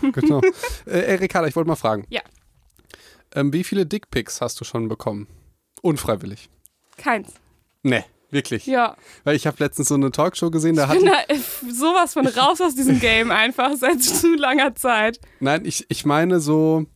[0.12, 0.40] genau.
[0.86, 2.06] äh, Erika, ich wollte mal fragen.
[2.08, 2.22] Ja.
[3.34, 5.28] Ähm, wie viele Dickpics hast du schon bekommen?
[5.82, 6.50] Unfreiwillig.
[6.96, 7.32] Keins.
[7.82, 8.66] Nee, wirklich.
[8.66, 8.96] Ja.
[9.24, 10.96] Weil ich habe letztens so eine Talkshow gesehen, da hat.
[10.96, 11.38] Ich bin da äh,
[11.72, 15.20] sowas von raus aus diesem Game einfach seit zu langer Zeit.
[15.38, 16.86] Nein, ich, ich meine so.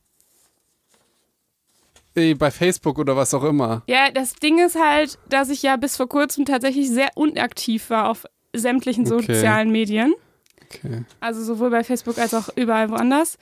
[2.17, 3.83] Ey, bei Facebook oder was auch immer.
[3.89, 8.09] Ja, das Ding ist halt, dass ich ja bis vor kurzem tatsächlich sehr unaktiv war
[8.09, 9.35] auf sämtlichen Okay.
[9.35, 10.15] sozialen Medien.
[10.73, 11.05] Okay.
[11.21, 13.39] Also sowohl bei Facebook als auch überall woanders.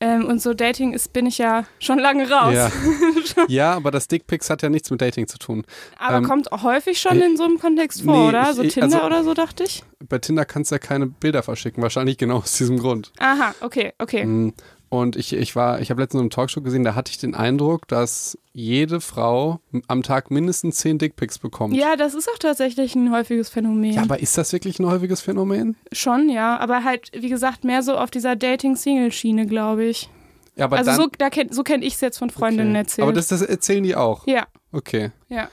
[0.00, 2.52] Ähm, und so Dating ist, bin ich ja schon lange raus.
[2.54, 2.70] Ja.
[3.46, 5.64] ja, aber das Dickpics hat ja nichts mit Dating zu tun.
[5.96, 8.52] Aber Ähm, kommt häufig schon äh, in so einem Kontext vor, nee, oder?
[8.52, 9.84] So ich- Tinder also- oder so, dachte ich.
[10.08, 13.12] Bei Tinder kannst du ja keine Bilder verschicken, wahrscheinlich genau aus diesem Grund.
[13.20, 14.52] Aha, okay, okay.
[14.92, 17.88] Und ich, ich war, ich habe letztens eine Talkshow gesehen, da hatte ich den Eindruck,
[17.88, 21.74] dass jede Frau am Tag mindestens zehn Dickpics bekommt.
[21.74, 23.94] Ja, das ist auch tatsächlich ein häufiges Phänomen.
[23.94, 25.76] Ja, aber ist das wirklich ein häufiges Phänomen?
[25.92, 26.58] Schon, ja.
[26.58, 30.10] Aber halt, wie gesagt, mehr so auf dieser Dating-Single-Schiene, glaube ich.
[30.56, 32.78] Ja, aber also dann, so, da kenn, so kenne ich es jetzt von Freundinnen okay.
[32.80, 33.02] erzählt.
[33.04, 34.26] Aber das, das erzählen die auch.
[34.26, 35.10] ja, Okay.
[35.30, 35.48] ja.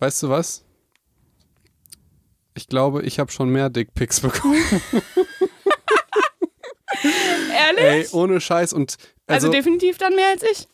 [0.00, 0.64] Weißt du was?
[2.56, 4.56] Ich glaube, ich habe schon mehr Dickpics bekommen.
[7.56, 7.84] Ehrlich?
[7.84, 8.72] Ey, ohne Scheiß.
[8.72, 8.96] Und
[9.26, 10.68] also, also, definitiv dann mehr als ich.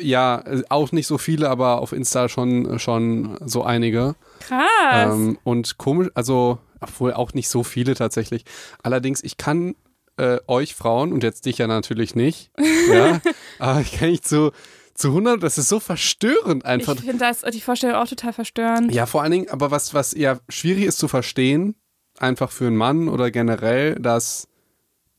[0.00, 4.16] ja, auch nicht so viele, aber auf Insta schon, schon so einige.
[4.40, 5.14] Krass.
[5.14, 8.44] Ähm, und komisch, also, obwohl auch nicht so viele tatsächlich.
[8.82, 9.74] Allerdings, ich kann
[10.16, 12.50] äh, euch Frauen, und jetzt dich ja natürlich nicht,
[12.92, 13.20] ja,
[13.58, 14.52] aber ich kann nicht zu,
[14.94, 16.94] zu 100, das ist so verstörend einfach.
[16.94, 18.92] ich finde das die Vorstellung auch total verstörend.
[18.92, 21.74] Ja, vor allen Dingen, aber was, was eher schwierig ist zu verstehen,
[22.18, 24.46] einfach für einen Mann oder generell, dass,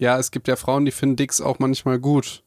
[0.01, 2.43] ja, es gibt ja Frauen, die finden Dicks auch manchmal gut.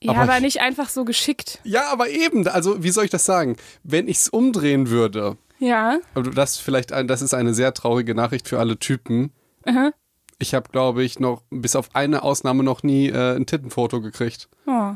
[0.00, 1.58] Ja, aber aber, ich- nicht einfach so geschickt.
[1.64, 3.56] Ja, aber eben, also wie soll ich das sagen?
[3.82, 5.98] Wenn ich es umdrehen würde, Ja.
[6.14, 9.32] aber das ist vielleicht ein, das ist eine sehr traurige Nachricht für alle Typen.
[9.66, 9.90] Aha.
[10.38, 14.48] Ich habe, glaube ich, noch bis auf eine Ausnahme noch nie äh, ein Tittenfoto gekriegt.
[14.66, 14.92] Oh.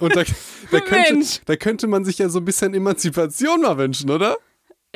[0.00, 0.22] Und da,
[0.70, 1.40] da, könnte, Mensch.
[1.44, 4.38] da könnte man sich ja so ein bisschen Emanzipation mal wünschen, oder?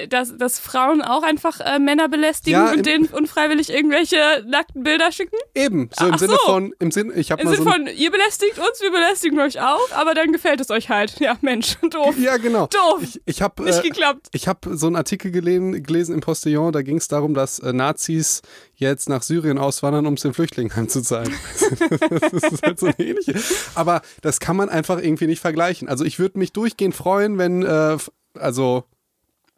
[0.09, 5.13] Dass, dass Frauen auch einfach äh, Männer belästigen Ja, und denen unfreiwillig irgendwelche nackten Bilder
[5.13, 5.37] schicken?
[5.55, 6.53] Eben, so im Ach Sinne so.
[6.53, 9.61] von, im Sinne, ich habe mal Sinne so von, ihr belästigt uns, wir belästigen euch
[9.61, 11.19] auch, aber dann gefällt es euch halt.
[11.21, 12.17] Ja, Mensch, doof.
[12.19, 12.67] Ja, genau.
[12.67, 13.03] Doof.
[13.03, 14.29] Ich, ich habe Nicht äh, geklappt.
[14.33, 17.73] ich hab so einen Artikel gelesen, gelesen im Postillon, da ging es darum, dass äh,
[17.73, 18.43] Nazis
[18.75, 21.33] jetzt nach Syrien auswandern, um es den Flüchtlingen heimzuzahlen.
[22.11, 23.35] das ist halt so eine ähnliche.
[23.75, 25.89] Aber das kann man einfach irgendwie nicht vergleichen.
[25.89, 27.99] Also ich würde mich durchgehend freuen, wenn, äh,
[28.39, 28.85] also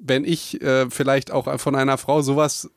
[0.05, 2.71] wenn ich äh, vielleicht auch von einer Frau sowas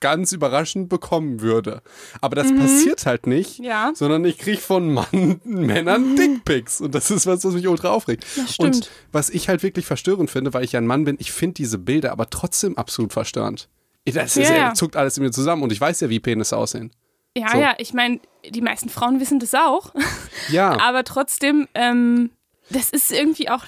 [0.00, 1.82] ganz überraschend bekommen würde.
[2.22, 3.92] Aber das passiert halt nicht, Ja.
[3.94, 6.80] sondern ich kriege von Mann, Männern Dickpics.
[6.80, 8.24] Und das ist was, was mich ultra aufregt.
[8.58, 11.54] Und was ich halt wirklich verstörend finde, weil ich ja ein Mann bin, ich finde
[11.54, 13.68] diese Bilder aber trotzdem absolut verstörend.
[14.06, 14.72] Das ist, ja.
[14.72, 16.90] zuckt alles in mir zusammen und ich weiß ja, wie Penisse aussehen.
[17.36, 17.58] Ja, So.
[17.60, 19.92] ja, ich meine, die meisten Frauen wissen das auch.
[20.48, 22.30] Ja, Aber trotzdem, ähm,
[22.70, 23.64] das ist irgendwie auch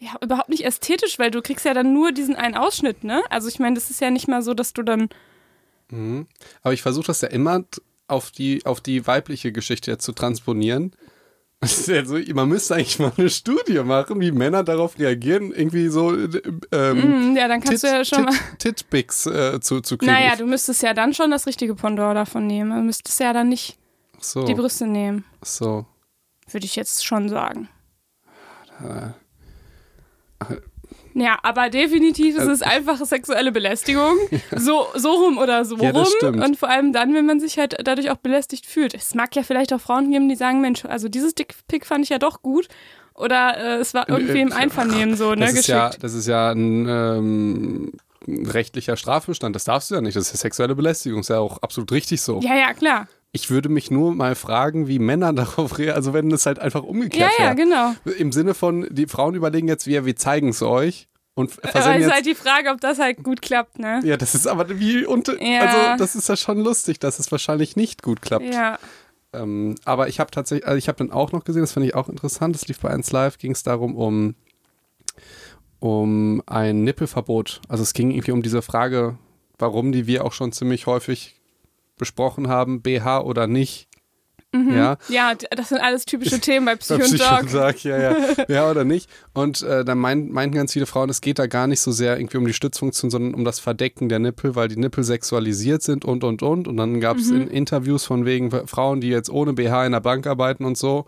[0.00, 3.22] ja, überhaupt nicht ästhetisch, weil du kriegst ja dann nur diesen einen Ausschnitt, ne?
[3.28, 5.10] Also ich meine, das ist ja nicht mal so, dass du dann.
[6.62, 7.64] aber ich versuche das ja immer
[8.08, 10.92] auf die, auf die weibliche Geschichte zu transponieren.
[11.86, 16.16] Ja so, man müsste eigentlich mal eine Studie machen, wie Männer darauf reagieren, irgendwie so
[16.16, 16.40] äh,
[16.72, 18.32] ähm, Mm, ja, dann kannst Tit, du ja schon mal.
[18.56, 20.10] Tit, Titpics äh, zu, zu kriegen.
[20.10, 22.70] Naja, du müsstest ja dann schon das richtige Pendant davon nehmen.
[22.70, 23.76] Du müsstest ja dann nicht
[24.20, 25.84] so, die Brüste nehmen, so.
[26.50, 27.68] würde ich jetzt schon sagen.
[28.82, 29.10] Äh,
[31.14, 34.16] Ja, aber definitiv ist es einfach sexuelle Belästigung.
[34.56, 36.40] So, so rum oder so Ja, rum.
[36.42, 38.94] Und vor allem dann, wenn man sich halt dadurch auch belästigt fühlt.
[38.94, 42.10] Es mag ja vielleicht auch Frauen geben, die sagen, Mensch, also dieses Dickpick fand ich
[42.10, 42.68] ja doch gut.
[43.14, 46.04] Oder äh, es war irgendwie im Äh, Einvernehmen so, ne, das, ist ja, geschickt.
[46.04, 47.92] das ist ja ein ähm,
[48.28, 49.54] rechtlicher Strafbestand.
[49.56, 50.16] Das darfst du ja nicht.
[50.16, 51.20] Das ist ja sexuelle Belästigung.
[51.20, 52.40] Ist ja auch absolut richtig so.
[52.40, 53.08] Ja, ja, klar.
[53.32, 55.96] Ich würde mich nur mal fragen, wie Männer darauf reagieren.
[55.96, 57.54] Also wenn es halt einfach Ja, umgekehrt ja, wäre.
[57.54, 57.94] genau.
[58.18, 62.04] Im Sinne von, die Frauen überlegen jetzt, wir, wir zeigen es euch und Aber es
[62.06, 64.00] ist halt die Frage, ob das halt gut klappt, ne?
[64.04, 65.40] ja, das ist aber wie unter.
[65.40, 65.60] Ja.
[65.60, 68.52] Also, das ist ja schon lustig, dass es wahrscheinlich nicht gut klappt.
[68.52, 68.78] Ja.
[69.32, 71.94] Ähm, aber ich habe tatsächlich, also ich habe dann auch noch gesehen, das fand ich
[71.94, 74.34] auch interessant, das lief bei 1 Live, ging es darum, um,
[75.78, 77.60] um ein Nippelverbot.
[77.68, 79.16] Also es ging irgendwie um diese Frage,
[79.58, 81.39] warum die wir auch schon ziemlich häufig
[82.00, 83.86] besprochen haben, BH oder nicht.
[84.52, 87.46] Ja, Ja, d- das sind alles typische Themen bei Psycho und Dog.
[87.46, 88.16] Psychotag, ja, ja,
[88.48, 89.08] ja oder nicht.
[89.32, 92.18] Und äh, dann meint, meinten ganz viele Frauen, es geht da gar nicht so sehr
[92.18, 96.04] irgendwie um die Stützfunktion, sondern um das Verdecken der Nippel, weil die Nippel sexualisiert sind
[96.04, 96.66] und, und, und.
[96.66, 100.00] Und dann gab es in Interviews von wegen Frauen, die jetzt ohne BH in der
[100.00, 101.06] Bank arbeiten und so.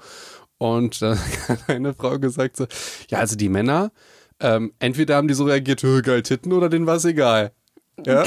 [0.58, 1.18] Und dann
[1.48, 2.66] hat eine Frau gesagt so,
[3.10, 3.90] ja, also die Männer,
[4.38, 7.50] ähm, entweder haben die so reagiert, "Hö, geil Titten, oder denen war es egal.
[8.06, 8.24] Ja.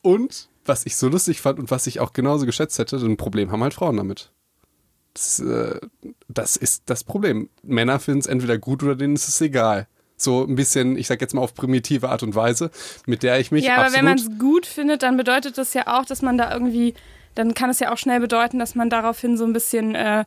[0.00, 3.50] Und was ich so lustig fand und was ich auch genauso geschätzt hätte, ein Problem
[3.50, 4.30] haben halt Frauen damit.
[5.14, 5.80] Das, äh,
[6.28, 7.48] das ist das Problem.
[7.62, 9.88] Männer finden es entweder gut oder denen ist es egal.
[10.16, 12.70] So ein bisschen, ich sag jetzt mal auf primitive Art und Weise,
[13.06, 15.86] mit der ich mich Ja, aber wenn man es gut findet, dann bedeutet das ja
[15.86, 16.94] auch, dass man da irgendwie,
[17.34, 20.24] dann kann es ja auch schnell bedeuten, dass man daraufhin so ein bisschen äh,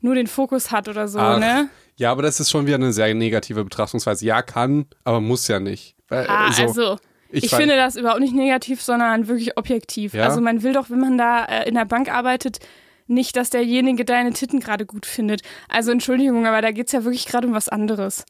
[0.00, 1.68] nur den Fokus hat oder so, Ach, ne?
[1.96, 4.24] Ja, aber das ist schon wieder eine sehr negative Betrachtungsweise.
[4.24, 5.96] Ja, kann, aber muss ja nicht.
[6.08, 6.98] Weil, Ah, so, also.
[7.32, 10.14] Ich, weiß- finde das überhaupt nicht negativ, sondern wirklich objektiv.
[10.14, 10.24] Ja?
[10.24, 12.58] Also man will doch, wenn man da äh, in der Bank arbeitet,
[13.06, 15.42] nicht, dass derjenige deine Titten gerade gut findet.
[15.68, 18.24] Also Entschuldigung, aber da geht es ja wirklich gerade um was anderes.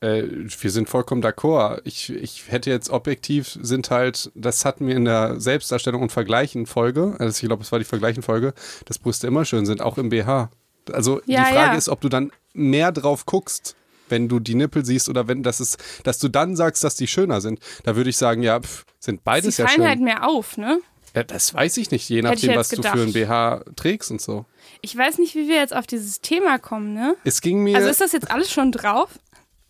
[0.00, 0.22] Äh,
[0.60, 1.80] wir sind vollkommen d'accord.
[1.84, 7.16] Ich, ich hätte jetzt objektiv sind halt, das hatten wir in der Selbstdarstellung und Vergleichen-Folge,
[7.18, 8.54] also ich glaube, es war die Vergleichen-Folge,
[8.86, 10.50] dass Brüste immer schön sind, auch im BH.
[10.92, 11.74] Also Ja, die Frage ja.
[11.74, 13.76] ist, ob du dann mehr drauf guckst,
[14.10, 17.06] wenn du die Nippel siehst oder wenn das ist, dass du dann sagst, dass die
[17.06, 17.60] schöner sind.
[17.84, 19.88] Da würde ich sagen, ja, pf, sind beides Sie ja fallen schön.
[19.88, 20.80] halt mehr auf, ne?
[21.14, 23.64] ja, das weiß ich nicht, je nachdem, was jetzt du für ein gedacht.
[23.64, 24.44] BH trägst und so.
[24.80, 27.16] Ich weiß nicht, wie wir jetzt auf dieses Thema kommen, ne?
[27.24, 27.76] Es ging mir.
[27.76, 29.18] Also ist das jetzt alles schon drauf?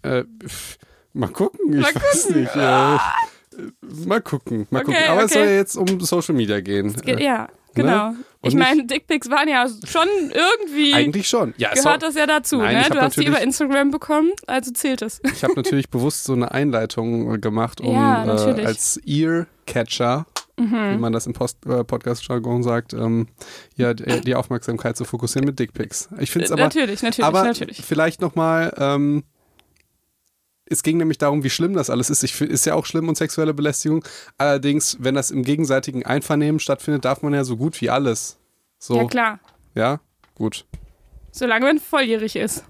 [0.03, 0.25] Äh,
[1.15, 2.41] mal gucken, ich Mal weiß gucken.
[2.43, 2.57] nicht.
[2.57, 2.99] Äh,
[4.07, 5.09] mal gucken, mal Okay, gucken.
[5.11, 5.39] Aber es okay.
[5.41, 6.95] soll ja jetzt um Social Media gehen.
[6.95, 8.15] Ge Äh, ja, genau.
[8.43, 10.95] Und Ich meine, Dickpics waren ja schon irgendwie.
[10.95, 11.53] Eigentlich schon.
[11.59, 12.85] Ja, gehört das ja dazu, Nein, ne?
[12.91, 15.21] Du hast die über Instagram bekommen, also zählt es.
[15.25, 18.61] ich habe natürlich bewusst so eine Einleitung äh, gemacht, um Ja, äh.
[18.61, 18.67] Mhm.
[18.67, 20.27] als Ear-Catcher,
[20.57, 23.29] wie man das im äh, Podcast-Jargon sagt, ähm,
[23.77, 26.11] ja, die, die Aufmerksamkeit zu fokussieren mit Dickpics.
[26.19, 27.83] Ich finde es aber, natürlich, natürlich, aber natürlich.
[27.83, 29.23] vielleicht nochmal, ähm,
[30.71, 32.23] es ging nämlich darum, wie schlimm das alles ist.
[32.23, 34.05] Ich ist ja auch schlimm und sexuelle Belästigung.
[34.39, 38.39] Allerdings, wenn das im gegenseitigen Einvernehmen stattfindet, darf man ja so gut wie alles.
[38.79, 39.41] So, Ja, klar.
[39.75, 40.01] ja,
[40.37, 40.65] gut.
[41.33, 42.65] Solange man volljährig ist.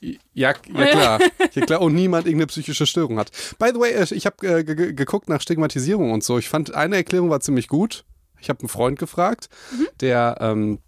[0.00, 1.20] Ja, ja klar.
[1.54, 1.80] ja klar.
[1.80, 3.30] Und niemand irgendeine psychische Störung hat.
[3.58, 6.38] By the way, äh, ich habe äh, ge- ge- geguckt nach Stigmatisierung und so.
[6.38, 8.04] Ich fand eine Erklärung war ziemlich gut.
[8.40, 9.86] Ich habe einen Freund gefragt, Mhm.
[10.00, 10.78] der, ähm,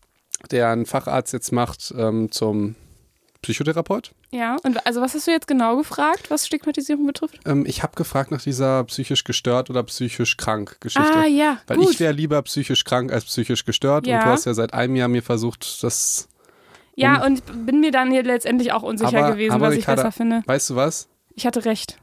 [0.51, 2.75] der einen Facharzt jetzt macht ähm, zum
[3.43, 4.13] Psychotherapeut.
[4.35, 7.39] Ja, und also was hast du jetzt genau gefragt, was Stigmatisierung betrifft?
[7.47, 11.09] Ähm, ich habe gefragt nach dieser psychisch gestört oder psychisch krank Geschichte.
[11.15, 11.91] Ah, ja, Weil gut.
[11.93, 14.07] ich wäre lieber psychisch krank als psychisch gestört.
[14.07, 14.25] Und Ja.
[14.25, 16.29] du hast ja seit einem Jahr mir versucht, das.
[16.97, 20.11] ja, und bin mir dann hier letztendlich auch unsicher Aber- gewesen, aber was ich besser
[20.11, 20.43] finde.
[20.47, 21.09] Weißt du was?
[21.37, 21.99] Ich hatte recht.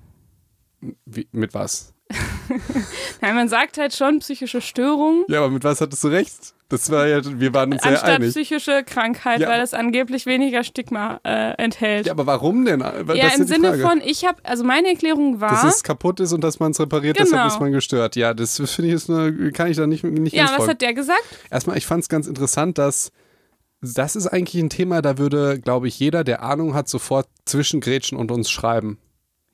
[1.06, 1.94] Wie, mit was?
[3.22, 6.54] Nein, man sagt halt schon psychische Störung Ja, aber mit was hattest du recht?
[6.72, 8.32] Das war ja, wir waren uns sehr anstatt einig.
[8.32, 12.08] psychische Krankheit, Ja, weil es angeblich weniger Stigma äh, enthält.
[12.08, 12.80] Ja, aber warum denn?
[12.80, 13.82] Ja, das ist im Sinne Frage.
[13.84, 16.80] von, ich habe, also meine Erklärung war, dass es kaputt ist und dass man es
[16.80, 17.48] repariert, deshalb Genau.
[17.54, 18.16] ist man gestört.
[18.16, 20.94] Ja, das finde ich ist eine, kann ich da nicht, nicht ja, was hat der
[20.94, 21.24] gesagt?
[21.52, 23.12] Erstmal, ich fand es ganz interessant, dass
[23.82, 27.82] das ist eigentlich ein Thema, da würde, glaube ich, jeder, der Ahnung hat, sofort zwischen
[27.82, 29.00] Gretchen und uns schreiben.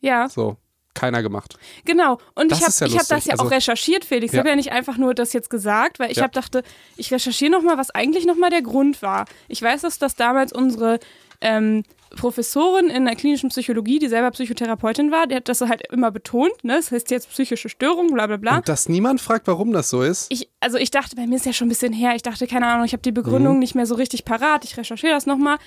[0.02, 0.58] Ja, So,
[1.00, 1.58] keiner gemacht.
[1.86, 2.18] genau.
[2.36, 4.32] Und Das ich habe ja ich hab das ja auch Also- recherchiert, Felix.
[4.32, 4.40] Ich Ja.
[4.40, 6.24] habe ja nicht einfach nur das jetzt gesagt, weil ich Ja.
[6.24, 6.64] habe dachte,
[6.98, 9.26] ich recherchiere nochmal, was eigentlich nochmal der Grund war.
[9.48, 11.00] Ich weiß, dass das damals unsere
[11.40, 11.84] ähm,
[12.16, 16.64] Professorin in der klinischen Psychologie, die selber Psychotherapeutin war, die hat das halt immer betont,
[16.64, 16.78] ne?
[16.78, 18.58] Das heißt jetzt psychische Störung, bla bla bla.
[18.58, 20.26] Und dass niemand fragt, warum das so ist.
[20.30, 22.66] ich, also ich dachte, bei mir ist ja schon ein bisschen her, ich dachte, keine
[22.66, 23.60] Ahnung, ich habe die Begründung Mhm.
[23.60, 25.58] nicht mehr so richtig parat, ich recherchiere das nochmal.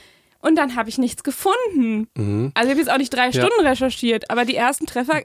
[0.43, 2.09] Und dann habe ich nichts gefunden.
[2.55, 3.33] Also ich habe jetzt auch nicht drei Mhm.
[3.33, 3.47] Ja.
[3.47, 5.21] Stunden recherchiert, aber die ersten Treffer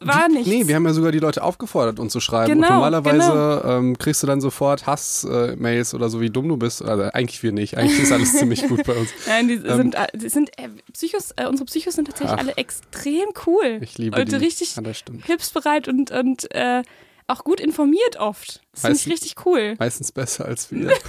[0.00, 0.48] war nichts.
[0.48, 2.54] Nee, wir haben ja sogar die Leute aufgefordert, uns zu schreiben.
[2.54, 6.82] Genau, und normalerweise ähm, kriegst du dann sofort Hass-Mails oder so, wie dumm du bist.
[6.82, 7.76] Also eigentlich wir nicht.
[7.78, 9.10] Eigentlich ist alles ziemlich gut bei uns.
[9.28, 12.38] Nein, die sind, äh, die sind äh, Psychos, äh, unsere Psychos sind tatsächlich Ach.
[12.42, 13.78] alle extrem cool.
[13.80, 14.36] Ich liebe und die.
[14.36, 14.82] richtig Ja,
[15.24, 16.82] hilfsbereit und, und äh,
[17.28, 18.60] auch gut informiert oft.
[18.72, 19.76] Das finde ich richtig cool.
[19.78, 20.92] Meistens besser als wir.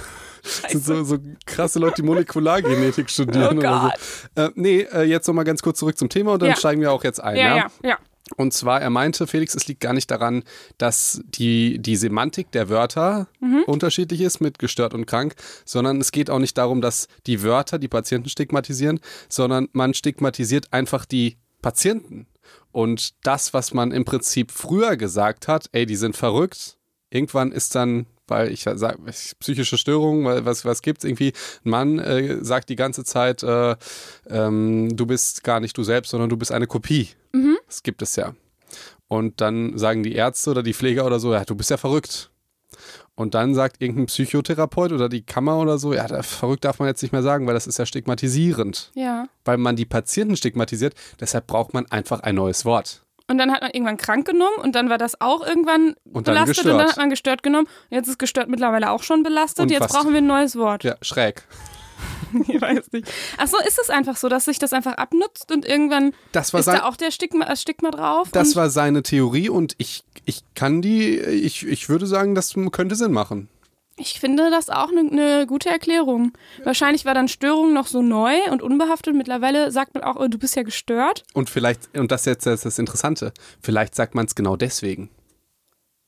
[0.62, 3.56] Das sind so, so krasse Leute, die Molekulargenetik studieren.
[3.56, 3.92] Oh oder
[4.36, 4.42] so.
[4.42, 6.56] Äh, nee, äh, jetzt nochmal ganz kurz zurück zum Thema und dann Ja.
[6.56, 7.36] steigen wir auch jetzt ein.
[7.36, 7.98] Ja, ja, ja.
[8.36, 10.44] Und zwar, er meinte, Felix, es liegt gar nicht daran,
[10.78, 13.64] dass die, die Semantik der Wörter Mhm.
[13.66, 15.34] unterschiedlich ist mit gestört und krank,
[15.66, 20.72] sondern es geht auch nicht darum, dass die Wörter die Patienten stigmatisieren, sondern man stigmatisiert
[20.72, 22.26] einfach die Patienten.
[22.72, 26.76] Und das, was man im Prinzip früher gesagt hat, ey, die sind verrückt,
[27.10, 28.98] irgendwann ist dann, weil ich sage,
[29.38, 31.32] psychische Störungen, weil was, was gibt's irgendwie,
[31.64, 33.76] ein Mann äh, sagt die ganze Zeit, äh,
[34.28, 37.08] ähm, du bist gar nicht du selbst, sondern du bist eine Kopie.
[37.66, 38.34] Das gibt es ja.
[39.08, 42.30] Und dann sagen die Ärzte oder die Pfleger oder so, ja, du bist ja verrückt.
[43.16, 47.02] Und dann sagt irgendein Psychotherapeut oder die Kammer oder so, ja, verrückt darf man jetzt
[47.02, 48.90] nicht mehr sagen, weil das ist ja stigmatisierend.
[48.94, 49.28] ja.
[49.44, 53.03] Weil man die Patienten stigmatisiert, deshalb braucht man einfach ein neues Wort.
[53.26, 56.58] Und dann hat man irgendwann krank genommen und dann war das auch irgendwann Und belastet
[56.58, 56.80] und gestört.
[56.80, 57.66] dann hat man gestört genommen.
[57.90, 59.62] Und jetzt ist gestört mittlerweile auch schon belastet.
[59.62, 60.84] Und jetzt brauchen wir ein neues Wort.
[60.84, 61.46] Ja, schräg.
[62.48, 63.10] ich weiß nicht.
[63.38, 66.60] Ach so, ist es einfach so, dass sich das einfach abnutzt und irgendwann Das war
[66.60, 68.28] ist sein, da auch der Stigma, Stigma drauf?
[68.32, 72.54] das und war seine Theorie und ich, ich kann die, ich, ich würde sagen, das
[72.72, 73.48] könnte Sinn machen.
[73.96, 76.32] Ich finde das auch eine ne gute Erklärung.
[76.64, 79.14] Wahrscheinlich war dann Störung noch so neu und unbehaftet.
[79.14, 81.24] Mittlerweile sagt man auch, oh, du bist ja gestört.
[81.32, 83.32] Und vielleicht, und das ist jetzt das, das Interessante,
[83.62, 85.10] vielleicht sagt man es genau deswegen.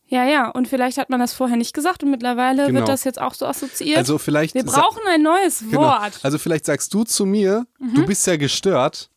[0.08, 2.78] Ja, ja, und vielleicht hat man das vorher nicht gesagt und mittlerweile Genau.
[2.80, 3.98] wird das jetzt auch so assoziiert.
[3.98, 4.54] Also vielleicht.
[4.54, 5.80] Wir brauchen ein neues Genau.
[5.82, 6.14] Wort.
[6.14, 6.20] Mhm.
[6.22, 9.10] Also vielleicht sagst du zu mir, du bist ja gestört,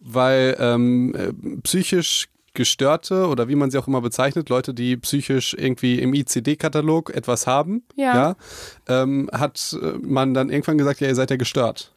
[0.00, 5.54] weil ähm, äh, psychisch Gestörte oder wie man sie auch immer bezeichnet, Leute, die psychisch
[5.56, 8.34] irgendwie im ICD-Katalog etwas haben, Ja.
[8.88, 11.92] ähm, hat äh, man dann irgendwann gesagt, ja, ihr seid ja gestört.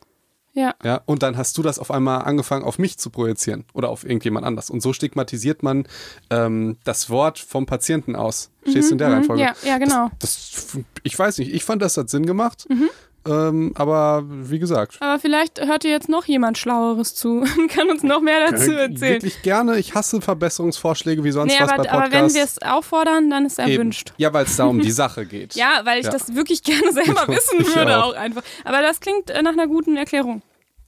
[0.53, 0.73] Ja.
[0.83, 4.03] Ja, und dann hast du das auf einmal angefangen, auf mich zu projizieren oder auf
[4.03, 4.69] irgendjemand anders.
[4.69, 5.87] Und so stigmatisiert man
[6.31, 8.49] ähm, das Wort vom Patienten aus.
[8.67, 9.43] Stehst du in der Reihenfolge?
[9.43, 10.09] Mhm, Ja, ja, genau.
[10.19, 12.65] Das, ich weiß nicht, ich fand, das hat Sinn gemacht.
[12.69, 12.89] Mhm.
[13.27, 17.89] Ähm, aber wie gesagt, Aber vielleicht hört dir jetzt noch jemand Schlaueres zu und kann
[17.89, 19.13] uns noch mehr dazu äh, erzählen.
[19.15, 19.77] wirklich gerne.
[19.77, 22.35] Ich hasse Verbesserungsvorschläge wie sonst Nee, was aber, bei aber wenn Podcasts.
[22.35, 23.71] wir es auffordern, dann ist Eben.
[23.71, 24.13] erwünscht.
[24.17, 25.55] Ja, weil es da um die Sache geht.
[25.55, 26.11] Ja, weil ich Ja.
[26.11, 28.13] das wirklich gerne selber wissen Ich würde auch.
[28.13, 28.41] auch einfach.
[28.63, 30.41] Aber das klingt äh, nach einer guten Erklärung.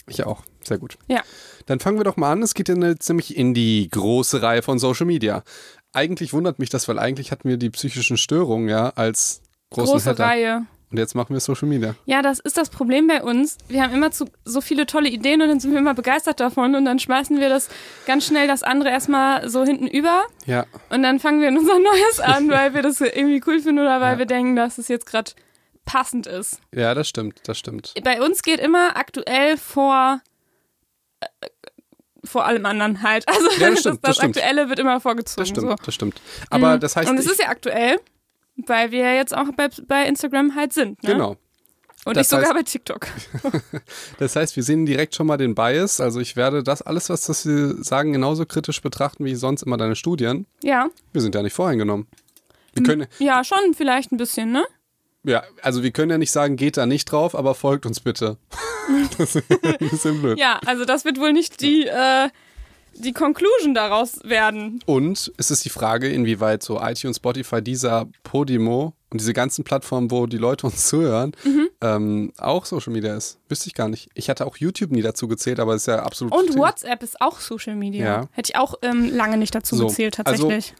[0.07, 0.43] Ich auch.
[0.63, 0.97] Sehr gut.
[1.07, 1.21] Ja.
[1.65, 2.41] Dann fangen wir doch mal an.
[2.43, 5.43] Es geht ja eine, ziemlich in die große Reihe von Social Media.
[5.93, 10.09] Eigentlich wundert mich das, weil eigentlich hatten wir die psychischen Störungen ja als großen Große
[10.11, 10.23] Header.
[10.25, 10.65] Reihe.
[10.91, 11.95] Und jetzt machen wir Social Media.
[12.05, 13.57] Ja, das ist das Problem bei uns.
[13.69, 16.75] Wir haben immer zu, so viele tolle Ideen und dann sind wir immer begeistert davon
[16.75, 17.69] und dann schmeißen wir das
[18.05, 20.65] ganz schnell das andere erstmal so hinten über Ja.
[20.89, 24.01] und dann fangen wir in unser Neues an, weil wir das irgendwie cool finden oder
[24.01, 24.19] weil Ja.
[24.19, 25.31] wir denken, dass es jetzt gerade
[25.85, 26.59] passend ist.
[26.73, 27.93] Ja, das stimmt, das stimmt.
[28.03, 30.19] Bei uns geht immer aktuell vor
[31.21, 31.27] äh,
[32.23, 33.25] vor allem anderen halt.
[33.29, 34.37] Also Ja, das stimmt, das, das stimmt.
[34.37, 35.41] Aktuelle wird immer vorgezogen.
[35.41, 35.75] Das stimmt, So.
[35.85, 36.21] das stimmt.
[36.49, 36.79] Aber Mhm.
[36.81, 37.97] das heißt, und es ist ja aktuell,
[38.67, 41.01] weil wir jetzt auch bei, bei Instagram halt sind.
[41.03, 41.11] Ne?
[41.11, 41.37] genau.
[42.03, 43.07] Und Das ich sogar heißt- bei TikTok.
[44.17, 45.99] Das heißt, wir sehen direkt schon mal den Bias.
[46.01, 49.77] Also ich werde das alles, was das wir sagen, genauso kritisch betrachten wie sonst immer
[49.77, 50.45] deine Studien.
[50.63, 50.89] Ja.
[51.13, 52.07] Wir sind ja nicht voreingenommen.
[52.73, 54.63] Wir können, Ja, schon vielleicht ein bisschen, ne?
[55.23, 58.37] ja, also wir können ja nicht sagen, geht da nicht drauf, aber folgt uns bitte.
[59.19, 60.39] das ist ein bisschen blöd.
[60.39, 62.29] Ja, also das wird wohl nicht die, äh,
[62.95, 64.79] die Conclusion daraus werden.
[64.85, 70.11] Und es ist die Frage, inwieweit so iTunes, Spotify, dieser Podimo und diese ganzen Plattformen,
[70.11, 71.69] wo die Leute uns zuhören, Mhm.
[71.81, 73.39] ähm, auch Social Media ist.
[73.49, 74.09] Wüsste ich gar nicht.
[74.13, 76.33] Ich hatte auch YouTube nie dazu gezählt, aber es ist ja absolut.
[76.33, 78.05] Und WhatsApp ist auch Social Media.
[78.05, 78.27] Ja.
[78.31, 80.73] Hätte ich auch ähm, lange nicht dazu So, gezählt, also- tatsächlich.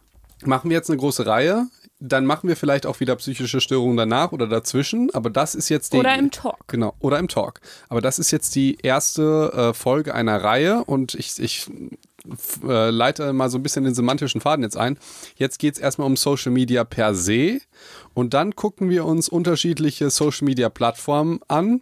[0.44, 1.68] Machen wir jetzt eine große Reihe.
[2.04, 5.14] Dann machen wir vielleicht auch wieder psychische Störungen danach oder dazwischen.
[5.14, 5.98] Aber das ist jetzt die.
[5.98, 6.68] Oder im Talk.
[6.68, 7.62] Genau, oder im Talk.
[7.90, 11.70] Aber das ist jetzt die erste äh, Folge einer Reihe und ich, ich
[12.68, 14.98] äh, leite mal so ein bisschen den semantischen Faden jetzt ein.
[15.36, 17.60] Jetzt geht es erstmal um Social Media per se
[18.16, 21.82] und dann gucken wir uns unterschiedliche Social Media Plattformen an.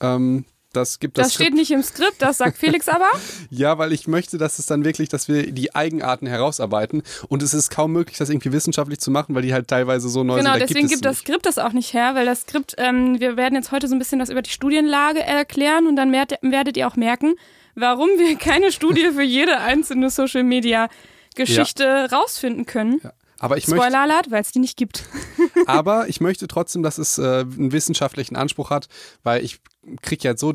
[0.00, 3.08] Ähm, das gibt das, Das steht nicht im Skript, das sagt Felix aber.
[3.50, 7.02] ja, weil ich möchte, dass es dann wirklich, dass wir die Eigenarten herausarbeiten.
[7.28, 10.24] Und es ist kaum möglich, das irgendwie wissenschaftlich zu machen, weil die halt teilweise so
[10.24, 10.62] neu Genau, sind.
[10.62, 13.36] Da deswegen gibt, gibt das Skript das auch nicht her, weil das Skript, ähm, wir
[13.36, 16.86] werden jetzt heute so ein bisschen was über die Studienlage erklären und dann werdet, ihr
[16.86, 17.34] auch merken,
[17.74, 20.88] warum wir keine Studie für jede einzelne Social Media
[21.34, 23.00] Geschichte rausfinden können.
[23.02, 23.12] Ja.
[23.40, 25.04] Aber ich möchte, Spoiler Alert, weil es die nicht gibt.
[25.66, 28.88] Aber ich möchte trotzdem, dass es äh, einen wissenschaftlichen Anspruch hat,
[29.22, 29.60] weil ich
[30.02, 30.52] krieg ja so,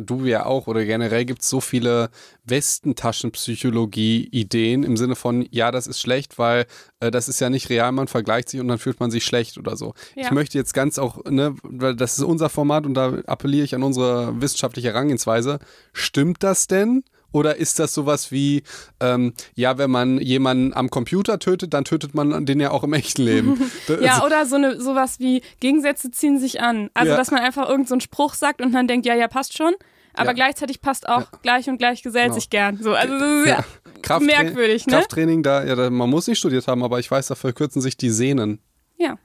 [0.00, 2.10] du ja auch oder generell gibt es so viele
[2.44, 6.64] Westentaschenpsychologie-Ideen im Sinne von, ja, das ist schlecht, weil
[7.00, 9.56] äh, das ist ja nicht real, man vergleicht sich und dann fühlt man sich schlecht
[9.58, 9.94] oder so.
[10.14, 10.24] Ja.
[10.24, 13.74] Ich möchte jetzt ganz auch, ne, weil das ist unser Format und da appelliere ich
[13.74, 15.58] an unsere wissenschaftliche Herangehensweise.
[15.92, 17.04] Stimmt das denn?
[17.36, 18.62] Oder ist das sowas wie,
[18.98, 22.94] ähm, ja, wenn man jemanden am Computer tötet, dann tötet man den ja auch im
[22.94, 23.70] echten Leben?
[24.00, 26.88] Ja, oder so eine, sowas wie Gegensätze ziehen sich an.
[26.94, 27.16] Also, Ja.
[27.18, 29.74] dass man einfach irgendeinen so einen Spruch sagt und dann denkt, ja, ja, passt schon.
[30.14, 30.32] Aber Ja.
[30.32, 32.34] gleichzeitig passt auch gleich und gleich gesellt Genau.
[32.36, 32.78] sich gern.
[32.82, 33.64] So, also das ist ja,
[34.02, 34.94] Krafttra- merkwürdig, ne?
[34.94, 37.96] Krafttraining, da, ja, da, man muss nicht studiert haben, aber ich weiß, da verkürzen sich
[37.98, 38.60] die Sehnen.
[38.96, 39.16] ja.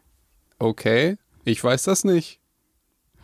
[0.60, 2.40] Okay, ich weiß das nicht.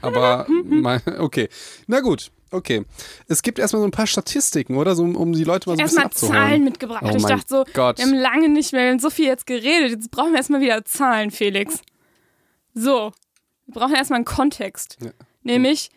[0.01, 1.49] Aber, mein, okay.
[1.87, 2.85] Na gut, okay.
[3.27, 4.95] Es gibt erstmal so ein paar Statistiken, oder?
[4.95, 6.31] So, um, um die Leute mal so ein bisschen Erstmal.
[6.31, 7.03] Zahlen mitgebracht.
[7.05, 7.97] Oh ich dachte so, Gott.
[7.97, 9.91] wir haben lange nicht mehr so viel jetzt geredet.
[9.91, 11.81] Jetzt brauchen wir erstmal wieder Zahlen, Felix.
[12.73, 13.11] So,
[13.65, 14.97] wir brauchen erstmal einen Kontext.
[15.01, 15.11] Ja.
[15.43, 15.89] Nämlich,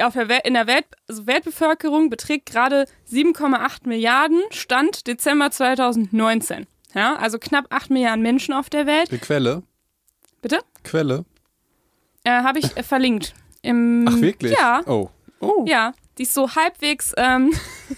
[0.00, 6.66] auf der Welt, in der Welt, also Weltbevölkerung beträgt gerade 7,8 Milliarden, Stand Dezember 2019.
[6.94, 9.10] Ja, also knapp 8 Milliarden Menschen auf der Welt.
[9.10, 9.62] Die Quelle?
[10.42, 10.60] Bitte?
[10.84, 11.24] Quelle?
[12.24, 13.34] Äh, Habe ich äh, verlinkt.
[13.62, 14.52] Im, Ach, wirklich?
[14.52, 15.08] Ja, Oh.
[15.42, 15.64] Oh.
[15.68, 15.92] ja.
[16.18, 17.52] Die ist so halbwegs, ähm,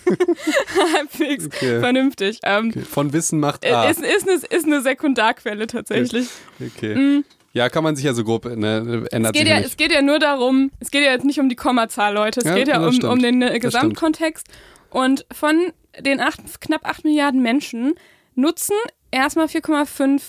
[0.95, 1.81] halbwegs Okay.
[1.81, 2.39] vernünftig.
[2.43, 2.83] Ähm, Okay.
[2.83, 3.89] Von Wissen macht Äh, A.
[3.91, 6.29] Ist, ist, eine, ist eine Sekundarquelle tatsächlich.
[6.61, 6.95] Okay.
[6.95, 9.67] Mm, Ja, kann man sich ja so grob, ne, ändert Es geht, ja, nicht.
[9.67, 12.41] es geht ja nur darum, es geht ja jetzt nicht um die Kommazahl, Leute.
[12.41, 13.13] Es Ja, geht ja um, stimmt.
[13.13, 14.47] um den äh, Gesamtkontext.
[14.91, 17.95] Und von den acht, knapp 8 Milliarden Menschen
[18.37, 18.75] nutzen
[19.11, 20.21] erstmal 4,5,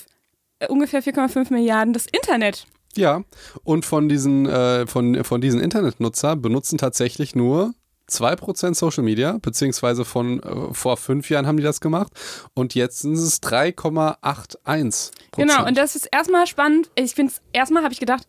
[0.60, 2.66] äh, ungefähr 4,5 Milliarden das Internet.
[2.98, 3.24] Ja,
[3.64, 7.74] und von diesen, äh, von, von diesen Internetnutzer benutzen tatsächlich nur
[8.10, 12.12] 2% Social Media, beziehungsweise von äh, vor fünf Jahren haben die das gemacht
[12.54, 15.12] und jetzt sind es 3,81%.
[15.36, 16.90] Genau, und das ist erstmal spannend.
[16.96, 18.28] Ich finde es, erstmal habe ich gedacht,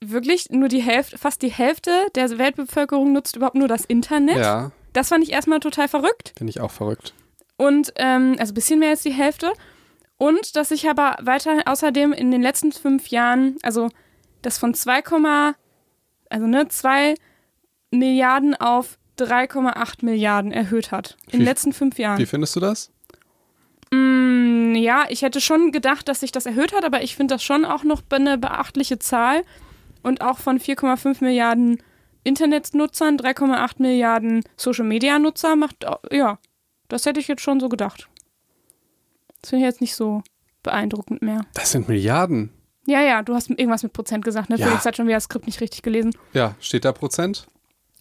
[0.00, 4.36] wirklich nur die Hälfte, fast die Hälfte der Weltbevölkerung nutzt überhaupt nur das Internet.
[4.38, 6.32] Ja, Das fand ich erstmal total verrückt.
[6.36, 7.14] finde ich auch verrückt.
[7.56, 9.52] Und, ähm, also ein bisschen mehr als die Hälfte.
[10.22, 13.88] Und dass sich aber weiter außerdem in den letzten fünf Jahren, also
[14.42, 15.02] das von 2,
[16.30, 17.14] also ne, 2
[17.90, 21.16] Milliarden auf 3,8 Milliarden erhöht hat.
[21.26, 22.24] In den Wie- letzten fünf Wie Jahren.
[22.26, 22.92] findest du das?
[23.90, 27.42] Mm, ja, ich hätte schon gedacht, dass sich das erhöht hat, aber ich finde das
[27.42, 29.42] schon auch noch eine beachtliche Zahl.
[30.04, 31.82] Und auch von 4,5 Milliarden
[32.22, 36.38] Internetnutzern, 3,8 Milliarden Social-Media-Nutzer macht, ja,
[36.88, 38.08] das hätte ich jetzt schon so gedacht.
[39.42, 40.22] Das finde ich jetzt nicht so
[40.62, 41.44] beeindruckend mehr.
[41.54, 42.50] Das sind Milliarden.
[42.86, 44.56] Ja, ja, du hast irgendwas mit Prozent gesagt, ne?
[44.56, 44.66] Ja.
[44.66, 46.12] Felix hat schon wieder das Skript nicht richtig gelesen.
[46.32, 47.46] Ja, steht da Prozent?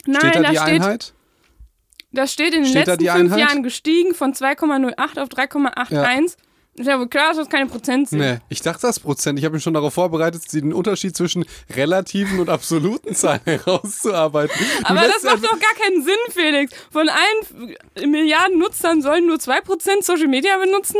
[0.05, 1.13] Nein, steht da da die steht, Einheit?
[2.11, 3.37] das steht in den Steht letzten fünf?
[3.37, 6.35] Jahren gestiegen von 2,08 auf 3,81.
[6.75, 8.19] Ist ja wohl klar, dass das keine Prozent sind.
[8.19, 9.37] Nee, ich dachte das Prozent.
[9.37, 14.55] Ich habe mich schon darauf vorbereitet, den Unterschied zwischen relativen und absoluten Zahlen herauszuarbeiten.
[14.79, 16.73] Du Aber das macht doch gar keinen Sinn, Felix.
[16.89, 20.97] Von allen Milliarden Nutzern sollen nur 2% Social Media benutzen?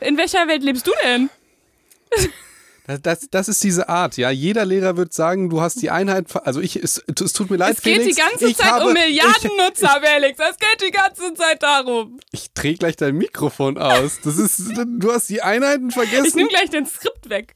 [0.00, 1.30] In welcher Welt lebst du denn?
[2.88, 4.30] Das, das, das ist diese Art, ja.
[4.30, 7.76] Jeder Lehrer wird sagen, du hast die Einheit, also ich, es, es tut mir leid,
[7.76, 8.16] Es geht Felix.
[8.16, 10.38] die ganze ich Zeit habe, um Milliarden Nutzer, Felix.
[10.40, 12.18] Es geht die ganze Zeit darum.
[12.32, 14.20] Ich, ich drehe gleich dein Mikrofon aus.
[14.24, 16.36] Das ist, du hast die Einheiten Ich vergessen.
[16.36, 17.54] nehme gleich dein Skript weg.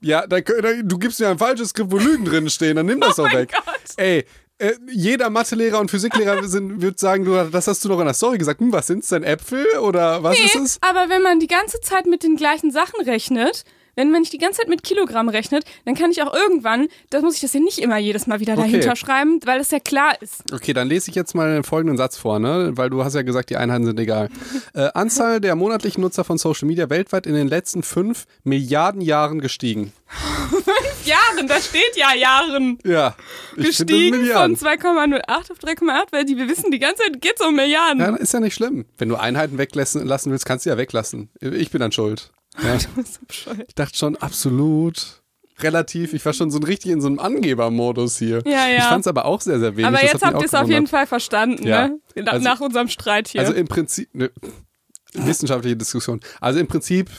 [0.00, 3.00] Ja, da, da, du gibst mir ein falsches Skript, wo Lügen drin stehen, dann nimm
[3.00, 3.52] das doch Oh mein weg.
[3.52, 3.64] Gott.
[3.96, 4.24] Ey,
[4.58, 8.14] äh, jeder Mathelehrer und Physiklehrer sind, wird sagen, du, das hast du noch in der
[8.14, 8.60] Story gesagt.
[8.60, 10.78] Hm, was sind's denn Äpfel oder was ist es?
[10.82, 13.64] Aber wenn man die ganze Zeit mit den gleichen Sachen rechnet,
[13.98, 17.20] wenn man nicht die ganze Zeit mit Kilogramm rechnet, dann kann ich auch irgendwann, da
[17.20, 18.62] muss ich das ja nicht immer jedes Mal wieder Okay.
[18.62, 20.44] dahinter schreiben, weil das ja klar ist.
[20.52, 22.70] Okay, dann lese ich jetzt mal den folgenden Satz vor, ne?
[22.76, 24.28] Weil du hast ja gesagt, die Einheiten sind egal.
[24.74, 29.40] Äh, Anzahl der monatlichen Nutzer von Social Media weltweit in den letzten fünf Milliarden Jahren
[29.40, 29.92] gestiegen.
[31.04, 32.78] Jahren, da steht ja Jahren.
[32.84, 33.16] Ja.
[33.56, 34.56] Das Gestiegen von Milliarden.
[34.56, 38.00] 2,08 auf 3,8, weil die, wir wissen, die ganze Zeit geht's um Milliarden.
[38.00, 38.84] Ja, ist ja nicht schlimm.
[38.98, 41.30] Wenn du Einheiten weglassen lassen willst, kannst du ja weglassen.
[41.40, 42.30] Ich bin dann schuld.
[42.62, 42.78] Ja.
[43.04, 43.50] So.
[43.66, 45.22] Ich dachte schon, absolut.
[45.60, 46.12] Relativ.
[46.14, 48.42] Ich war schon so richtig in so einem Angebermodus hier.
[48.46, 48.76] Ja, ja.
[48.78, 49.86] Ich fand es aber auch sehr, sehr wenig.
[49.88, 50.86] Aber jetzt habt ihr es auf jeden.
[50.86, 51.88] Fall verstanden, Ja.
[51.88, 51.98] ne?
[52.16, 53.40] Na, Also- Nach unserem Streit hier.
[53.40, 54.30] Also im Prinzip, ne,
[55.14, 56.20] wissenschaftliche Diskussion.
[56.40, 57.10] Also im Prinzip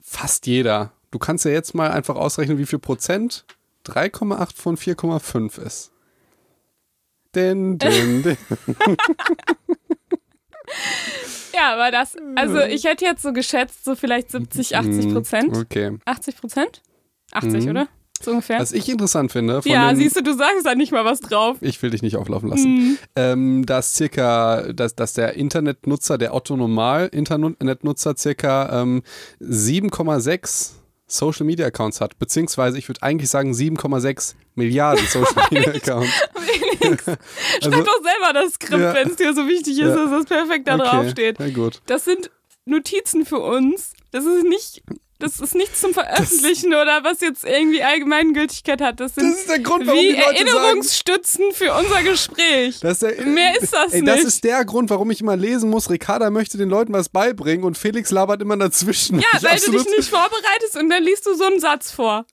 [0.00, 0.92] fast jeder.
[1.10, 3.44] Du kannst ja jetzt mal einfach ausrechnen, wie viel Prozent
[3.86, 5.90] 3,8 von 4,5 ist.
[7.34, 8.36] Denn, denn, denn.
[11.54, 15.56] Ja, aber das, also ich hätte jetzt so geschätzt, so vielleicht 70, 80 Prozent.
[15.56, 15.96] Okay.
[16.04, 16.82] 80 Prozent?
[17.32, 17.70] 80, Mhm.
[17.70, 17.88] oder?
[18.22, 18.58] So ungefähr.
[18.60, 21.20] Was ich interessant finde, von ja, den, siehst du, du sagst da nicht mal was
[21.20, 21.58] drauf.
[21.60, 22.98] ich will dich nicht auflaufen lassen, Mhm.
[23.16, 29.02] ähm, dass circa, dass, dass der Internetnutzer, der Otto Normal Internetnutzer circa ähm,
[29.40, 30.72] 7,6
[31.16, 36.10] Social Media Accounts hat, beziehungsweise ich würde eigentlich sagen 7,6 Milliarden Social Media Accounts.
[37.62, 38.94] Schreib doch selber das Skript, Ja.
[38.94, 39.94] wenn es dir so wichtig ist, Ja.
[39.96, 41.38] dass das perfekt da drauf steht.
[41.38, 41.80] Na gut.
[41.86, 42.30] Das sind
[42.64, 43.92] Notizen für uns.
[44.10, 44.82] Das ist nicht,
[45.18, 49.00] das ist nichts zum Veröffentlichen oder was jetzt irgendwie Allgemeingültigkeit hat.
[49.00, 52.80] Das sind Das ist der Grund, warum wie die Leute sagen, Erinnerungsstützen für unser Gespräch.
[52.80, 54.12] das ist der, Mehr ist das ey, nicht.
[54.12, 55.88] Das ist der Grund, warum ich immer lesen muss.
[55.90, 59.20] Ricarda möchte den Leuten was beibringen und Felix labert immer dazwischen.
[59.20, 62.26] ja, weil du dich nicht vorbereitest und dann liest du so einen Satz vor.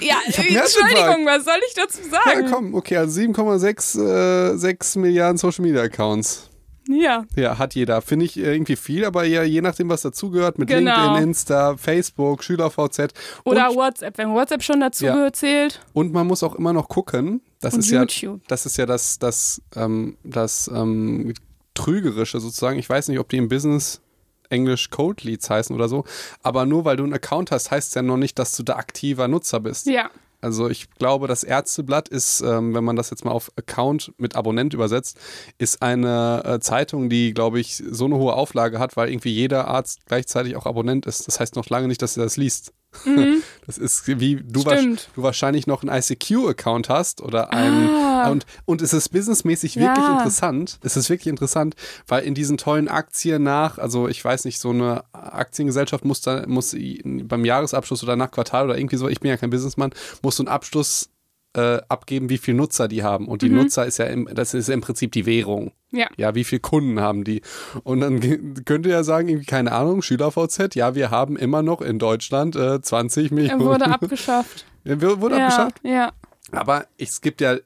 [0.00, 0.16] Ja.
[0.26, 2.50] Entschuldigung, was soll ich dazu Ja, sagen?
[2.50, 6.50] komm, okay, also 7,6 äh, 6 Milliarden Social Media Accounts.
[6.88, 8.00] Ja, Ja, hat jeder.
[8.02, 10.94] Finde ich irgendwie viel, aber ja, je nachdem, was dazugehört, mit Genau.
[10.94, 13.12] LinkedIn, Insta, Facebook, SchülerVZ.
[13.44, 15.32] oder und, WhatsApp, wenn WhatsApp schon dazu Ja.
[15.32, 15.80] zählt.
[15.92, 17.40] und man muss auch immer noch gucken.
[17.60, 18.40] Das Und ist ja, YouTube.
[18.48, 21.32] das ist ja das, das, ähm, das ähm,
[21.74, 22.78] Trügerische sozusagen.
[22.78, 24.00] Ich weiß nicht, ob die im Business
[24.48, 26.04] Englisch Code Leads heißen oder so,
[26.42, 28.76] aber nur weil du einen Account hast, heißt es ja noch nicht, dass du da
[28.76, 29.86] aktiver Nutzer bist.
[29.86, 30.08] Ja,
[30.46, 34.36] Also ich glaube, das Ärzteblatt ist, ähm, wenn man das jetzt mal auf Account mit
[34.36, 35.18] Abonnent übersetzt,
[35.58, 39.66] ist eine äh, Zeitung, die, glaube ich, so eine hohe Auflage hat, weil irgendwie jeder
[39.66, 41.26] Arzt gleichzeitig auch Abonnent ist.
[41.26, 42.72] Das heißt noch lange nicht, dass er das liest.
[43.66, 44.70] Das ist wie du, Mhm.
[44.78, 45.08] Stimmt.
[45.16, 47.88] du wahrscheinlich noch einen ICQ-Account hast oder einen.
[47.88, 48.30] Ah.
[48.30, 50.18] Und, und es ist businessmäßig wirklich Ja.
[50.18, 50.78] interessant.
[50.82, 51.74] Es ist wirklich interessant,
[52.06, 56.44] weil in diesen tollen Aktien nach, also ich weiß nicht, so eine Aktiengesellschaft muss, da,
[56.46, 59.90] muss beim Jahresabschluss oder nach Quartal oder irgendwie so, ich bin ja kein Businessman,
[60.22, 61.10] muss so einen Abschluss
[61.56, 63.26] äh, abgeben, wie viel Nutzer die haben.
[63.28, 65.72] Und die Nutzer ist ja im, das ist im Prinzip die Währung.
[65.90, 66.06] Ja.
[66.16, 67.40] Ja, wie viele Kunden haben die?
[67.82, 71.98] Und dann könnte ja sagen, irgendwie, keine Ahnung, SchülerVZ, ja, wir haben immer noch in
[71.98, 73.60] Deutschland äh, 20 Er Millionen.
[73.64, 74.66] wurde abgeschafft.
[74.84, 75.80] Wurde ja, abgeschafft?
[75.82, 76.12] ja.
[76.52, 77.56] Aber es gibt ja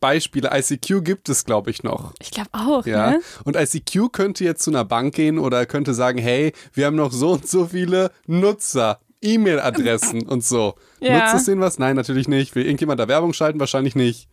[0.00, 2.12] Beispiele, ICQ gibt es, glaube ich, noch.
[2.20, 3.12] Ich glaube auch, Ja.
[3.12, 3.20] ne?
[3.44, 7.12] Und ICQ könnte jetzt zu einer Bank gehen oder könnte sagen, hey, wir haben noch
[7.12, 9.00] so und so viele Nutzer.
[9.26, 10.74] E-Mail-Adressen und so.
[11.00, 11.18] Ja.
[11.18, 11.78] Nutzt es denen was?
[11.78, 12.54] Nein, natürlich nicht.
[12.54, 13.60] Will irgendjemand da Werbung schalten?
[13.60, 14.28] Wahrscheinlich nicht.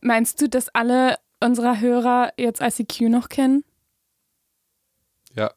[0.00, 3.64] Meinst du, dass alle unserer Hörer jetzt ICQ noch kennen?
[5.34, 5.52] Ja.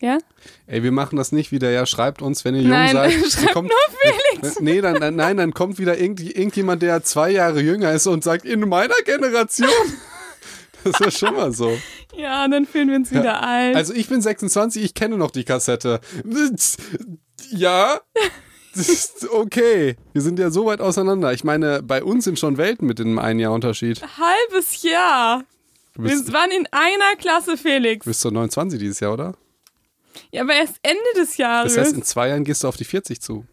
[0.00, 0.18] Ja?
[0.66, 1.70] Ey, wir machen das nicht wieder.
[1.70, 3.12] Ja, schreibt uns, wenn ihr jung Nein, seid.
[3.32, 3.78] schreibt kommt, nur
[4.40, 4.56] Felix.
[4.60, 8.24] Nee, dann, dann, nein, dann kommt wieder irgend, irgendjemand, der zwei Jahre jünger ist und
[8.24, 9.68] sagt, in meiner Generation.
[10.84, 11.78] Das ist ja schon mal so.
[12.14, 13.74] Ja, dann fühlen wir uns wieder alt.
[13.74, 16.00] Also ich bin 26, ich kenne noch die Kassette.
[17.56, 18.00] Ja,
[18.74, 19.96] das ist okay.
[20.12, 21.32] Wir sind ja so weit auseinander.
[21.32, 24.02] Ich meine, bei uns sind schon Welten mit dem einen Jahr Unterschied.
[24.02, 25.44] Halbes Jahr.
[25.96, 28.04] Wir waren in einer Klasse, Felix.
[28.04, 29.34] du bist so 29 dieses Jahr, oder?
[30.32, 31.74] Ja, aber erst Ende des Jahres.
[31.74, 33.46] Das heißt, in zwei Jahren gehst du auf die 40 zu.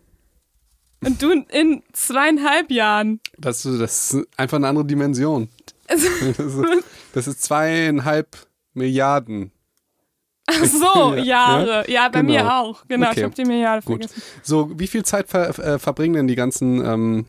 [1.03, 3.19] Und du in zweieinhalb Jahren.
[3.37, 5.49] Das, das ist einfach eine andere Dimension.
[5.91, 9.51] Das ist, das ist zweieinhalb Milliarden.
[10.51, 11.91] Ach so, Ja, Jahre.
[11.91, 12.33] Ja, bei Genau.
[12.33, 12.83] mir auch.
[12.87, 13.19] Genau, Okay.
[13.19, 14.01] ich habe die Milliarde Gut.
[14.05, 14.21] vergessen.
[14.43, 17.25] So, wie viel Zeit ver, äh, verbringen denn die ganzen ähm,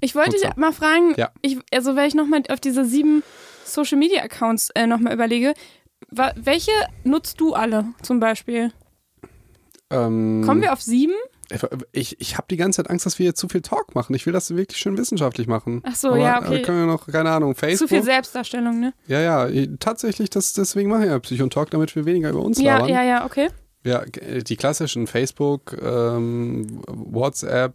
[0.00, 0.54] Ich wollte dich Nutzer.
[0.60, 1.30] mal fragen, Ja.
[1.42, 3.22] ich, also wenn ich nochmal auf diese sieben
[3.64, 5.54] Social Media Accounts äh, nochmal überlege,
[6.36, 6.70] welche
[7.04, 8.72] nutzt du alle zum Beispiel?
[9.90, 11.14] ähm, Kommen wir auf sieben?
[11.92, 14.14] Ich, ich habe die ganze Zeit Angst, dass wir jetzt zu viel Talk machen.
[14.14, 15.80] Ich will das wirklich schön wissenschaftlich machen.
[15.84, 16.56] Ach so, Aber, ja, okay.
[16.56, 17.88] äh, können wir noch, keine Ahnung, Zu Facebook?
[17.88, 18.92] viel Selbstdarstellung, ne?
[19.06, 22.40] ja, ja, tatsächlich, das, deswegen machen wir ja Psycho und Talk, damit wir weniger über
[22.42, 22.88] uns Ja, labern.
[22.88, 23.48] ja, ja, okay.
[23.84, 27.74] Ja, g- die klassischen Facebook, ähm, WhatsApp,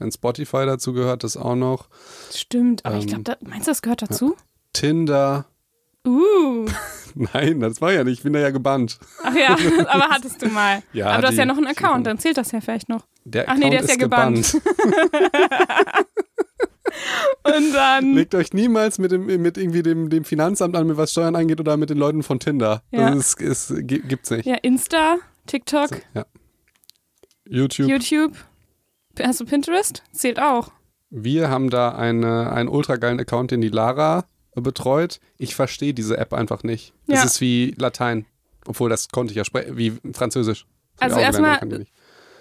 [0.00, 1.88] wenn Spotify dazu gehört, das auch noch.
[2.34, 4.34] Stimmt, aber ich Ähm, glaube, meinst du, das gehört dazu?
[4.72, 5.46] Tinder.
[6.04, 6.66] Uh,
[7.14, 8.98] Nein, das war ja nicht, ich bin da ja gebannt.
[9.22, 9.56] ach ja,
[9.88, 10.82] aber hattest du mal.
[10.92, 13.06] Ja, aber du hast ja noch einen Account, dann zählt das ja vielleicht noch.
[13.24, 14.56] Der Ach nee, der Account ist ja gebannt.
[17.44, 21.10] Und dann, Legt euch niemals mit, dem, mit irgendwie dem, dem Finanzamt an, mit was
[21.12, 22.82] Steuern angeht oder mit den Leuten von Tinder.
[22.90, 23.10] Ja.
[23.10, 24.46] Das ist, ist, gi- gibt's nicht.
[24.46, 26.26] ja, Insta, TikTok, Ja.
[27.46, 27.88] YouTube.
[27.88, 28.32] YouTube.
[29.20, 30.02] Hast du Pinterest?
[30.12, 30.70] Zählt auch.
[31.10, 35.18] Wir haben da eine, einen ultra geilen Account, den die Lara betreut.
[35.38, 36.92] Ich verstehe diese App einfach nicht.
[37.06, 37.24] Das Ja.
[37.24, 38.26] ist wie Latein.
[38.66, 40.66] Obwohl, das konnte ich ja sprechen, wie Französisch.
[40.98, 41.86] Das Also erstmal-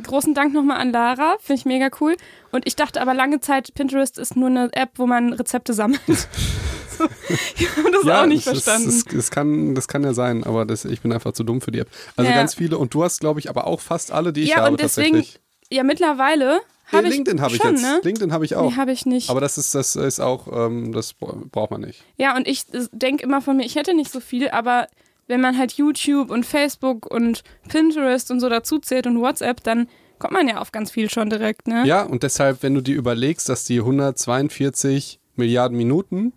[0.03, 2.15] Großen Dank nochmal an Lara, finde ich mega cool.
[2.51, 6.01] Und ich dachte aber lange Zeit, Pinterest ist nur eine App, wo man Rezepte sammelt.
[6.07, 7.05] so,
[7.57, 8.89] ich habe das auch nicht ist- verstanden.
[8.89, 11.71] Es, es kann, das kann ja sein, aber das, ich bin einfach zu dumm für
[11.71, 11.89] die App.
[12.15, 12.35] Also Ja.
[12.37, 14.71] ganz viele, und du hast, glaube ich, aber auch fast alle, die ich Ja, habe
[14.71, 15.39] und deswegen tatsächlich.
[15.71, 16.59] ja, mittlerweile
[16.93, 17.81] ich LinkedIn habe ich jetzt.
[17.81, 18.01] ne?
[18.03, 18.69] LinkedIn habe ich auch.
[18.69, 19.29] Nee, habe ich nicht.
[19.29, 22.03] aber das ist, das ist auch, ähm, das braucht man nicht.
[22.17, 24.87] Ja, und ich denke immer von mir, ich hätte nicht so viel, aber
[25.31, 29.87] wenn man halt YouTube und Facebook und Pinterest und so dazu zählt und WhatsApp, dann
[30.19, 31.83] kommt man ja auf ganz viel schon direkt, ne?
[31.87, 36.33] Ja, und deshalb, wenn du dir überlegst, dass die 142 Milliarden Minuten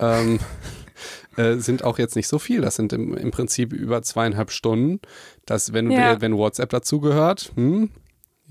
[0.00, 0.40] ähm,
[1.36, 2.60] äh, sind auch jetzt nicht so viel.
[2.60, 5.00] Das sind im, im Prinzip über zweieinhalb Stunden.
[5.46, 6.14] Das, wenn, du Ja.
[6.14, 7.90] dir, wenn WhatsApp dazugehört, hm,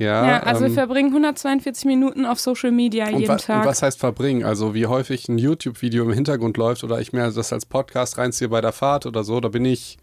[0.02, 0.28] ja.
[0.28, 3.62] Ja, also ähm, wir verbringen 142 Minuten auf Social Media jeden wa Tag.
[3.62, 4.44] und was heißt verbringen?
[4.44, 8.50] Also wie häufig ein YouTube-Video im Hintergrund läuft oder ich mir das als Podcast reinziehe
[8.50, 9.98] bei der Fahrt oder so, da bin ich.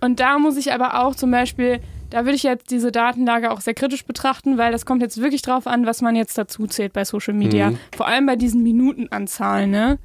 [0.00, 3.60] Und da muss ich aber auch zum Beispiel, da würde ich jetzt diese Datenlage auch
[3.60, 6.92] sehr kritisch betrachten, weil das kommt jetzt wirklich drauf an, was man jetzt dazu zählt
[6.92, 7.70] bei Social Media.
[7.70, 7.78] Mhm.
[7.96, 9.98] Vor allem bei diesen Minutenanzahlen, ne?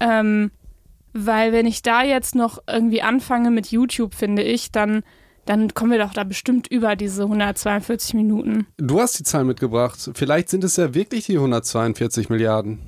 [0.00, 0.50] Ähm,
[1.12, 5.04] weil wenn ich da jetzt noch irgendwie anfange mit YouTube, finde ich, dann,
[5.46, 8.66] dann kommen wir doch da bestimmt über diese 142 Minuten.
[8.76, 10.10] Du hast die Zahl mitgebracht.
[10.14, 12.78] Vielleicht sind es ja wirklich die 142 Milliarden.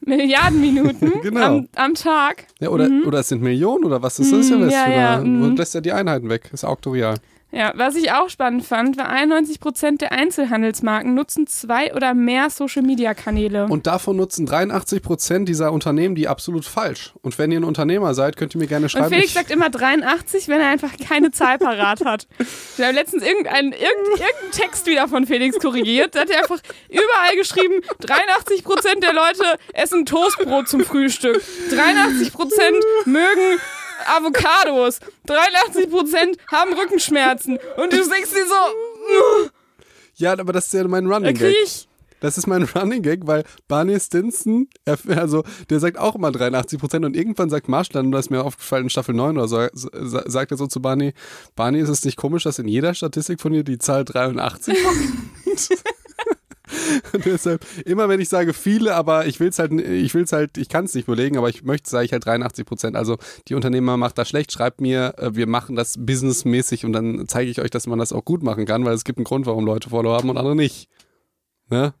[0.00, 1.44] Milliarden Minuten Genau.
[1.44, 2.46] am, am Tag.
[2.60, 4.50] Ja, oder, oder es sind Millionen oder was ist das?
[4.50, 5.42] Mhm, ja, ja, ja, oder, mhm.
[5.54, 6.50] Du lässt ja die Einheiten weg.
[6.52, 7.14] Ist auktorial.
[7.14, 7.20] Ja,
[7.74, 13.66] was ich auch spannend fand, war 91 Prozent der Einzelhandelsmarken nutzen zwei oder mehr Social-Media-Kanäle.
[13.68, 17.12] Und davon nutzen 83 Prozent dieser Unternehmen die absolut falsch.
[17.22, 19.06] Und wenn ihr ein Unternehmer seid, könnt ihr mir gerne schreiben.
[19.06, 22.26] Und Felix sagt immer 83, wenn er einfach keine Zahl parat hat.
[22.76, 26.14] Ich habe letztens irgendeinen irgendein, irgendeinen Text wieder von Felix korrigiert.
[26.14, 31.40] Da hat er einfach überall geschrieben, 83 Prozent der Leute essen Toastbrot zum Frühstück.
[31.70, 33.60] 83 Prozent mögen
[34.06, 34.98] Avocados.
[35.26, 37.58] 83 Prozent haben Rückenschmerzen.
[37.76, 39.50] Und du denkst dir so,
[40.16, 41.54] Ja, aber das ist ja mein Running Gag.
[41.64, 41.88] ich.
[42.20, 46.78] Das ist mein Running Gag, weil Barney Stinson, er, also der sagt auch immer 83
[46.78, 49.66] Prozent und irgendwann sagt Marshall, und das ist mir aufgefallen in Staffel 9 oder so,
[49.74, 51.12] sa- sagt er so zu Barney,
[51.54, 55.68] Barney, ist es nicht komisch, dass in jeder Statistik von dir die Zahl 83 kommt?
[57.12, 60.58] Und deshalb, immer wenn ich sage viele, aber ich will es halt, ich will's halt,
[60.58, 62.96] ich kann es nicht belegen, aber ich möchte, sage ich halt 83 Prozent.
[62.96, 63.16] Also
[63.48, 67.50] die Unternehmer macht das schlecht, schreibt mir, äh, wir machen das businessmäßig und dann zeige
[67.50, 69.64] ich euch, dass man das auch gut machen kann, weil es gibt einen Grund, warum
[69.64, 70.88] Leute Follow haben und andere nicht.
[71.70, 71.94] Ne?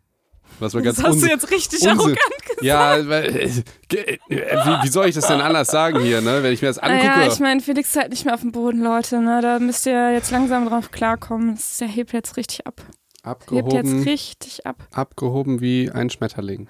[0.60, 1.90] Was wir Das ganz hast du jetzt richtig Unsinn.
[1.98, 2.62] arrogant gesagt.
[2.62, 3.48] Ja, weil, äh,
[3.96, 6.42] äh, wie, wie soll ich das denn anders sagen hier, ne?
[6.42, 7.06] Wenn ich mir das angucke.
[7.06, 9.20] Naja, ich meine, Felix ist halt nicht mehr auf dem Boden, Leute.
[9.20, 9.40] Ne?
[9.42, 11.56] Da müsst ihr jetzt langsam drauf klarkommen.
[11.56, 12.80] Das- Der hebt jetzt richtig ab.
[13.24, 14.88] Hebt jetzt abgehoben, richtig ab.
[14.92, 16.68] abgehoben wie ein Schmetterling.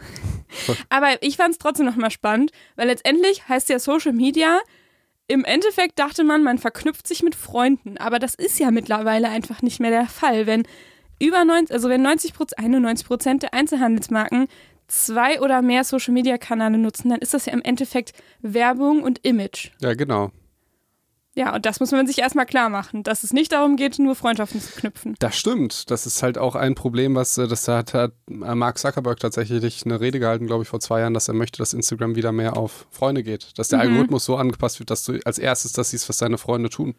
[0.88, 4.60] Aber ich fand es trotzdem nochmal spannend, weil letztendlich heißt ja Social Media,
[5.26, 7.96] im Endeffekt dachte man, man verknüpft sich mit Freunden.
[7.98, 10.46] Aber das ist ja mittlerweile einfach nicht mehr der Fall.
[10.46, 10.64] Wenn
[11.18, 14.48] über 90, also wenn 90 Prozent, 91 Prozent der Einzelhandelsmarken
[14.86, 18.12] zwei oder mehr Social Media Kanäle nutzen, dann ist das ja im Endeffekt
[18.42, 19.70] Werbung und Image.
[19.80, 20.30] Ja, genau.
[21.36, 24.14] Ja, und das muss man sich erstmal klar machen, dass es nicht darum geht, nur
[24.14, 25.16] Freundschaften zu knüpfen.
[25.18, 25.90] Das stimmt.
[25.90, 29.84] Das ist halt auch ein Problem, was äh, das hat, hat äh, Mark Zuckerberg tatsächlich
[29.84, 32.56] eine Rede gehalten, glaube ich, vor zwei Jahren, dass er möchte, dass Instagram wieder mehr
[32.56, 33.58] auf Freunde geht.
[33.58, 33.84] Dass der Mhm.
[33.90, 36.94] Algorithmus so angepasst wird, dass du als erstes das siehst, was deine Freunde tun,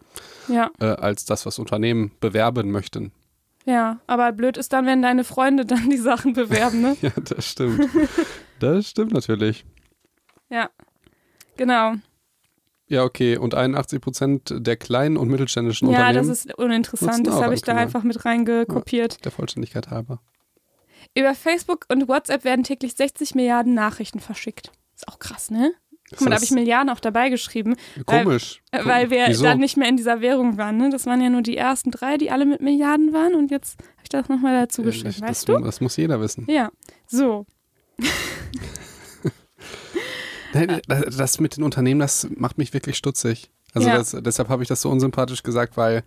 [0.50, 3.13] Ja, äh, als das, was Unternehmen bewerben möchten.
[3.65, 4.02] ja.
[4.06, 6.98] Aber blöd ist dann, wenn deine Freunde dann die Sachen bewerben, ne?
[7.02, 7.88] Ja, das stimmt.
[8.60, 9.63] das stimmt natürlich.
[10.50, 10.69] Ja.
[11.56, 11.93] Genau.
[12.88, 13.38] Ja, okay.
[13.38, 17.26] Und 81 Prozent der kleinen und mittelständischen Ja, Unternehmen, das ist uninteressant.
[17.26, 19.24] Das habe ich da einfach mit reingekopiert.
[19.26, 20.21] der Vollständigkeit halber.
[21.17, 24.71] Über Facebook und WhatsApp werden täglich 60 Milliarden Nachrichten verschickt.
[24.95, 25.71] Ist auch krass, ne?
[26.12, 28.62] Guck mal, da Das habe ich Milliarden auch dabei geschrieben, weil- Komisch.
[28.71, 29.43] äh, weil wir Wieso?
[29.43, 30.78] dann nicht mehr in dieser Währung waren.
[30.78, 30.89] Ne?
[30.91, 34.02] Das waren ja nur die ersten drei, die alle mit Milliarden waren und jetzt habe
[34.04, 35.58] ich das nochmal dazu Ja, geschrieben, das, weißt du?
[35.60, 36.45] Das muss jeder wissen.
[36.48, 36.69] Ja,
[37.08, 37.48] so.
[40.55, 43.49] Nein, das, das mit den Unternehmen, das macht mich wirklich stutzig.
[43.73, 43.97] Also Ja.
[43.97, 46.03] das, deshalb habe ich das so unsympathisch gesagt, weil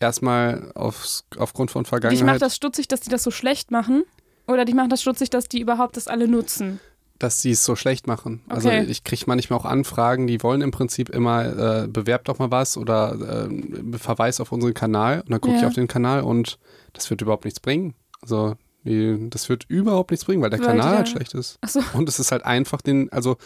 [0.00, 4.04] erstmal aufs, aufgrund von Vergangenheit, macht das stutzig, dass die das so schlecht machen?
[4.46, 6.80] Oder dich macht das stutzig, dass die überhaupt das alle nutzen?
[7.20, 8.42] dass die es so schlecht machen.
[8.48, 8.84] Also Okay.
[8.88, 12.76] ich kriege manchmal auch Anfragen, die wollen im Prinzip immer, äh, bewerbt doch mal was
[12.76, 15.66] oder äh, Verweis auf unseren Kanal und dann gucke ich Ja.
[15.66, 16.60] auf den Kanal und
[16.92, 17.94] das wird überhaupt nichts bringen.
[18.22, 21.58] Also die, das wird überhaupt nichts bringen, weil der Weil Kanal halt schlecht ist.
[21.60, 21.80] Ach so.
[21.94, 23.36] Und es ist halt einfach den, also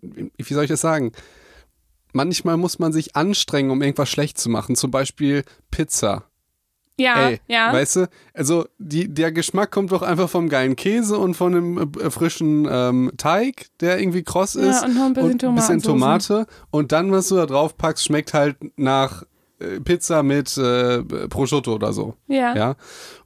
[0.00, 1.12] wie soll ich das sagen?
[2.12, 4.76] Manchmal muss man sich anstrengen, um irgendwas schlecht zu machen.
[4.76, 6.24] Zum Beispiel Pizza.
[6.96, 7.72] Ja, Ey, ja.
[7.72, 11.92] weißt du, also die, der Geschmack kommt doch einfach vom geilen Käse und von einem
[12.00, 14.82] äh, frischen ähm, Teig, der irgendwie kross ist.
[14.82, 15.82] ja, und noch ein bisschen und ein bisschen.
[15.82, 16.46] Tomate.
[16.70, 19.24] Und dann, was du da drauf packst, schmeckt halt nach
[19.58, 22.14] äh, Pizza mit äh, Prosciutto oder so.
[22.28, 22.54] Ja.
[22.54, 22.76] Ja.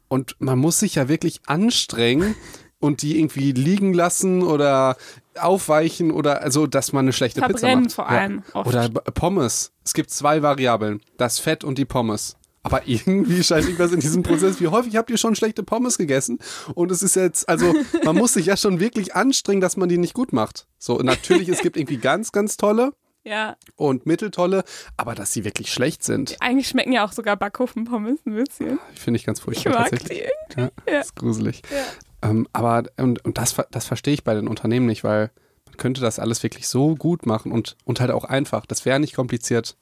[0.09, 2.35] Und man muss sich ja wirklich anstrengen
[2.81, 4.97] und die irgendwie liegen lassen oder
[5.38, 7.92] aufweichen oder also, dass man eine schlechte Pizza Verbrennen macht.
[7.92, 8.68] vor allem oft.
[8.68, 9.73] Oder Pommes.
[9.85, 12.37] Es gibt zwei Variablen: das Fett und die Pommes.
[12.62, 14.61] Aber irgendwie scheint irgendwas in diesem Prozess.
[14.61, 16.38] Wie häufig habt ihr schon schlechte Pommes gegessen?
[16.75, 17.73] Und es ist jetzt, also,
[18.05, 20.66] man muss sich ja schon wirklich anstrengen, dass man die nicht gut macht.
[20.79, 22.92] So, natürlich, es gibt irgendwie ganz, ganz tolle
[23.29, 23.57] ja.
[23.77, 24.64] und mitteltolle,
[24.97, 28.79] aber dass sie wirklich schlecht sind, Eigentlich schmecken ja auch sogar Backofen-Pommes ein bisschen.
[28.95, 30.29] finde ich ganz Ich furchtbar mag tatsächlich.
[30.57, 30.61] die.
[30.61, 31.01] Ja, Ja.
[31.01, 31.62] ist gruselig.
[31.71, 32.31] Ja.
[32.31, 35.31] Ähm, aber und, und das, das verstehe ich bei den Unternehmen nicht, weil
[35.67, 38.67] man könnte das alles wirklich so gut machen und, und halt auch einfach.
[38.67, 39.77] Das wäre nicht kompliziert.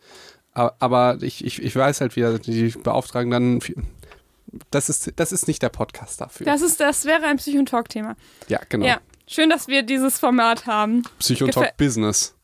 [0.53, 3.61] Aber, aber ich, ich, ich weiß halt wieder, die beauftragen dann.
[4.71, 6.47] Das ist, das ist nicht der Podcast dafür.
[6.47, 8.17] Das, ist, das wäre ein Psychon-Talk-Thema.
[8.49, 8.87] ja, genau.
[8.87, 9.01] Ja.
[9.29, 11.03] Schön, dass wir dieses Format haben.
[11.19, 12.36] Psychotalk Business.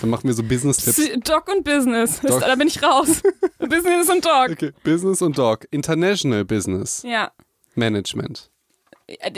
[0.00, 1.24] Dann machen wir so Business-Tipps.
[1.24, 2.20] Doc und Business.
[2.20, 2.40] Doc.
[2.40, 3.22] Da bin ich raus.
[3.58, 4.50] Business und Doc.
[4.50, 5.66] Okay, Business und Dog.
[5.70, 7.30] International Business Ja.
[7.74, 8.50] Management.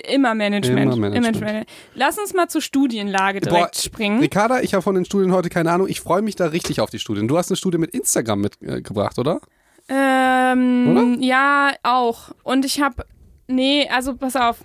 [0.08, 0.94] Immer Management.
[0.94, 1.68] Immer Management.
[1.94, 4.20] Lass uns mal zur Studienlage direkt Boah, springen.
[4.20, 5.88] Ricarda, ich habe von den Studien heute keine Ahnung.
[5.88, 7.28] Ich freue mich da richtig auf die Studien.
[7.28, 9.40] Du hast eine Studie mit Instagram mitgebracht, oder?
[9.88, 12.30] Ähm, ja, auch.
[12.42, 13.04] Und ich habe.
[13.46, 14.58] Nee, also pass auf.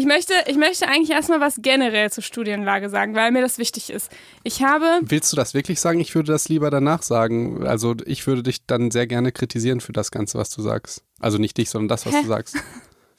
[0.00, 3.90] Ich möchte, ich möchte eigentlich erstmal was generell zur Studienlage sagen, weil mir das wichtig
[3.90, 4.10] ist.
[4.44, 5.00] Ich habe.
[5.02, 6.00] Willst du das wirklich sagen?
[6.00, 7.66] Ich würde das lieber danach sagen.
[7.66, 11.02] Also ich würde dich dann sehr gerne kritisieren für das Ganze, was du sagst.
[11.18, 12.22] Also nicht dich, sondern das, was Hä?
[12.22, 12.56] du sagst.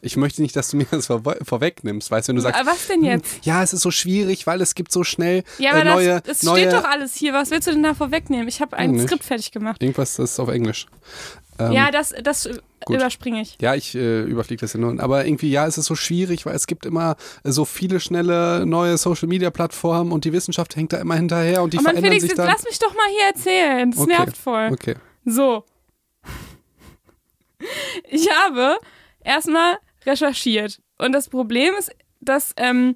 [0.02, 2.10] Ich möchte nicht, dass du mir das vor vorwegnimmst.
[2.10, 3.46] Weißt du, wenn du sagst, Äh, was denn jetzt?
[3.46, 6.40] ja, es ist so schwierig, weil es gibt so schnell Ja, aber äh, neue, das,
[6.40, 7.34] das neue steht doch alles hier.
[7.34, 8.48] Was willst du denn da vorwegnehmen?
[8.48, 9.00] Ich habe ein.
[9.00, 9.84] Skript fertig gemacht.
[9.84, 10.88] irgendwas, das ist auf Englisch.
[11.68, 12.50] Ähm, ja, das, das
[12.86, 12.96] gut.
[12.96, 13.58] überspringe ich.
[13.62, 15.00] Ja, ich äh, überfliege das ja nur.
[15.02, 18.66] Aber irgendwie, ja, es ist so schwierig, weil es gibt immer äh, so viele schnelle
[18.66, 22.28] neue Social-Media-Plattformen und die Wissenschaft hängt da immer hinterher und die oh Mann, verändern Felix,
[22.28, 22.48] sich dann.
[22.48, 23.92] lass mich doch mal hier erzählen.
[23.92, 24.18] Das Okay.
[24.18, 24.70] nervt voll.
[24.72, 24.96] Okay.
[25.26, 25.64] So.
[28.10, 28.78] ich habe
[29.24, 30.82] erstmal recherchiert.
[30.98, 32.96] Und das Problem ist, dass ähm,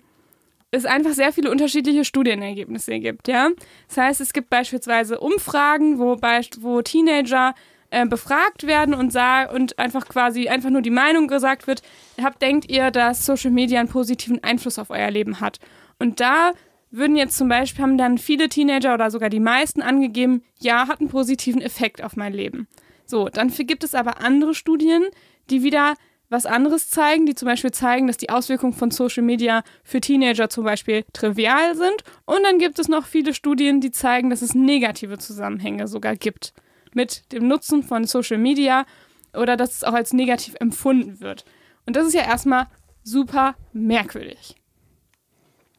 [0.71, 3.49] es einfach sehr viele unterschiedliche Studienergebnisse gibt, ja.
[3.87, 6.17] Das heißt, es gibt beispielsweise Umfragen, wo,
[6.59, 7.55] wo Teenager
[7.95, 11.81] äh, befragt werden und, sah, und einfach quasi einfach nur die Meinung gesagt wird,
[12.21, 15.59] habt, denkt ihr, dass Social Media einen positiven Einfluss auf euer Leben hat?
[15.97, 16.51] Und da
[16.91, 20.99] würden jetzt zum Beispiel, haben dann viele Teenager oder sogar die meisten angegeben, ja, hat
[20.99, 22.67] einen positiven Effekt auf mein Leben.
[23.05, 25.03] So, dann gibt es aber andere Studien,
[25.49, 25.93] die wieder
[26.27, 30.49] was anderes zeigen, die zum Beispiel zeigen, dass die Auswirkungen von Social Media für Teenager
[30.49, 32.03] zum Beispiel trivial sind.
[32.25, 36.53] Und dann gibt es noch viele Studien, die zeigen, dass es negative Zusammenhänge sogar gibt
[36.95, 38.85] mit dem Nutzen von Social Media
[39.33, 41.45] oder dass es auch als negativ empfunden wird.
[41.85, 42.67] Und das ist ja erstmal
[43.03, 44.55] super merkwürdig.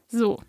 [0.07, 0.39] So.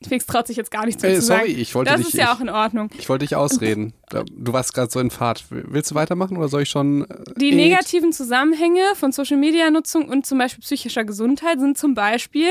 [0.00, 1.60] Felix traut sich jetzt gar nicht zu, Ey, zu sorry, sagen.
[1.60, 2.88] ich wollte das dich, ist ja ich, auch in Ordnung.
[2.96, 3.94] Ich wollte dich ausreden.
[4.30, 5.44] Du warst gerade so in Fahrt.
[5.50, 7.04] Willst du weitermachen oder soll ich schon?
[7.10, 11.94] Äh, Die negativen Zusammenhänge von Social Media Nutzung und zum Beispiel psychischer Gesundheit sind zum
[11.94, 12.50] Beispiel,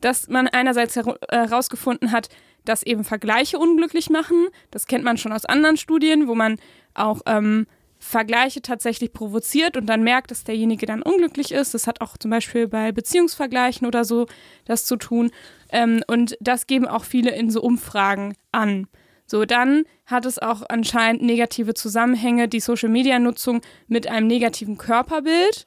[0.00, 2.28] dass man einerseits herausgefunden hat,
[2.64, 4.48] dass eben Vergleiche unglücklich machen.
[4.70, 6.56] Das kennt man schon aus anderen Studien, wo man
[6.94, 7.66] auch ähm,
[7.98, 11.72] Vergleiche tatsächlich provoziert und dann merkt, dass derjenige dann unglücklich ist.
[11.72, 14.26] Das hat auch zum Beispiel bei Beziehungsvergleichen oder so
[14.66, 15.30] das zu tun.
[15.70, 18.88] Ähm, und das geben auch viele in so Umfragen an.
[19.26, 25.64] So, dann hat es auch anscheinend negative Zusammenhänge, die Social-Media-Nutzung mit einem negativen Körperbild.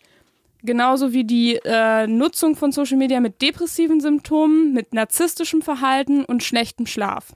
[0.64, 6.44] Genauso wie die äh, Nutzung von Social Media mit depressiven Symptomen, mit narzisstischem Verhalten und
[6.44, 7.34] schlechtem Schlaf.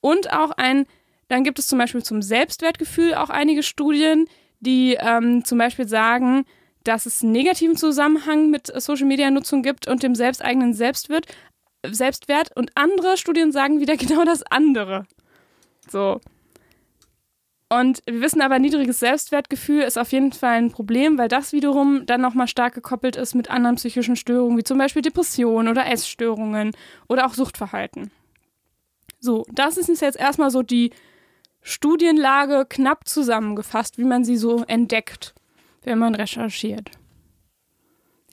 [0.00, 0.86] Und auch ein,
[1.28, 4.26] dann gibt es zum Beispiel zum Selbstwertgefühl auch einige Studien,
[4.60, 6.44] die ähm, zum Beispiel sagen,
[6.84, 11.26] dass es einen negativen Zusammenhang mit Social Media Nutzung gibt und dem selbsteigenen Selbstwert,
[11.84, 12.56] Selbstwert.
[12.56, 15.06] Und andere Studien sagen wieder genau das andere.
[15.88, 16.20] So.
[17.80, 22.04] Und wir wissen aber, niedriges Selbstwertgefühl ist auf jeden Fall ein Problem, weil das wiederum
[22.04, 26.72] dann nochmal stark gekoppelt ist mit anderen psychischen Störungen, wie zum Beispiel Depressionen oder Essstörungen
[27.08, 28.10] oder auch Suchtverhalten.
[29.20, 30.90] So, das ist jetzt erstmal so die
[31.62, 35.34] Studienlage knapp zusammengefasst, wie man sie so entdeckt,
[35.82, 36.90] wenn man recherchiert.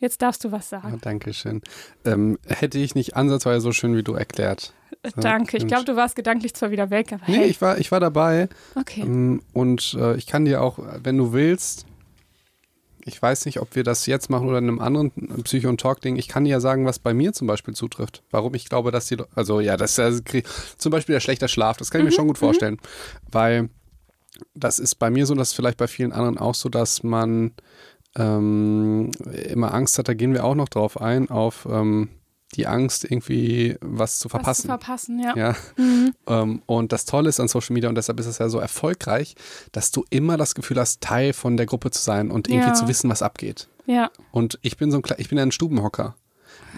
[0.02, 0.91] Jetzt darfst du was sagen.
[0.91, 1.62] Ja, Dankeschön.
[2.04, 4.73] Ähm, hätte ich nicht ansatzweise so schön wie du erklärt.
[5.15, 5.57] Danke.
[5.57, 7.47] Ich glaube, du warst gedanklich zwar wieder weg, aber Nee, hey.
[7.47, 8.49] ich war, ich war dabei.
[8.75, 9.01] Okay.
[9.01, 11.85] Ähm, Und äh, ich kann dir auch, wenn du willst,
[13.05, 15.12] ich weiß nicht, ob wir das jetzt machen oder in einem anderen
[15.43, 18.23] Psycho- und Talk-Ding, ich kann dir ja sagen, was bei mir zum Beispiel zutrifft.
[18.29, 20.41] Warum ich glaube, dass die, Le- also ja, das ist ja
[20.77, 22.77] zum Beispiel der schlechte Schlaf, das kann ich mir schon gut vorstellen.
[23.31, 23.69] Weil
[24.53, 27.51] das ist bei mir so, dass vielleicht bei vielen anderen auch so, dass man
[28.17, 29.12] ähm,
[29.49, 32.09] immer Angst hat, da gehen wir auch noch drauf ein, auf ähm,
[32.55, 34.67] die Angst, irgendwie was zu Was zu verpassen.
[34.67, 35.35] verpassen, ja.
[35.38, 35.55] Ja.
[36.27, 39.35] Ähm, und das Tolle ist an Social Media und deshalb ist es ja so erfolgreich,
[39.71, 42.73] dass du immer das Gefühl hast, Teil von der Gruppe zu sein und irgendwie Ja.
[42.73, 43.67] zu wissen, was abgeht.
[43.85, 44.09] Ja.
[44.31, 46.15] Und ich bin so ein ich bin ein Stubenhocker.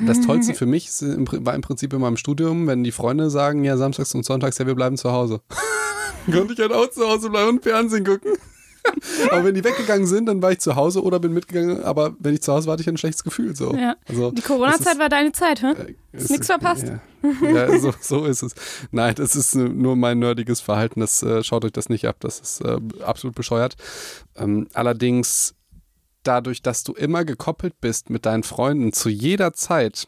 [0.05, 3.77] Das Tollste für mich war im Prinzip in meinem Studium, wenn die Freunde sagen, ja,
[3.77, 5.41] samstags und sonntags, ja, wir bleiben zu Hause.
[6.31, 8.33] Konnte ich halt auch zu Hause bleiben und Fernsehen gucken.
[9.31, 11.83] aber wenn die weggegangen sind, dann war ich zu Hause oder bin mitgegangen.
[11.83, 13.55] Aber wenn ich zu Hause war, hatte ich ein schlechtes Gefühl.
[13.55, 13.73] So.
[13.75, 13.95] Ja.
[14.07, 15.95] Also, Die Corona-Zeit war deine Zeit, hä?
[16.13, 16.91] ist nix verpasst.
[17.41, 18.53] Ja, ja so, so ist es.
[18.91, 20.99] Nein, das ist äh, nur mein nerdiges Verhalten.
[20.99, 22.17] Das, äh, schaut euch das nicht ab.
[22.19, 23.75] Das ist äh, absolut bescheuert.
[24.35, 25.55] Ähm, allerdings,
[26.23, 30.07] dadurch, dass du immer gekoppelt bist mit deinen Freunden zu jeder Zeit,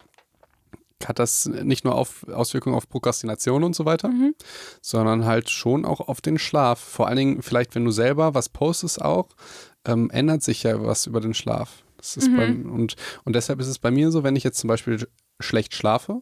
[1.07, 4.35] hat das nicht nur auf, Auswirkungen auf Prokrastination und so weiter, Mhm.
[4.81, 6.79] sondern halt schon auch auf den Schlaf.
[6.79, 9.29] Vor allen Dingen, vielleicht, wenn du selber was postest auch,
[9.85, 11.83] ähm, ändert sich ja was über den Schlaf.
[12.17, 12.35] Mhm.
[12.37, 15.07] beim, und, und deshalb ist es bei mir so, wenn ich jetzt zum Beispiel sch-
[15.39, 16.21] schlecht schlafe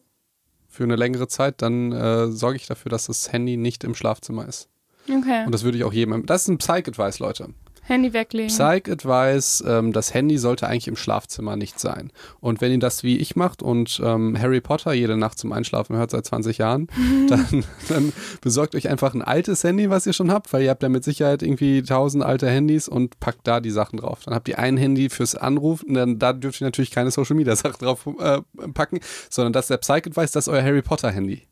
[0.68, 4.46] für eine längere Zeit, dann äh, sorge ich dafür, dass das Handy nicht im Schlafzimmer
[4.46, 4.68] ist.
[5.08, 5.44] Okay.
[5.44, 6.24] Und das würde ich auch jedem.
[6.26, 7.48] Das ist ein Psych-Advice, Leute.
[7.84, 8.48] Handy weglegen.
[8.48, 12.12] Psych-Advice, ähm, das Handy sollte eigentlich im Schlafzimmer nicht sein.
[12.40, 15.96] Und wenn ihr das wie ich macht und ähm, Harry Potter jede Nacht zum Einschlafen
[15.96, 16.86] hört seit 20 Jahren,
[17.28, 20.82] dann, dann besorgt euch einfach ein altes Handy, was ihr schon habt, weil ihr habt
[20.82, 24.20] ja mit Sicherheit irgendwie tausend alte Handys und packt da die Sachen drauf.
[24.24, 28.06] Dann habt ihr ein Handy fürs Anrufen, dann da dürft ihr natürlich keine Social-Media-Sachen drauf
[28.20, 28.40] äh,
[28.72, 31.42] packen, sondern das ist der Psych-Advice, das ist euer Harry Potter-Handy.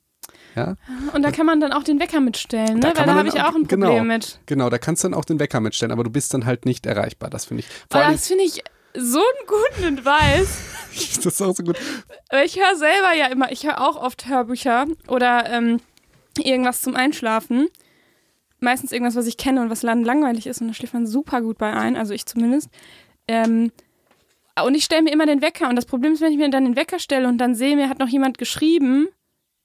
[0.57, 0.77] Ja?
[1.13, 2.95] Und da kann man dann auch den Wecker mitstellen, Da ne?
[2.95, 3.87] kann Weil da habe ich auch ein genau.
[3.87, 4.41] Problem mit.
[4.47, 6.87] Genau, da kannst du dann auch den Wecker mitstellen, aber du bist dann halt nicht
[6.87, 7.31] erreichbar.
[7.31, 7.69] Das finde ich.
[7.91, 8.63] Vor allem, das finde ich
[8.97, 10.59] so einen guten Advice.
[11.17, 11.79] das ist auch so gut.
[12.45, 15.81] Ich höre selber ja immer, ich höre auch oft Hörbücher oder ähm,
[16.39, 17.69] irgendwas zum Einschlafen.
[18.59, 21.41] Meistens irgendwas, was ich kenne und was lang langweilig ist und da schläft man super
[21.41, 22.69] gut bei ein, also ich zumindest.
[23.27, 23.73] Ähm,
[24.63, 26.65] und ich stelle mir immer den Wecker und das Problem ist, wenn ich mir dann
[26.65, 29.09] den Wecker stelle und dann sehe, mir hat noch jemand geschrieben,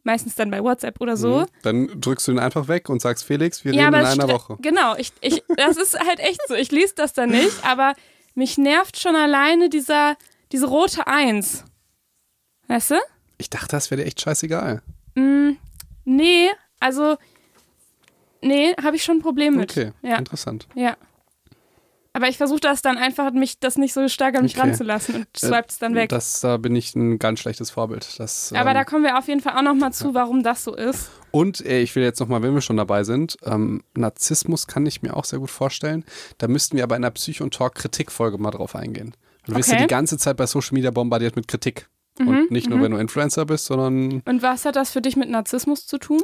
[0.05, 1.41] meistens dann bei WhatsApp oder so.
[1.41, 1.45] Mhm.
[1.63, 4.57] Dann drückst du ihn einfach weg und sagst, Felix, wir Ja, reden in einer Woche.
[4.61, 6.53] Genau, ich, ich, das ist halt echt so.
[6.53, 7.93] Ich lese das dann nicht, aber
[8.35, 10.15] mich nervt schon alleine dieser,
[10.51, 11.65] diese rote Eins.
[12.67, 12.95] Weißt du?
[13.37, 14.81] Ich dachte, das wäre dir echt scheißegal.
[15.15, 15.51] Mm,
[16.05, 16.49] nee,
[16.79, 17.17] also,
[18.41, 19.71] nee, habe ich schon ein Problem mit.
[19.71, 20.67] Okay, Ja, interessant.
[20.75, 20.95] ja.
[22.15, 24.67] Aber ich versuche das dann einfach, mich das nicht so stark an mich Okay.
[24.69, 26.07] ranzulassen und swipe es dann weg.
[26.09, 28.07] Das, da bin ich ein ganz schlechtes Vorbild.
[28.19, 30.73] Das, Aber ähm, da kommen wir auf jeden Fall auch nochmal zu, warum das so
[30.73, 31.09] ist.
[31.31, 35.01] Und äh, ich will jetzt nochmal, wenn wir schon dabei sind, ähm, Narzissmus kann ich
[35.01, 36.05] mir auch sehr gut vorstellen.
[36.37, 39.13] Da müssten wir aber in der Psycho- und Talk-Kritikfolge mal drauf eingehen.
[39.45, 41.89] Du wirst ja die ganze Zeit bei Social Media bombardiert mit Kritik.
[42.17, 45.17] Mhm, und nicht nur, wenn du Influencer bist, sondern, Und was hat das für dich
[45.17, 46.21] mit Narzissmus zu tun?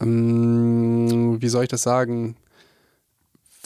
[0.00, 2.36] ähm, wie soll ich das sagen?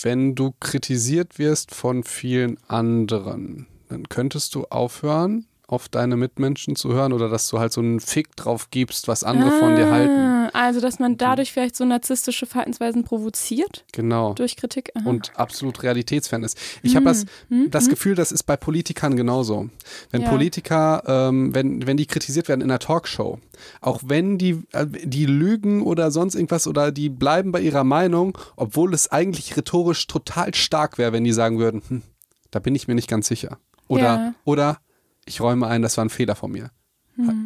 [0.05, 6.93] Wenn du kritisiert wirst von vielen anderen, dann könntest du aufhören, auf deine Mitmenschen zu
[6.93, 10.13] hören oder dass du halt so einen Fick drauf gibst, was andere von dir halten.
[10.21, 14.35] Ah, Also, dass man dadurch vielleicht so narzisstische Verhaltensweisen provoziert Genau.
[14.35, 14.91] durch Kritik.
[14.95, 15.09] Aha.
[15.09, 16.59] und absolut realitätsfern ist.
[16.83, 17.91] Ich habe das, hm, das hm.
[17.91, 19.71] Gefühl, das ist bei Politikern genauso.
[20.11, 20.29] Wenn Ja.
[20.29, 23.39] Politiker, ähm, wenn, wenn die kritisiert werden in einer Talkshow,
[23.81, 28.37] auch wenn die, äh, die lügen oder sonst irgendwas oder die bleiben bei ihrer Meinung,
[28.57, 32.03] obwohl es eigentlich rhetorisch total stark wäre, wenn die sagen würden, hm,
[32.51, 33.59] da bin ich mir nicht ganz sicher.
[33.89, 34.35] Oder, Ja.
[34.45, 34.79] oder
[35.27, 36.71] ich räume ein, das war ein Fehler von mir.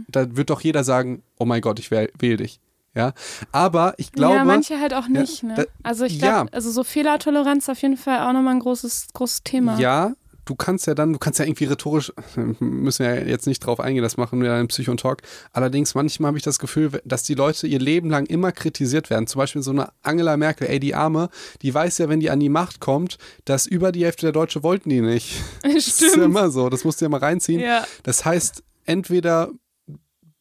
[0.08, 2.60] Da wird doch jeder sagen, oh mein Gott, ich wähle wähl dich.
[2.94, 3.12] Ja,
[3.52, 5.42] aber ich glaube, ja, manche halt auch nicht.
[5.42, 5.66] da- ne?
[5.82, 6.38] Also ich ja.
[6.42, 9.78] glaube, also so Fehlertoleranz ist auf jeden Fall auch nochmal ein großes, großes Thema.
[9.78, 10.14] Ja,
[10.48, 12.12] du kannst ja dann, du kannst ja irgendwie rhetorisch,
[12.60, 15.20] müssen wir ja jetzt nicht drauf eingehen, das machen wir dann im Psycho und Talk.
[15.52, 19.26] Allerdings, manchmal habe ich das Gefühl, dass die Leute ihr Leben lang immer kritisiert werden.
[19.26, 21.28] Zum Beispiel so eine Angela Merkel, ey, die Arme,
[21.60, 24.62] die weiß ja, wenn die an die Macht kommt, dass über die Hälfte der Deutsche
[24.62, 25.34] wollten die nicht.
[25.62, 26.24] Das ist ja Stimmt.
[26.24, 27.60] immer so, das musst du ja mal reinziehen.
[27.60, 27.84] Ja.
[28.02, 29.50] Das heißt, entweder,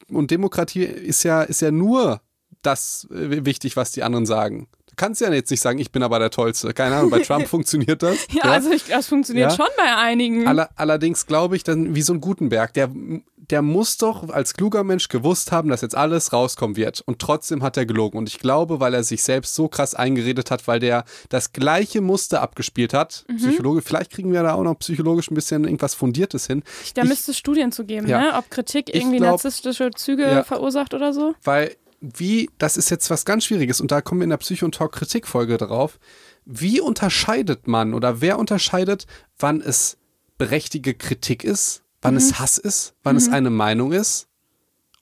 [0.09, 2.21] und Demokratie ist ja, ist ja nur
[2.61, 4.67] das äh, wichtig, was die anderen sagen.
[4.99, 6.73] Du kannst ja jetzt nicht sagen, ich bin aber der Tollste.
[6.73, 8.17] Keine Ahnung, bei Trump funktioniert das.
[8.31, 9.55] Ja, also ich, das funktioniert Ja.
[9.55, 10.47] schon bei einigen.
[10.47, 12.89] Aller, allerdings glaube ich dann, wie so ein Gutenberg, der,
[13.35, 17.01] der muss doch als kluger Mensch gewusst haben, dass jetzt alles rauskommen wird.
[17.05, 18.17] Und trotzdem hat er gelogen.
[18.17, 22.01] Und ich glaube, weil er sich selbst so krass eingeredet hat, weil der das gleiche
[22.01, 23.37] Muster abgespielt hat, Mhm.
[23.37, 26.63] Psychologe, vielleicht kriegen wir da auch noch psychologisch ein bisschen irgendwas Fundiertes hin.
[26.95, 28.19] da ich- müsste es Studien zu geben, Ja.
[28.19, 28.33] ne?
[28.35, 30.43] ob Kritik irgendwie glaub- narzisstische Züge Ja.
[30.43, 31.35] verursacht oder so.
[31.43, 34.65] Weil, wie, das ist jetzt was ganz Schwieriges und da kommen wir in der Psycho-
[34.65, 35.99] und Talk-Kritikfolge drauf.
[36.45, 39.07] Wie unterscheidet man oder wer unterscheidet,
[39.39, 39.97] wann es
[40.37, 42.19] berechtigte Kritik ist, wann Mhm.
[42.19, 44.27] es Hass ist, wann es eine Meinung ist?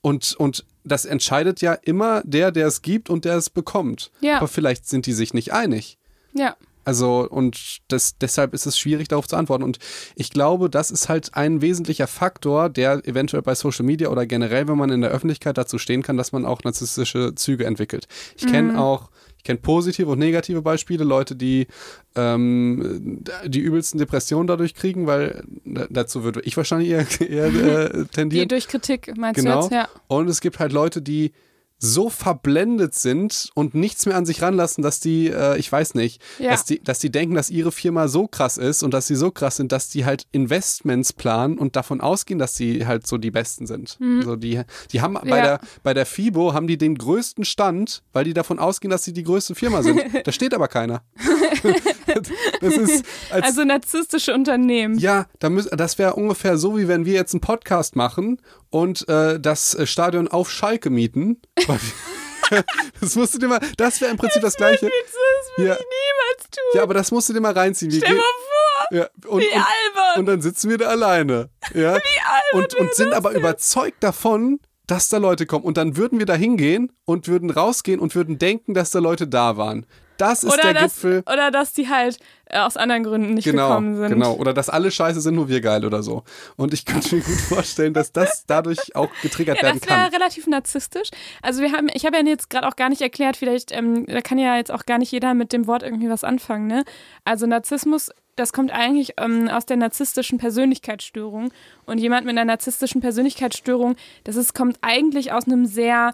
[0.02, 4.12] Und, und das entscheidet ja immer der, der es gibt und der es bekommt.
[4.22, 4.38] Ja.
[4.38, 5.98] Aber vielleicht sind die sich nicht einig.
[6.34, 6.56] Ja.
[6.86, 9.64] Also, und das, deshalb ist es schwierig, darauf zu antworten.
[9.64, 9.80] Und
[10.16, 14.68] ich glaube, das ist halt ein wesentlicher Faktor, der eventuell bei Social Media oder generell,
[14.68, 18.08] wenn man in der Öffentlichkeit dazu stehen kann, dass man auch narzisstische Züge entwickelt.
[18.38, 21.68] Ich kenne auch, ich kenne positive und negative Beispiele, Leute, die
[22.16, 27.94] ähm, die übelsten Depressionen dadurch kriegen, weil da- dazu würde ich wahrscheinlich eher, eher äh,
[28.04, 28.48] Die tendieren.
[28.48, 29.58] durch Kritik, meinst Genau.
[29.58, 29.72] du jetzt?
[29.74, 29.88] Ja.
[30.08, 31.32] Und es gibt halt Leute, die
[31.78, 36.22] so verblendet sind und nichts mehr an sich ranlassen, dass die, äh, ich weiß nicht,
[36.40, 36.52] Ja.
[36.52, 39.30] dass, die, dass die denken, dass ihre Firma so krass ist und dass sie so
[39.30, 43.32] krass sind, dass die halt Investments planen und davon ausgehen, dass sie halt so die
[43.32, 43.98] Besten sind.
[44.24, 44.62] So die,
[44.92, 45.30] die haben bei, Mhm.
[45.30, 45.42] Ja.
[45.42, 49.14] der, bei der FIBO haben die den größten Stand, weil die davon ausgehen, dass sie
[49.14, 50.02] die größte Firma sind.
[50.24, 51.04] da steht aber keiner.
[52.62, 54.98] ist als Also narzisstische Unternehmen.
[54.98, 59.08] ja, da müß, das wäre ungefähr so, wie wenn wir jetzt einen Podcast machen und
[59.10, 61.42] äh, das Stadion auf Schalke mieten.
[63.02, 64.86] das musst du dir mal, das wäre im Prinzip das, Gleiche.
[64.86, 65.14] Das
[65.58, 65.74] würde Ja.
[65.76, 66.64] ich niemals tun.
[66.76, 67.92] Ja, aber das musst du dir mal reinziehen.
[67.92, 70.20] Wir Stell gehen- mal vor, ja, und, wie und, albern.
[70.20, 71.50] und dann sitzen wir da alleine.
[71.74, 71.98] Ja?
[72.54, 75.66] und, und sind aber überzeugt davon, dass da Leute kommen.
[75.66, 79.28] Und dann würden wir da hingehen und würden rausgehen und würden denken, dass da Leute
[79.28, 79.86] da waren.
[80.18, 81.24] Das ist oder, der dass, Gipfel.
[81.32, 84.10] oder dass die halt äh, aus anderen Gründen nicht Genau, gekommen sind.
[84.10, 84.34] genau.
[84.36, 86.24] Oder dass alle scheiße sind, nur wir geil oder so.
[86.56, 90.00] Und ich könnte mir gut vorstellen, dass das dadurch auch getriggert Ja, werden das wäre
[90.04, 90.14] kann.
[90.14, 91.10] relativ narzisstisch.
[91.42, 94.22] Also wir haben, ich habe ja jetzt gerade auch gar nicht erklärt, vielleicht, ähm, da
[94.22, 96.84] kann ja jetzt auch gar nicht jeder mit dem Wort irgendwie was anfangen, ne?
[97.24, 101.52] Also Narzissmus, das kommt eigentlich ähm, aus der narzisstischen Persönlichkeitsstörung.
[101.86, 106.14] Und jemand mit einer narzisstischen Persönlichkeitsstörung, das ist, kommt eigentlich aus einem sehr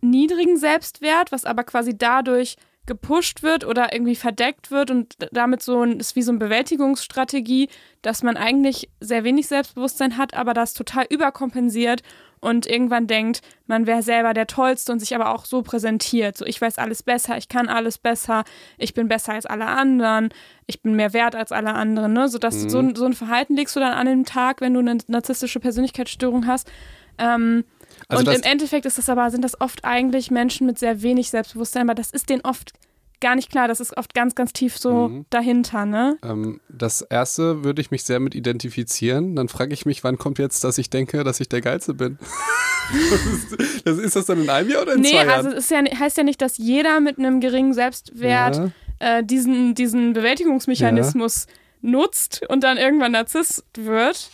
[0.00, 5.82] niedrigen Selbstwert, was aber quasi dadurch gepusht wird oder irgendwie verdeckt wird und damit so
[5.82, 7.68] ein, ist wie so eine Bewältigungsstrategie,
[8.02, 12.02] dass man eigentlich sehr wenig Selbstbewusstsein hat, aber das total überkompensiert
[12.40, 16.36] und irgendwann denkt, man wäre selber der Tollste und sich aber auch so präsentiert.
[16.36, 18.44] So, ich weiß alles besser, ich kann alles besser,
[18.78, 20.28] ich bin besser als alle anderen,
[20.66, 22.12] ich bin mehr wert als alle anderen.
[22.12, 22.28] Ne?
[22.28, 22.68] So, dass Mhm.
[22.70, 25.60] so, ein- so ein Verhalten legst du dann an den Tag, wenn du eine narzisstische
[25.60, 26.70] Persönlichkeitsstörung hast.
[27.18, 27.64] Ähm,
[28.08, 31.30] Also und im Endeffekt ist das aber, sind das oft eigentlich Menschen mit sehr wenig
[31.30, 32.72] Selbstbewusstsein, aber das ist denen oft
[33.20, 33.66] gar nicht klar.
[33.66, 35.26] Das ist oft ganz, ganz tief so Mhm.
[35.30, 36.18] dahinter, ne?
[36.22, 39.34] Ähm, das erste würde ich mich sehr mit identifizieren.
[39.36, 42.18] Dann frage ich mich, wann kommt jetzt, dass ich denke, dass ich der Geilste bin?
[43.10, 45.58] das ist, das, ist das dann in einem Jahr oder in Nee, zwei also Jahren?
[45.58, 48.56] es ist ja, heißt ja nicht, dass jeder mit einem geringen Selbstwert
[49.00, 49.18] Ja.
[49.18, 51.46] äh, diesen, diesen Bewältigungsmechanismus
[51.80, 54.30] nutzt und dann irgendwann Narzisst wird.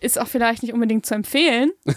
[0.00, 1.72] Ist auch vielleicht nicht unbedingt zu empfehlen.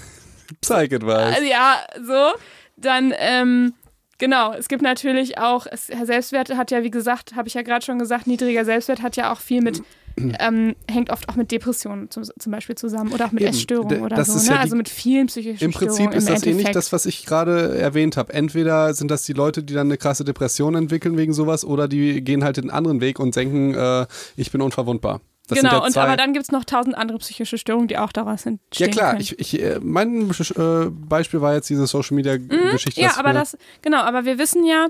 [0.62, 1.36] Psych-Advice.
[1.36, 2.39] Also ja, so.
[2.78, 3.74] Dann, ähm,
[4.18, 7.86] genau, es gibt natürlich auch, es, Selbstwert hat ja, wie gesagt, habe ich ja gerade
[7.86, 9.82] schon gesagt, niedriger Selbstwert hat ja auch viel mit,
[10.39, 14.02] ähm, hängt oft auch mit Depressionen zum, zum Beispiel zusammen oder auch mit Eben, Essstörungen
[14.02, 14.38] oder so.
[14.39, 14.56] Ne?
[14.56, 16.76] ja also mit vielen psychischen Im Prinzip Störungen ist im das ähnlich Endeffekt.
[16.76, 18.34] das, was ich gerade erwähnt habe.
[18.34, 22.22] Entweder sind das die Leute, die dann eine krasse Depression entwickeln wegen sowas, oder die
[22.24, 25.22] gehen halt den anderen Weg und denken, äh, ich bin unverwundbar.
[25.50, 28.12] Das genau, ja und aber dann gibt es noch tausend andere psychische Störungen, die auch
[28.12, 29.22] daraus Ja entstehen klar, können.
[29.22, 33.02] ich, ich, äh, mein äh, Beispiel war jetzt diese Social Media Geschichte.
[33.02, 33.06] Mhm.
[33.08, 34.88] ja, aber wir- das, genau, aber wir wissen ja,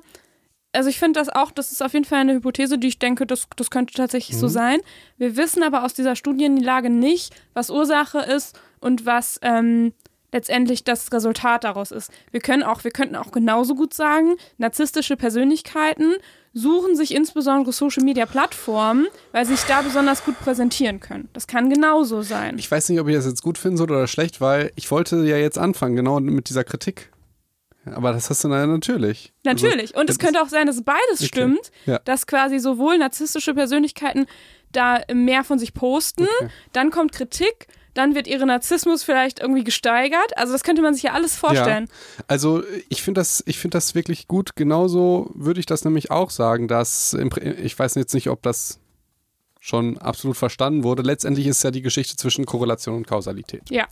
[0.72, 3.26] also ich finde das auch, das ist auf jeden Fall eine Hypothese, die ich denke,
[3.26, 4.42] das, das könnte tatsächlich Mhm.
[4.42, 4.80] so sein.
[5.18, 9.94] Wir wissen aber aus dieser Studienlage nicht, was Ursache ist und was ähm,
[10.32, 12.12] letztendlich das Resultat daraus ist.
[12.30, 16.14] Wir können auch, wir könnten auch genauso gut sagen, narzisstische Persönlichkeiten
[16.54, 21.30] suchen sich insbesondere Social Media Plattformen, weil sie sich da besonders gut präsentieren können.
[21.34, 22.58] Das kann genauso sein.
[22.58, 25.38] Ich weiß nicht, ob ich das jetzt gut finde oder schlecht, weil ich wollte ja
[25.38, 27.12] jetzt anfangen, genau mit dieser Kritik.
[27.86, 29.34] Aber das hast du natürlich.
[29.44, 29.96] Natürlich.
[29.96, 31.26] Und das es könnte auch sein, dass beides Okay.
[31.28, 32.00] stimmt, Ja.
[32.00, 34.26] dass quasi sowohl narzisstische Persönlichkeiten
[34.72, 36.50] da mehr von sich posten, Okay.
[36.74, 40.38] dann kommt Kritik, dann wird ihre Narzissmus vielleicht irgendwie gesteigert.
[40.38, 41.88] Also das könnte man sich ja alles vorstellen.
[42.28, 44.56] Also ich finde das, ich finde das wirklich gut.
[44.56, 47.18] Genauso würde ich das nämlich auch sagen, dass
[47.62, 48.80] ich weiß jetzt nicht, ob das
[49.62, 51.02] schon absolut verstanden wurde.
[51.04, 53.64] Letztendlich ist ja die Geschichte zwischen Korrelation und Kausalität.
[53.70, 53.88] Ja.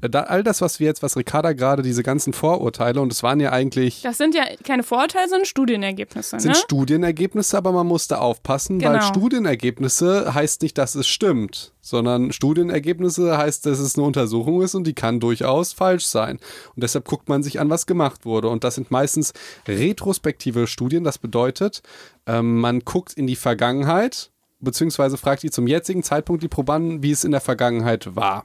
[0.00, 3.24] Äh, Da, all das, was wir jetzt, was Ricarda gerade, diese ganzen Vorurteile, und es
[3.24, 6.38] waren ja eigentlich Das sind ja keine Vorurteile, sondern Studienergebnisse.
[6.38, 6.54] sind ne?
[6.54, 9.02] Studienergebnisse, aber man muss da aufpassen, weil Genau.
[9.06, 14.86] Studienergebnisse heißt nicht, dass es stimmt, sondern Studienergebnisse heißt, dass es eine Untersuchung ist und
[14.86, 16.38] die kann durchaus falsch sein.
[16.76, 18.48] Und deshalb guckt man sich an, was gemacht wurde.
[18.50, 19.32] Und das sind meistens
[19.66, 21.02] retrospektive Studien.
[21.02, 21.82] Das bedeutet,
[22.26, 24.30] ähm, man guckt in die Vergangenheit
[24.60, 28.44] beziehungsweise fragt die zum jetzigen Zeitpunkt die Probanden, wie es in der Vergangenheit war.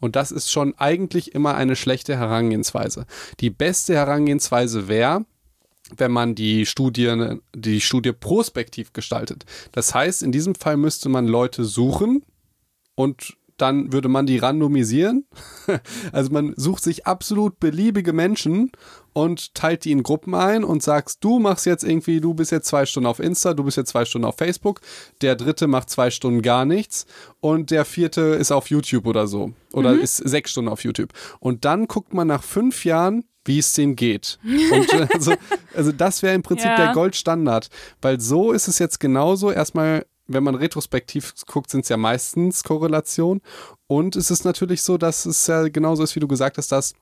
[0.00, 3.06] Und das ist schon eigentlich immer eine schlechte Herangehensweise.
[3.40, 5.24] Die beste Herangehensweise wäre,
[5.96, 9.46] wenn man die Studie, die Studie prospektiv gestaltet.
[9.72, 12.22] Das heißt, in diesem Fall müsste man Leute suchen
[12.94, 15.26] und dann würde man die randomisieren.
[16.12, 18.72] Also man sucht sich absolut beliebige Menschen
[19.18, 22.68] und teilt die in Gruppen ein und sagst, du machst jetzt irgendwie, du bist jetzt
[22.68, 24.80] zwei Stunden auf Insta, du bist jetzt zwei Stunden auf Facebook,
[25.22, 27.04] der dritte macht zwei Stunden gar nichts
[27.40, 29.52] und der vierte ist auf YouTube oder so.
[29.72, 31.12] Oder ist sechs Stunden auf YouTube.
[31.40, 34.38] Und dann guckt man nach fünf Jahren, wie es denen geht.
[34.72, 35.34] Und äh, also,
[35.74, 36.76] also das wäre im Prinzip Ja.
[36.76, 37.68] der Goldstandard.
[38.00, 39.50] Weil so ist es jetzt genauso.
[39.50, 43.42] Erstmal, wenn man retrospektiv guckt, sind es ja meistens Korrelationen.
[43.86, 46.94] Und es ist natürlich so, dass es ja genauso ist, wie du gesagt hast, dass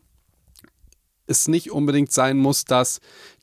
[1.27, 3.01] es nicht unbedingt sein muss, dass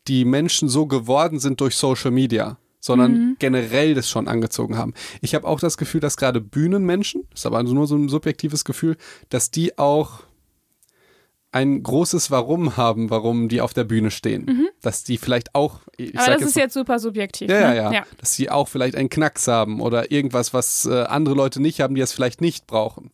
[0.07, 4.93] die Menschen so geworden sind durch Social Media, sondern generell das schon angezogen haben.
[5.21, 8.97] Ich habe auch das Gefühl, dass gerade Bühnenmenschen, ist aber nur so ein subjektives Gefühl,
[9.29, 10.23] dass die auch
[11.53, 14.69] ein großes Warum haben, warum die auf der Bühne stehen.
[14.81, 17.49] Dass die vielleicht auch, ich Aber das jetzt ist jetzt super subjektiv.
[17.49, 17.75] ja, ne?
[17.75, 21.61] ja, ja, Dass sie auch vielleicht einen Knacks haben oder irgendwas, was äh, andere Leute
[21.61, 23.11] nicht haben, die es vielleicht nicht brauchen.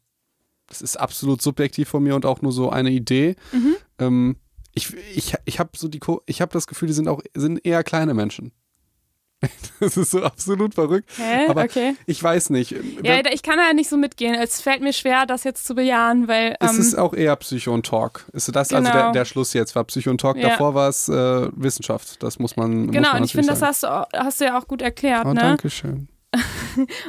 [0.67, 3.35] Das ist absolut subjektiv von mir und auch nur so eine Idee.
[3.51, 3.75] Mhm.
[3.99, 4.35] Ähm,
[4.79, 7.65] ich ich, ich habe so die, Ko- ich habe das Gefühl, die sind auch sind
[7.65, 8.51] eher kleine Menschen.
[9.79, 11.09] Das ist so absolut verrückt.
[11.17, 11.47] Hä?
[11.47, 11.95] Aber okay.
[12.05, 12.71] ich weiß nicht.
[13.01, 14.33] Ja, ich kann da nicht so mitgehen.
[14.35, 17.73] Es fällt mir schwer, das jetzt zu bejahen, weil es ähm, ist auch eher Psycho
[17.73, 18.25] und Talk.
[18.33, 19.03] Ist das also Genau.
[19.03, 20.35] der, der Schluss jetzt war Psycho und Talk?
[20.35, 20.49] Ja.
[20.49, 22.21] Davor war es äh, Wissenschaft.
[22.21, 22.87] Das muss man.
[22.87, 25.25] muss genau, man und ich finde, das hast du, hast du ja auch gut erklärt.
[25.25, 25.39] Oh, ne?
[25.39, 26.09] danke schön.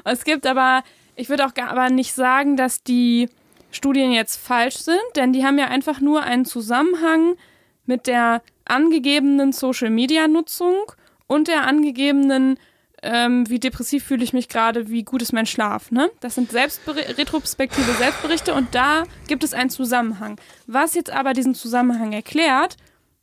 [0.05, 0.83] Es gibt aber,
[1.16, 3.29] ich würde auch gar, aber nicht sagen, dass die
[3.73, 7.35] Studien jetzt falsch sind, denn die haben ja einfach nur einen Zusammenhang
[7.91, 10.76] mit der angegebenen Social-Media-Nutzung
[11.26, 12.57] und der angegebenen,
[13.03, 15.91] ähm, wie depressiv fühle ich mich gerade, wie gut ist mein Schlaf.
[15.91, 16.09] Ne?
[16.20, 20.41] Das sind retrospektive Selbstberichte und da gibt es einen Zusammenhang.
[20.68, 22.76] Was jetzt aber diesen Zusammenhang erklärt,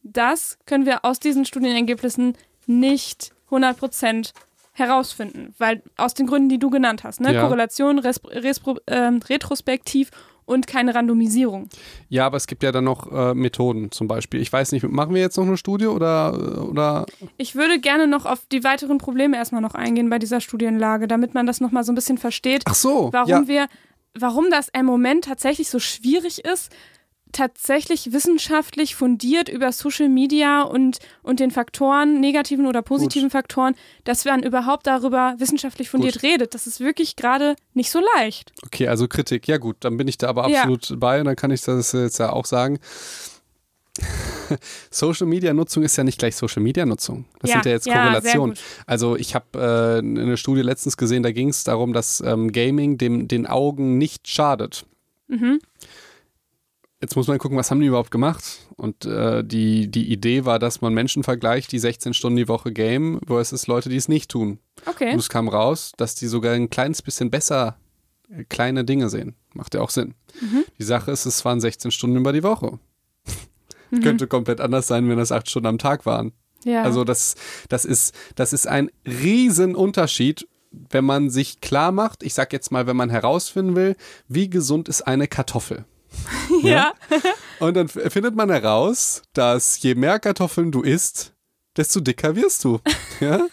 [0.03, 4.33] das können wir aus diesen Studienergebnissen nicht 100%
[4.73, 7.33] herausfinden, weil aus den Gründen, die du genannt hast, ne?
[7.33, 7.41] Ja.
[7.41, 10.11] Korrelation, res, respro, ähm, retrospektiv
[10.47, 11.69] und keine Randomisierung.
[12.09, 14.41] Ja, aber es gibt ja dann noch äh, Methoden zum Beispiel.
[14.41, 17.05] Ich weiß nicht, machen wir jetzt noch eine Studie oder, oder
[17.37, 21.33] Ich würde gerne noch auf die weiteren Probleme erstmal noch eingehen bei dieser Studienlage, damit
[21.33, 23.47] man das nochmal so ein bisschen versteht, Ach so, warum ja.
[23.47, 23.67] wir,
[24.17, 26.71] warum das im Moment tatsächlich so schwierig ist,
[27.37, 33.33] tatsächlich wissenschaftlich fundiert über Social Media und, und den Faktoren, negativen oder positiven Gut.
[33.33, 33.75] Faktoren,
[34.05, 36.23] dass man überhaupt darüber wissenschaftlich fundiert gut.
[36.23, 36.55] redet.
[36.55, 38.53] Das ist wirklich gerade nicht so leicht.
[38.65, 40.95] Okay, also Kritik, ja gut, dann bin ich da aber absolut ja.
[40.95, 42.79] bei und dann kann ich das jetzt ja auch sagen.
[44.89, 47.25] Social Media Nutzung ist ja nicht gleich Social Media Nutzung.
[47.39, 48.55] Das ja, sind ja jetzt Korrelationen.
[48.55, 52.51] Ja, also ich habe äh, eine Studie letztens gesehen, da ging es darum, dass ähm,
[52.51, 54.87] Gaming dem, den Augen nicht schadet.
[55.27, 55.59] Mhm.
[56.99, 58.43] Jetzt muss man gucken, was haben die überhaupt gemacht?
[58.75, 62.71] Und äh, die, die Idee war, dass man Menschen vergleicht, die 16 Stunden die Woche
[62.71, 64.59] game, versus Leute, die es nicht tun.
[64.85, 65.13] Okay.
[65.13, 67.77] Und es kam raus, dass die sogar ein kleines bisschen besser
[68.29, 69.35] äh, kleine Dinge sehen.
[69.53, 70.15] Macht ja auch Sinn.
[70.41, 70.65] Mhm.
[70.79, 72.79] Die Sache ist, es waren 16 Stunden über die Woche.
[73.89, 74.01] Mhm.
[74.01, 76.33] Könnte komplett anders sein, wenn das acht Stunden am Tag waren.
[76.65, 76.83] Ja.
[76.83, 77.35] Also das,
[77.69, 82.85] das, ist, das ist ein Riesenunterschied, wenn man sich klar macht, ich sag jetzt mal,
[82.85, 83.95] wenn man herausfinden will,
[84.27, 85.85] wie gesund ist eine Kartoffel.
[86.63, 86.93] ja.
[87.09, 87.19] ja.
[87.59, 91.33] Und dann findet man heraus, dass je mehr Kartoffeln du isst,
[91.75, 92.79] desto dicker wirst du.
[93.19, 93.47] Ja?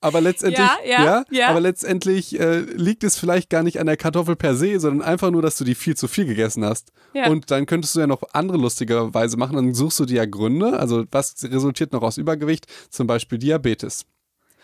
[0.00, 3.96] aber letztendlich, ja, ja, ja, aber letztendlich äh, liegt es vielleicht gar nicht an der
[3.96, 6.92] Kartoffel per se, sondern einfach nur, dass du die viel zu viel gegessen hast.
[7.14, 7.30] Ja.
[7.30, 9.54] Und dann könntest du ja noch andere lustigerweise machen.
[9.54, 10.78] Dann suchst du dir ja Gründe.
[10.78, 12.66] Also was resultiert noch aus Übergewicht?
[12.90, 14.04] Zum Beispiel Diabetes.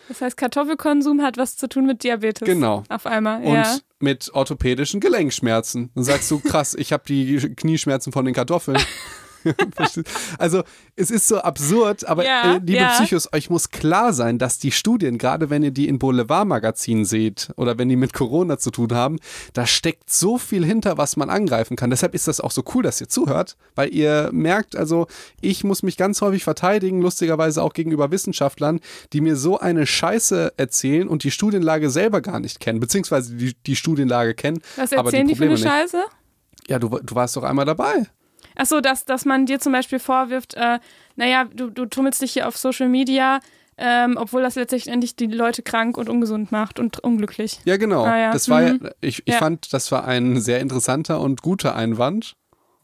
[0.07, 2.45] Das heißt, Kartoffelkonsum hat was zu tun mit Diabetes.
[2.45, 2.83] Genau.
[2.89, 3.41] Auf einmal.
[3.43, 3.77] Und ja.
[3.99, 5.91] mit orthopädischen Gelenkschmerzen.
[5.95, 8.77] Dann sagst du, krass, ich habe die Knieschmerzen von den Kartoffeln.
[10.37, 10.63] also
[10.95, 12.89] es ist so absurd, aber ja, äh, liebe ja.
[12.89, 17.49] Psychos, euch muss klar sein, dass die Studien, gerade wenn ihr die in Boulevardmagazinen seht
[17.55, 19.17] oder wenn die mit Corona zu tun haben,
[19.53, 21.89] da steckt so viel hinter, was man angreifen kann.
[21.89, 25.07] Deshalb ist das auch so cool, dass ihr zuhört, weil ihr merkt, also
[25.41, 28.79] ich muss mich ganz häufig verteidigen, lustigerweise auch gegenüber Wissenschaftlern,
[29.13, 33.55] die mir so eine Scheiße erzählen und die Studienlage selber gar nicht kennen, beziehungsweise die,
[33.65, 34.61] die Studienlage kennen.
[34.75, 35.63] Was erzählen aber die, die für eine nicht.
[35.63, 36.03] Scheiße?
[36.67, 38.05] Ja, du, du warst doch einmal dabei.
[38.55, 40.79] Achso, dass, dass man dir zum Beispiel vorwirft, äh,
[41.15, 43.39] naja, du, du tummelst dich hier auf Social Media,
[43.77, 47.59] ähm, obwohl das letztendlich die Leute krank und ungesund macht und unglücklich.
[47.65, 48.03] Ja, genau.
[48.03, 48.31] Ah, ja.
[48.31, 48.89] Das war mhm.
[49.01, 49.39] ich, ich ja.
[49.39, 52.35] fand, das war ein sehr interessanter und guter Einwand,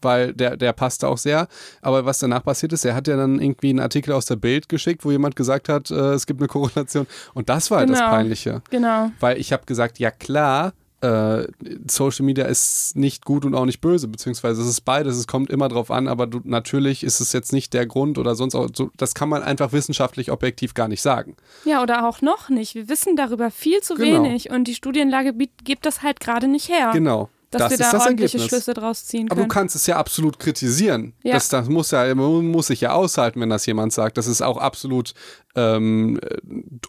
[0.02, 1.46] weil der, der passte auch sehr.
[1.82, 4.68] Aber was danach passiert ist, er hat ja dann irgendwie einen Artikel aus der Bild
[4.68, 7.06] geschickt, wo jemand gesagt hat, äh, es gibt eine Korrelation.
[7.34, 8.00] Und das war halt genau.
[8.00, 8.62] das Peinliche.
[8.70, 9.10] Genau.
[9.20, 11.46] Weil ich habe gesagt, ja klar, äh,
[11.88, 15.50] Social Media ist nicht gut und auch nicht böse, beziehungsweise es ist beides, es kommt
[15.50, 18.68] immer drauf an, aber du, natürlich ist es jetzt nicht der Grund oder sonst auch,
[18.74, 21.36] so, das kann man einfach wissenschaftlich objektiv gar nicht sagen.
[21.64, 22.74] Ja, oder auch noch nicht.
[22.74, 24.24] Wir wissen darüber viel zu genau.
[24.24, 25.34] wenig und die Studienlage
[25.64, 26.90] gibt das halt gerade nicht her.
[26.92, 28.48] Genau dass das wir da ordentliche Ergebnis.
[28.48, 29.32] Schlüsse draus ziehen können.
[29.32, 31.14] Aber du kannst es ja absolut kritisieren.
[31.22, 31.34] Ja.
[31.34, 34.18] Das, das muss ja, muss sich ja aushalten, wenn das jemand sagt.
[34.18, 35.14] Das ist auch absolut
[35.58, 36.20] ähm,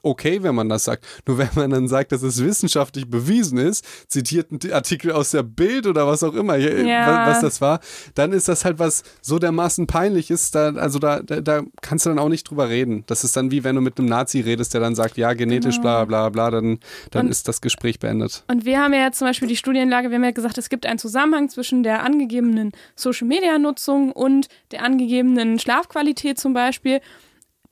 [0.04, 1.06] okay, wenn man das sagt.
[1.26, 5.44] Nur wenn man dann sagt, dass es wissenschaftlich bewiesen ist, zitiert ein Artikel aus der
[5.44, 7.28] Bild oder was auch immer, ja.
[7.28, 7.80] was, was, das war,
[8.16, 10.56] dann ist das halt was so dermaßen peinlich ist.
[10.56, 13.04] Da, also da, da, da, kannst du dann auch nicht drüber reden.
[13.08, 15.78] Das ist dann wie wenn du mit einem Nazi redest, der dann sagt, ja, genetisch,
[15.78, 16.06] genau.
[16.06, 16.80] bla bla bla, dann,
[17.12, 18.44] dann und, ist das Gespräch beendet.
[18.48, 21.00] Und wir haben ja zum Beispiel die Studienlage, wir haben ja gesagt, es gibt einen
[21.00, 27.02] Zusammenhang zwischen der angegebenen Social-Media-Nutzung und der angegebenen Schlafqualität zum Beispiel.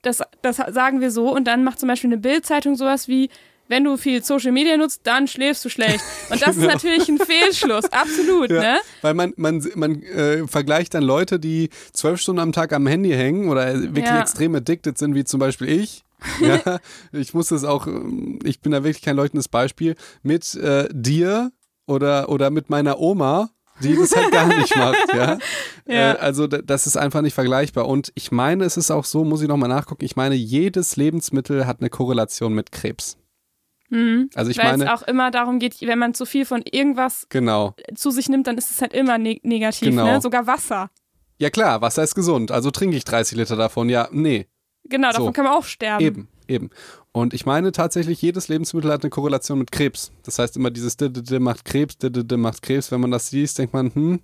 [0.07, 1.33] Das, das sagen wir so.
[1.33, 3.29] Und dann macht zum Beispiel eine Bildzeitung sowas wie,
[3.67, 6.03] wenn du viel Social Media nutzt, dann schläfst du schlecht.
[6.29, 6.67] Und das genau.
[6.67, 8.77] ist natürlich ein Fehlschluss, absolut, ja, ne?
[9.01, 13.11] Weil man, man, man äh, vergleicht dann Leute, die zwölf Stunden am Tag am Handy
[13.11, 14.21] hängen oder wirklich ja.
[14.21, 16.03] extrem addicted sind, wie zum Beispiel ich.
[16.39, 16.79] ja,
[17.11, 17.87] ich muss das auch,
[18.43, 21.51] ich bin da wirklich kein leuchtendes Beispiel, mit äh, dir,
[21.85, 23.49] oder, oder mit meiner Oma,
[23.81, 25.37] die das halt gar nicht macht, ja.
[25.87, 26.13] ja.
[26.13, 27.87] Äh, also das ist einfach nicht vergleichbar.
[27.87, 31.67] Und ich meine, es ist auch so, muss ich nochmal nachgucken, ich meine, jedes Lebensmittel
[31.67, 33.17] hat eine Korrelation mit Krebs.
[33.89, 34.29] Mhm.
[34.35, 37.27] Also ich Weil meine, es auch immer darum geht, wenn man zu viel von irgendwas
[37.29, 37.75] genau.
[37.95, 40.05] zu sich nimmt, dann ist es halt immer ne negativ, genau.
[40.05, 40.21] ne?
[40.21, 40.89] Sogar Wasser.
[41.37, 42.51] Ja klar, Wasser ist gesund.
[42.51, 43.89] Also trinke ich 30 Liter davon.
[43.89, 44.47] Ja, nee.
[44.85, 45.31] Genau, davon so.
[45.31, 46.03] kann man auch sterben.
[46.03, 46.69] Eben, eben.
[47.11, 50.11] Und ich meine tatsächlich, jedes Lebensmittel hat eine Korrelation mit Krebs.
[50.23, 52.91] Das heißt immer dieses D -d -d macht Krebs, D -d -d macht Krebs.
[52.91, 54.19] Wenn man das liest, denkt man, hm,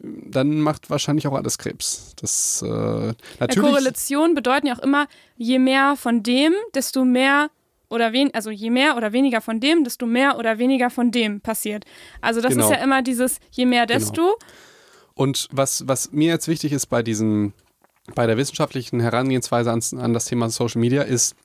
[0.00, 2.14] dann macht wahrscheinlich auch alles Krebs.
[2.20, 3.16] Das äh, natürlich.
[3.56, 5.06] Ja, Korrelation bedeuten ja auch immer,
[5.36, 7.50] je mehr von dem, desto mehr
[7.88, 11.40] oder wen, also je mehr oder weniger von dem, desto mehr oder weniger von dem
[11.40, 11.84] passiert.
[12.20, 12.64] Also das genau.
[12.64, 13.98] ist ja immer dieses je mehr genau.
[13.98, 14.22] desto.
[14.22, 14.36] Genau.
[15.14, 17.52] Und was, was mir jetzt wichtig ist bei diesem,
[18.14, 21.36] bei der wissenschaftlichen Herangehensweise an, an das Thema Social Media ist,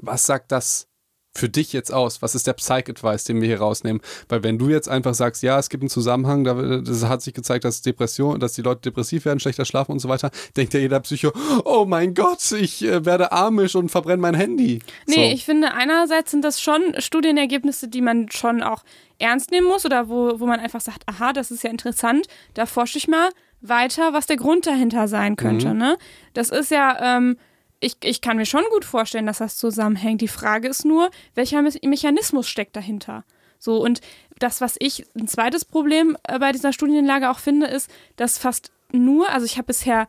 [0.00, 0.88] was sagt das
[1.36, 2.22] für dich jetzt aus?
[2.22, 4.00] Was ist der Psych-Advice, den wir hier rausnehmen?
[4.28, 7.34] Weil wenn du jetzt einfach sagst, ja, es gibt einen Zusammenhang, da, das hat sich
[7.34, 10.80] gezeigt, dass Depression, dass die Leute depressiv werden, schlechter schlafen und so weiter, denkt ja
[10.80, 11.32] jeder Psycho,
[11.64, 14.80] oh mein Gott, ich äh, werde armisch und verbrenne mein Handy.
[15.06, 15.34] Nee, so.
[15.34, 18.82] ich finde, einerseits sind das schon Studienergebnisse, die man schon auch
[19.18, 22.66] ernst nehmen muss oder wo, wo man einfach sagt, aha, das ist ja interessant, da
[22.66, 23.30] forsche ich mal
[23.68, 25.72] weiter, was der Grund dahinter sein könnte.
[25.72, 25.78] Mhm.
[25.78, 25.98] Ne?
[26.34, 27.36] Das ist ja, ähm,
[27.80, 30.20] ich, ich kann mir schon gut vorstellen, dass das zusammenhängt.
[30.20, 33.24] Die Frage ist nur, welcher Me Mechanismus steckt dahinter?
[33.58, 34.00] So, und
[34.38, 38.70] das, was ich ein zweites Problem äh, bei dieser Studienlage auch finde, ist, dass fast
[38.92, 40.06] nur, also ich habe bisher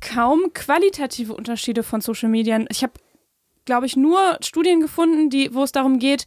[0.00, 2.64] kaum qualitative Unterschiede von Social Media.
[2.70, 2.92] Ich habe,
[3.64, 6.26] glaube ich, nur Studien gefunden, die, wo es darum geht,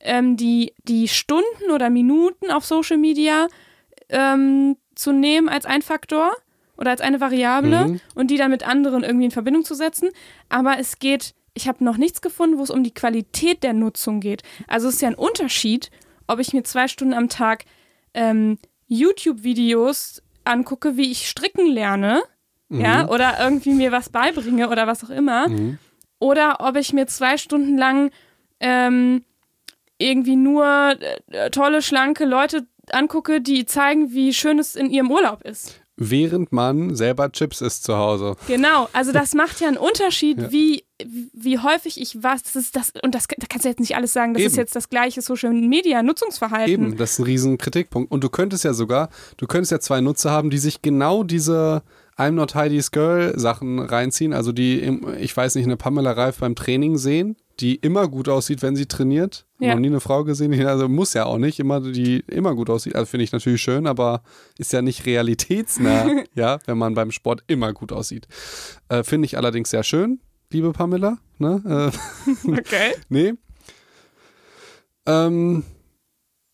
[0.00, 3.48] ähm, die, die Stunden oder Minuten auf Social Media
[4.08, 6.32] ähm, zu nehmen als ein Faktor
[6.76, 8.00] oder als eine Variable Mhm.
[8.16, 10.08] und die dann mit anderen irgendwie in Verbindung zu setzen.
[10.48, 14.20] Aber es geht, ich habe noch nichts gefunden, wo es um die Qualität der Nutzung
[14.20, 14.42] geht.
[14.66, 15.90] Also es ist ja ein Unterschied,
[16.26, 17.64] ob ich mir zwei Stunden am Tag
[18.14, 22.22] ähm, YouTube-Videos angucke, wie ich stricken lerne,
[22.68, 25.48] ja, oder irgendwie mir was beibringe oder was auch immer.
[25.48, 25.78] Mhm.
[26.18, 28.10] Oder ob ich mir zwei Stunden lang
[28.58, 29.24] ähm,
[29.98, 30.96] irgendwie nur
[31.30, 35.80] äh, tolle, schlanke Leute angucke, die zeigen, wie schön es in ihrem Urlaub ist.
[35.98, 38.36] Während man selber Chips isst zu Hause.
[38.46, 40.52] Genau, also das macht ja einen Unterschied, Ja.
[40.52, 40.84] wie,
[41.32, 44.12] wie häufig ich was, das ist das, und das da kannst du jetzt nicht alles
[44.12, 44.60] sagen, das ist Eben.
[44.60, 46.70] jetzt das gleiche Social Media Nutzungsverhalten.
[46.72, 48.12] Eben, das ist ein riesen Kritikpunkt.
[48.12, 49.08] Und du könntest ja sogar,
[49.38, 51.82] du könntest ja zwei Nutzer haben, die sich genau diese
[52.18, 56.54] I'm not Heidi's Girl Sachen reinziehen, also die, ich weiß nicht, eine Pamela Reif beim
[56.54, 59.46] Training sehen, die immer gut aussieht, wenn sie trainiert.
[59.58, 59.74] Ja.
[59.74, 62.94] Noch nie eine Frau gesehen, also muss ja auch nicht, immer, die immer gut aussieht.
[62.94, 64.22] Also finde ich natürlich schön, aber
[64.58, 68.28] ist ja nicht realitätsnah, ja, wenn man beim Sport immer gut aussieht.
[68.88, 71.18] Äh, finde ich allerdings sehr schön, liebe Pamela.
[71.38, 71.92] Ne?
[72.46, 72.94] Äh, Okay.
[73.08, 73.34] nee.
[75.06, 75.64] Ähm,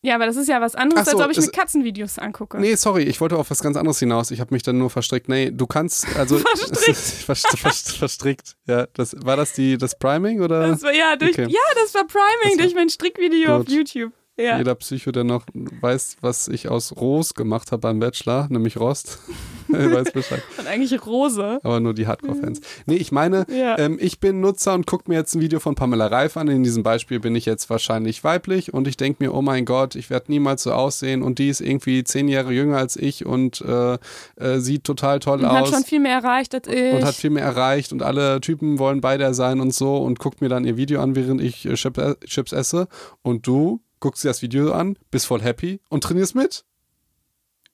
[0.04, 2.58] Ja, aber das ist ja was anderes, so, als ob ich mir Katzenvideos angucke.
[2.60, 4.32] Nee, sorry, ich wollte auf was ganz anderes hinaus.
[4.32, 5.28] Ich habe mich dann nur verstrickt.
[5.28, 6.38] Nee, du kannst, also.
[6.56, 6.98] Verstrickt.
[6.98, 8.56] Verst- verst- verstrickt.
[8.66, 10.66] Ja, das, war das die, das Priming oder?
[10.68, 11.46] Das war, ja, durch, Okay.
[11.48, 13.74] ja, das war Priming Das war- durch mein Strickvideo auf Gut.
[13.74, 14.12] YouTube.
[14.38, 14.56] Ja.
[14.56, 19.18] Jeder Psycho, der noch weiß, was ich aus Ros gemacht habe beim Bachelor, nämlich Rost,
[19.68, 20.42] weiß Bescheid.
[20.58, 21.60] Und eigentlich Rose.
[21.62, 22.62] Aber nur die Hardcore-Fans.
[22.86, 23.78] Nee, ich meine, Ja.
[23.78, 26.48] ähm, ich bin Nutzer und gucke mir jetzt ein Video von Pamela Reif an.
[26.48, 29.96] In diesem Beispiel bin ich jetzt wahrscheinlich weiblich und ich denke mir, oh mein Gott,
[29.96, 33.60] ich werde niemals so aussehen und die ist irgendwie zehn Jahre jünger als ich und
[33.60, 33.98] äh,
[34.36, 35.68] äh, sieht total toll Und aus.
[35.68, 36.94] hat schon viel mehr erreicht als ich.
[36.94, 40.18] und hat viel mehr erreicht und alle Typen wollen bei der sein und so und
[40.18, 42.88] guckt mir dann ihr Video an, während ich äh, äh, Chips esse
[43.20, 46.64] und du guckst dir das Video an, bist voll happy und trainierst mit.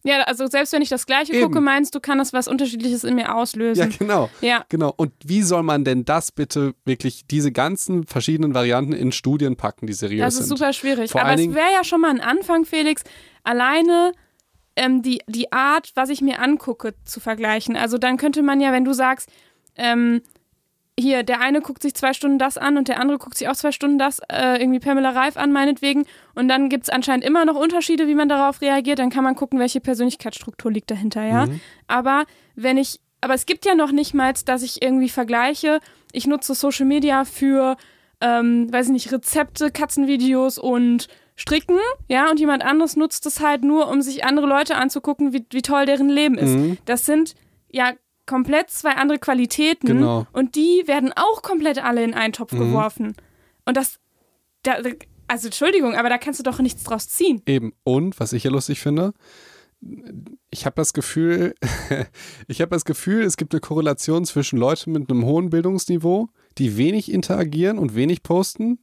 [0.04, 1.42] ja, also selbst wenn ich das gleiche Eben.
[1.46, 3.92] gucke, meinst du, kann das was Unterschiedliches in mir Ja, auslösen.
[3.98, 4.30] genau.
[4.40, 4.64] Ja.
[4.68, 4.94] Genau.
[4.96, 9.86] Und wie soll man denn das bitte wirklich, diese ganzen verschiedenen Varianten in Studien packen,
[9.88, 10.56] die seriös Das ist sind?
[10.58, 11.10] super schwierig.
[11.10, 13.02] Vor Aber es wäre ja schon mal ein Anfang, Felix,
[13.42, 14.12] alleine
[14.76, 17.76] ähm, die, die Art, was ich mir angucke, zu vergleichen.
[17.76, 19.28] Also dann könnte man ja, wenn du sagst,
[19.74, 20.22] ähm,
[20.98, 23.54] hier, der eine guckt sich zwei Stunden das an und der andere guckt sich auch
[23.54, 26.04] zwei Stunden das, äh, irgendwie Pamela Reif an, meinetwegen.
[26.34, 28.98] Und dann gibt es anscheinend immer noch Unterschiede, wie man darauf reagiert.
[28.98, 31.46] Dann kann man gucken, welche Persönlichkeitsstruktur liegt dahinter, ja.
[31.46, 31.60] Mhm.
[31.86, 32.24] Aber
[32.56, 35.80] wenn ich, aber es gibt ja noch nicht mal, dass ich irgendwie vergleiche,
[36.12, 37.76] ich nutze Social Media für,
[38.20, 41.78] ähm, weiß ich nicht, Rezepte, Katzenvideos und Stricken,
[42.08, 45.62] ja, und jemand anderes nutzt es halt nur, um sich andere Leute anzugucken, wie, wie
[45.62, 46.56] toll deren Leben ist.
[46.56, 46.78] Mhm.
[46.84, 47.36] Das sind
[47.70, 47.92] ja
[48.28, 50.26] komplett zwei andere Qualitäten Genau.
[50.32, 52.58] und die werden auch komplett alle in einen Topf Mhm.
[52.60, 53.14] geworfen.
[53.64, 53.98] Und das,
[54.62, 54.76] da,
[55.26, 57.42] also Entschuldigung, aber da kannst du doch nichts draus ziehen.
[57.46, 57.72] Eben.
[57.82, 59.12] Und, was ich hier lustig finde,
[60.50, 61.54] ich habe das Gefühl,
[62.48, 66.76] ich habe das Gefühl, es gibt eine Korrelation zwischen Leuten mit einem hohen Bildungsniveau, die
[66.76, 68.78] wenig interagieren und wenig posten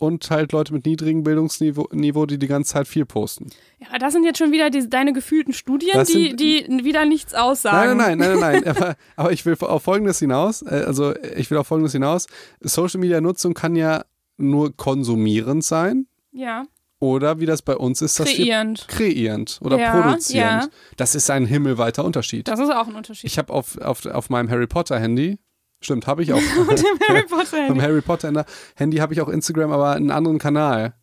[0.00, 3.50] und halt Leute mit niedrigem Bildungsniveau, Niveau, die die ganze Zeit viel posten.
[3.78, 7.04] Ja, das sind jetzt schon wieder die, deine gefühlten Studien, Das die, sind- die wieder
[7.04, 7.96] nichts aussagen.
[7.98, 8.68] Nein, nein, nein, nein, nein.
[8.76, 10.62] aber, aber ich will auf Folgendes hinaus.
[10.62, 12.26] äh, Also ich will auf Folgendes hinaus.
[12.60, 14.04] Social Media Nutzung kann ja
[14.38, 16.64] nur konsumierend sein Ja,
[16.98, 18.86] oder wie das bei uns ist, das kreierend.
[18.88, 20.64] kreierend oder Ja, produzierend.
[20.64, 20.68] ja.
[20.96, 22.48] Das ist ein himmelweiter Unterschied.
[22.48, 23.24] Das ist auch ein Unterschied.
[23.30, 25.38] Ich habe auf, auf, auf meinem Harry Potter Handy,
[25.80, 26.40] stimmt, habe ich auch.
[27.08, 27.66] Harry Potter.
[27.68, 28.44] Vom Harry Potter
[28.76, 30.94] Handy habe ich auch Instagram, aber einen anderen Kanal.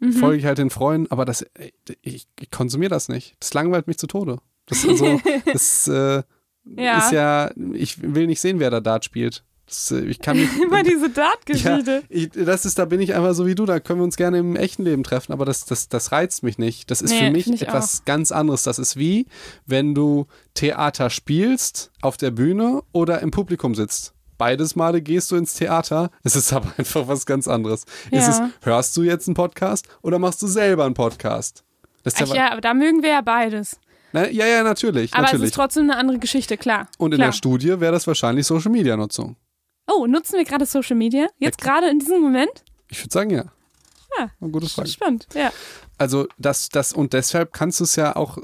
[0.00, 0.12] Mhm.
[0.12, 1.46] Folge ich halt den Freunden, aber das,
[2.02, 3.36] ich, ich konsumiere das nicht.
[3.40, 4.38] Das langweilt mich zu Tode.
[4.66, 5.20] Das, also,
[5.52, 6.22] das äh,
[6.64, 6.98] Ja.
[6.98, 9.44] ist ja, ich will nicht sehen, wer da Dart spielt.
[9.66, 12.02] Das, äh, ich kann mich, Immer diese ja, Dart-Geschichte.
[12.08, 14.38] ich, das ist, da bin ich einfach so wie du, da können wir uns gerne
[14.38, 16.90] im echten Leben treffen, aber das, das, das reizt mich nicht.
[16.90, 18.62] Das ist Nee, für mich etwas ganz anderes.
[18.64, 19.26] Das ist wie,
[19.64, 24.13] wenn du Theater spielst, auf der Bühne oder im Publikum sitzt.
[24.38, 27.84] Beides Male gehst du ins Theater, es ist aber einfach was ganz anderes.
[28.10, 28.50] Ist es, Ja.
[28.62, 31.64] hörst du jetzt einen Podcast oder machst du selber einen Podcast?
[32.02, 33.78] Das Ach ja, aber da mögen wir ja beides.
[34.12, 35.12] Na, ja, ja, natürlich.
[35.14, 35.50] Aber es natürlich.
[35.50, 36.88] ist trotzdem eine andere Geschichte, klar.
[36.98, 37.28] Und in klar.
[37.28, 39.36] der Studie wäre das wahrscheinlich Social Media Nutzung.
[39.90, 41.26] Oh, nutzen wir gerade Social Media?
[41.38, 42.64] Jetzt Ja, gerade in diesem Moment?
[42.88, 43.44] Ich würde sagen, ja.
[44.18, 44.30] Ja.
[44.40, 44.88] Eine gute Frage.
[44.88, 45.52] Spannend, ja.
[45.98, 48.38] Also das, das und deshalb kannst du es ja auch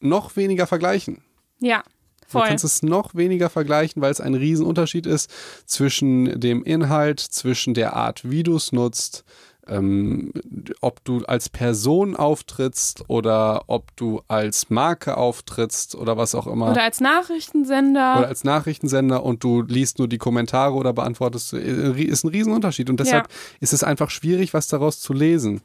[0.00, 1.22] noch weniger vergleichen.
[1.58, 1.82] Ja,
[2.30, 2.48] Du voll.
[2.48, 5.30] kannst es noch weniger vergleichen, weil es ein Riesenunterschied ist
[5.66, 9.24] zwischen dem Inhalt, zwischen der Art, wie du es nutzt,
[9.66, 10.32] ähm,
[10.80, 16.70] ob du als Person auftrittst oder ob du als Marke auftrittst oder was auch immer.
[16.70, 18.18] Oder als Nachrichtensender.
[18.18, 22.90] Oder als Nachrichtensender und du liest nur die Kommentare oder beantwortest, äh, ist ein Riesenunterschied.
[22.90, 23.28] Und deshalb
[23.60, 25.62] ist es einfach schwierig, was daraus zu lesen.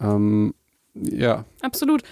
[0.00, 0.54] Ähm,
[0.94, 1.44] ja.
[1.60, 2.02] Absolut.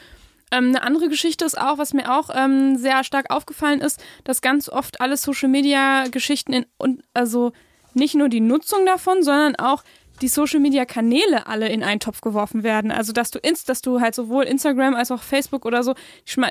[0.51, 4.41] Ähm, eine andere Geschichte ist auch, was mir auch ähm, sehr stark aufgefallen ist, dass
[4.41, 7.53] ganz oft alle Social Media Geschichten in und also
[7.95, 9.83] nicht nur die Nutzung davon, sondern auch
[10.21, 12.91] die Social Media Kanäle alle in einen Topf geworfen werden.
[12.91, 15.95] Also dass du inst, dass du halt sowohl Instagram als auch Facebook oder so,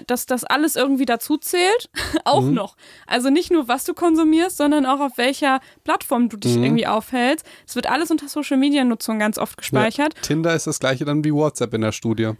[0.08, 1.90] dass das alles irgendwie dazu zählt,
[2.26, 2.76] auch noch.
[3.08, 7.46] Also nicht nur was du konsumierst, sondern auch auf welcher Plattform du dich irgendwie aufhältst.
[7.68, 10.14] Es wird alles unter Social Media Nutzung ganz oft gespeichert.
[10.16, 12.34] Ja, Tinder ist das gleiche dann wie WhatsApp in der Studie.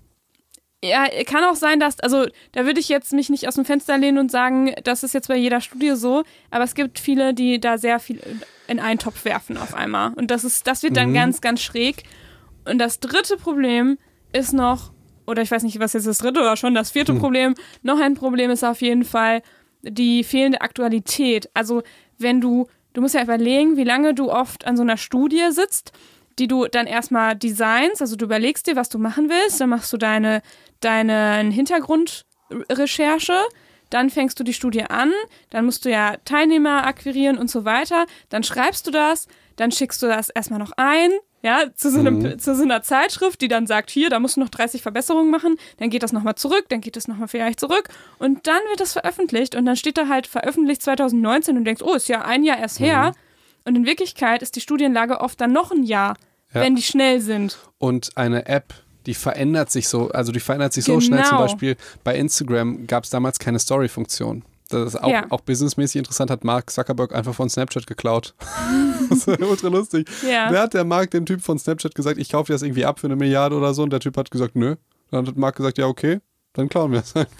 [0.82, 3.98] Ja, kann auch sein, dass, also da würde ich jetzt mich nicht aus dem Fenster
[3.98, 7.60] lehnen und sagen, das ist jetzt bei jeder Studie so, aber es gibt viele, die
[7.60, 8.22] da sehr viel
[8.68, 10.14] in einen Topf werfen auf einmal.
[10.14, 12.04] Und das ist, das wird dann ganz, ganz schräg.
[12.64, 13.98] Und das dritte Problem
[14.32, 14.92] ist noch,
[15.28, 18.14] oder ich weiß nicht, was jetzt das dritte oder schon das vierte Problem, noch ein
[18.14, 19.42] Problem ist auf jeden Fall
[19.82, 21.50] die fehlende Aktualität.
[21.54, 21.84] Also
[22.18, 25.92] wenn du, du musst ja überlegen, wie lange du oft an so einer Studie sitzt,
[26.38, 29.92] die du dann erstmal designst, also du überlegst dir, was du machen willst, dann machst
[29.92, 30.42] du deine,
[30.82, 33.34] deine Hintergrundrecherche,
[33.90, 35.12] dann fängst du die Studie an,
[35.50, 40.02] dann musst du ja Teilnehmer akquirieren und so weiter, dann schreibst du das, dann schickst
[40.04, 41.10] du das erstmal noch ein,
[41.42, 44.42] ja, zu so, einem, zu so einer Zeitschrift, die dann sagt, hier, da musst du
[44.42, 47.88] noch 30 Verbesserungen machen, dann geht das nochmal zurück, dann geht das nochmal vielleicht zurück
[48.20, 51.82] und dann wird das veröffentlicht und dann steht da halt veröffentlicht 2019 und du denkst,
[51.84, 53.14] oh, ist ja ein Jahr erst her
[53.66, 56.16] und in Wirklichkeit ist die Studienlage oft dann noch ein Jahr,
[56.54, 56.62] Ja.
[56.62, 57.58] wenn die schnell sind.
[57.78, 58.74] Und eine App,
[59.10, 61.24] die verändert sich so, also die verändert sich so schnell.
[61.24, 61.42] Zum Genau.
[61.42, 64.44] Beispiel bei Instagram gab es damals keine Story-Funktion.
[64.70, 65.26] Das ist auch, Ja.
[65.32, 68.36] auch businessmäßig interessant, hat Mark Zuckerberg einfach von Snapchat geklaut.
[69.10, 70.08] das ist ultra lustig.
[70.22, 70.50] Ja.
[70.52, 73.00] Wer hat der Mark dem Typ von Snapchat gesagt, ich kaufe dir das irgendwie ab
[73.00, 73.82] für eine Milliarde oder so?
[73.82, 74.76] Und der Typ hat gesagt, nö.
[75.10, 76.20] Dann hat Mark gesagt, ja, okay.
[76.60, 77.30] Dann klauen wir es einfach.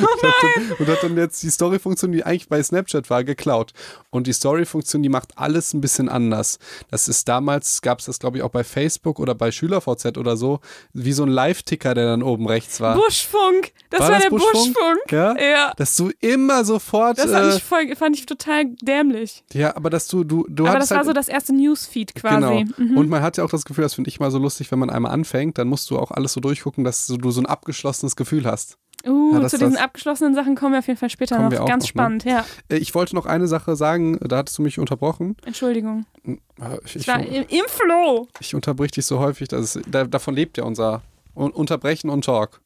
[0.00, 3.24] Oh und, hat dann, und hat dann jetzt die Story-Funktion, die eigentlich bei Snapchat war,
[3.24, 3.72] geklaut.
[4.10, 6.58] Und die Story-Funktion, die macht alles ein bisschen anders.
[6.90, 10.36] Das ist damals, gab es das, glaube ich, auch bei Facebook oder bei SchülerVZ oder
[10.36, 10.60] so,
[10.92, 12.94] wie so ein Live-Ticker, der dann oben rechts war.
[12.96, 14.74] Buschfunk, das war, War das der Buschfunk?
[14.74, 15.12] Buschfunk.
[15.12, 15.36] Ja?
[15.38, 15.72] Ja.
[15.76, 17.18] Dass du immer sofort.
[17.18, 19.44] Das fand äh, ich, voll, fand ich total dämlich.
[19.52, 22.64] ja, aber dass du, du, du Aber das war halt, so das erste Newsfeed quasi.
[22.64, 22.64] Genau.
[22.76, 22.98] Mhm.
[22.98, 24.90] Und man hat ja auch das Gefühl, das finde ich mal so lustig, wenn man
[24.90, 28.44] einmal anfängt, dann musst du auch alles so durchgucken, dass du so ein abgeschlossenes Gefühl
[28.44, 28.57] hast.
[29.06, 31.50] Uh, Ja, das- zu diesen das- abgeschlossenen Sachen kommen wir auf jeden Fall später noch.
[31.50, 31.86] Ganz noch, ne?
[31.86, 32.44] spannend, ja.
[32.68, 35.36] Äh, Ich wollte noch eine Sache sagen, da hattest du mich unterbrochen.
[35.46, 36.04] Entschuldigung.
[36.26, 36.36] Äh,
[36.84, 38.26] Ich, Ich ich, war im, im Flow.
[38.40, 41.02] ich unterbrich dich so häufig, dass da, davon lebt ja unser
[41.36, 42.60] Un- Unterbrechen und Talk.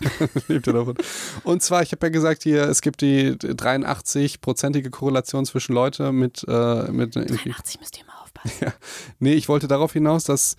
[0.48, 0.96] lebt ja davon.
[1.44, 6.44] Und zwar, ich habe ja gesagt, hier, es gibt die 83-prozentige Korrelation zwischen Leute mit,
[6.48, 8.72] äh, mit irgendwie 80 müsst ihr mal aufpassen.
[9.18, 10.56] Nee, ich wollte darauf hinaus, dass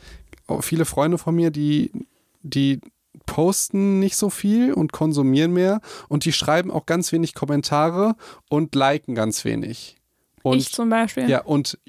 [0.61, 1.91] viele Freunde von mir, die,
[2.43, 2.79] die
[3.25, 8.15] posten nicht so viel und konsumieren mehr und die schreiben auch ganz wenig Kommentare
[8.49, 9.97] und liken ganz wenig.
[10.43, 11.27] Und, ich zum Beispiel.
[11.29, 11.79] ja, und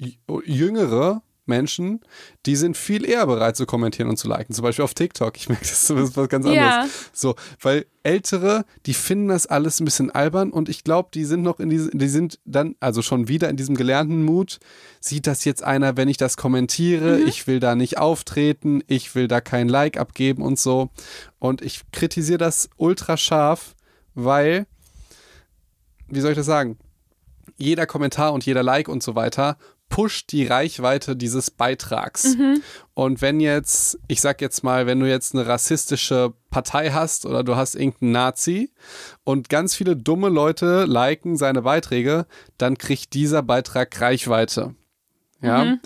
[0.45, 2.01] jüngere Menschen,
[2.45, 4.53] die sind viel eher bereit zu kommentieren und zu liken.
[4.53, 5.35] Zum Beispiel auf TikTok.
[5.37, 6.55] Ich merke, das ist was ganz anderes.
[6.57, 6.87] Ja.
[7.13, 11.41] So, weil Ältere, die finden das alles ein bisschen albern und ich glaube, die sind
[11.41, 14.59] noch in diese, die sind dann, also schon wieder in diesem gelernten Mut,
[15.01, 17.27] sieht das jetzt einer, wenn ich das kommentiere, Mhm.
[17.27, 20.89] ich will da nicht auftreten, ich will da kein Like abgeben und so.
[21.39, 23.75] Und ich kritisiere das ultra scharf,
[24.15, 24.65] weil,
[26.07, 26.77] wie soll ich das sagen?
[27.57, 29.57] Jeder Kommentar und jeder Like und so weiter
[29.89, 32.35] pusht die Reichweite dieses Beitrags.
[32.93, 37.43] Und wenn jetzt, ich sag jetzt mal, wenn du jetzt eine rassistische Partei hast oder
[37.43, 38.71] du hast irgendeinen Nazi
[39.23, 42.25] und ganz viele dumme Leute liken seine Beiträge,
[42.57, 44.75] dann kriegt dieser Beitrag Reichweite.
[45.41, 45.77] Ja.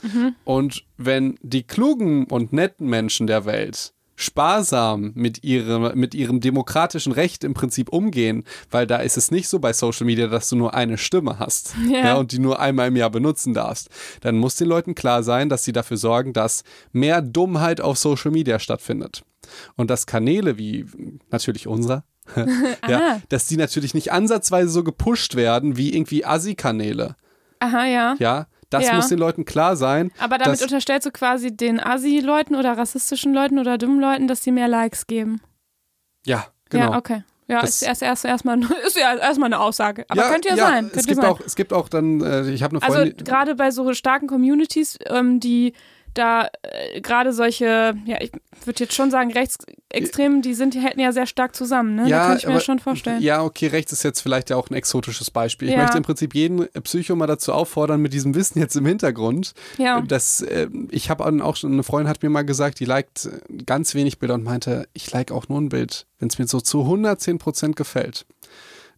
[0.45, 7.11] Und wenn die klugen und netten Menschen der Welt sparsam mit ihrem, mit ihrem demokratischen
[7.11, 10.55] Recht im Prinzip umgehen, weil da ist es nicht so bei Social Media, dass du
[10.55, 12.05] nur eine Stimme hast Ja.
[12.05, 13.89] ja, und die nur einmal im Jahr benutzen darfst,
[14.22, 18.32] dann muss den Leuten klar sein, dass sie dafür sorgen, dass mehr Dummheit auf Social
[18.32, 19.24] Media stattfindet.
[19.76, 20.86] Und dass Kanäle wie
[21.30, 22.03] natürlich unserer,
[22.88, 27.15] ja, dass die natürlich nicht ansatzweise so gepusht werden wie irgendwie Assi-Kanäle.
[27.59, 28.15] Aha, ja.
[28.19, 28.95] Ja, das Ja.
[28.95, 30.11] muss den Leuten klar sein.
[30.17, 34.51] Aber damit unterstellst du quasi den Assi-Leuten oder rassistischen Leuten oder dummen Leuten, dass sie
[34.51, 35.39] mehr Likes geben.
[36.26, 36.91] ja, genau.
[36.91, 37.24] Ja, okay.
[37.47, 40.05] Ja, Das- ist erst, erst, erstmal, ist ja erstmal eine Aussage.
[40.07, 40.86] Aber könnte ja, sein.
[40.86, 41.30] Könnte es, gibt sein.
[41.30, 43.26] auch, es gibt auch dann, äh, ich habe eine Also Freundin.
[43.26, 45.74] gerade bei so starken Communities, ähm, die
[46.14, 48.32] da äh, gerade solche, ja, ich
[48.66, 52.09] würde jetzt schon sagen, Rechtsextremen, die sind, die hätten ja sehr stark zusammen, ne?
[52.09, 53.22] Ja, da kann ich mir aber- schon vorstellen.
[53.22, 55.70] Ja, okay, rechts ist jetzt vielleicht ja auch ein exotisches Beispiel.
[55.70, 55.82] Ich Ja.
[55.82, 60.01] möchte im Prinzip jeden Psycho mal dazu auffordern, mit diesem Wissen jetzt im Hintergrund, Ja.
[60.01, 63.64] dass äh, ich habe auch schon, eine Freundin hat mir mal gesagt, die liked äh,
[63.64, 66.59] ganz wenig Bilder und meinte, ich like auch nur ein Bild, wenn es mir so
[66.62, 68.26] zu 110 Prozent gefällt.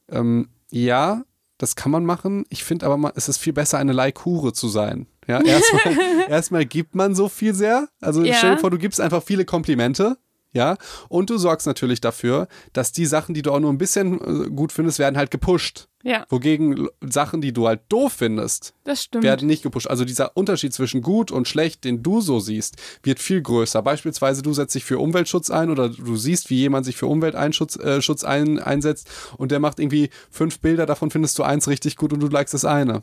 [0.10, 1.24] Ähm, ja,
[1.58, 2.46] das kann man machen.
[2.50, 5.08] Ich finde aber mal, es ist viel besser, eine Like-Hure zu sein.
[5.28, 5.98] Ja, erstmal,
[6.30, 7.88] erstmal gibt man so viel sehr.
[8.02, 8.34] Also Ja.
[8.36, 10.18] stell dir vor, du gibst einfach viele Komplimente.
[10.56, 10.78] Ja,
[11.10, 14.50] und du sorgst natürlich dafür, dass die Sachen, die du auch nur ein bisschen äh,
[14.52, 15.88] gut findest, werden halt gepusht.
[16.04, 18.76] Ja, Wogegen Sachen, die du halt doof findest,
[19.24, 19.88] werden nicht gepusht.
[19.88, 23.82] Also dieser Unterschied zwischen gut und schlecht, den du so siehst, wird viel größer.
[23.82, 27.78] Beispielsweise du setzt dich für Umweltschutz ein oder du siehst, wie jemand sich für Umweltschutz
[27.78, 31.96] äh, Schutz ein, einsetzt und der macht irgendwie fünf Bilder, davon findest du eins richtig
[31.96, 33.02] gut und du likest das eine.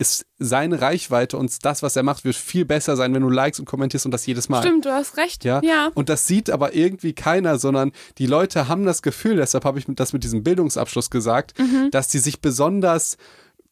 [0.00, 3.60] Ist seine Reichweite und das, was er macht, wird viel besser sein, wenn du likest
[3.60, 4.62] und kommentierst und das jedes Mal.
[4.62, 5.44] Stimmt, du hast recht.
[5.44, 5.60] Ja?
[5.62, 5.90] ja.
[5.94, 9.84] Und das sieht aber irgendwie keiner, sondern die Leute haben das Gefühl, deshalb habe ich
[9.88, 11.90] das mit diesem Bildungsabschluss gesagt, Mhm.
[11.90, 13.18] dass die sich besonders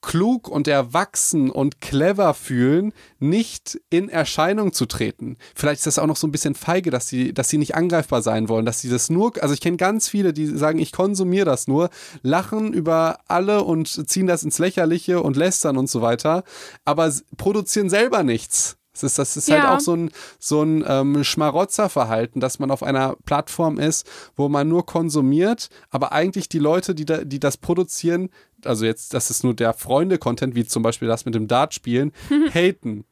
[0.01, 5.37] klug und erwachsen und clever fühlen, nicht in Erscheinung zu treten.
[5.55, 8.23] Vielleicht ist das auch noch so ein bisschen feige, dass sie, dass sie nicht angreifbar
[8.23, 11.47] sein wollen, dass sie das nur, also ich kenne ganz viele, die sagen, ich konsumiere
[11.47, 11.91] das nur,
[12.23, 16.45] lachen über alle und ziehen das ins Lächerliche und lästern und so weiter,
[16.85, 18.78] aber produzieren selber nichts.
[19.03, 19.77] Das ist, das ist halt Ja.
[19.77, 24.69] auch so ein, so ein ähm, Schmarotzerverhalten, dass man auf einer Plattform ist, wo man
[24.69, 28.31] nur konsumiert, aber eigentlich die Leute, die, da, die das produzieren,
[28.65, 32.13] also jetzt, das ist nur der Freunde-Content, wie zum Beispiel das mit dem Dart-Spielen,
[32.53, 33.05] haten.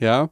[0.00, 0.30] Ja.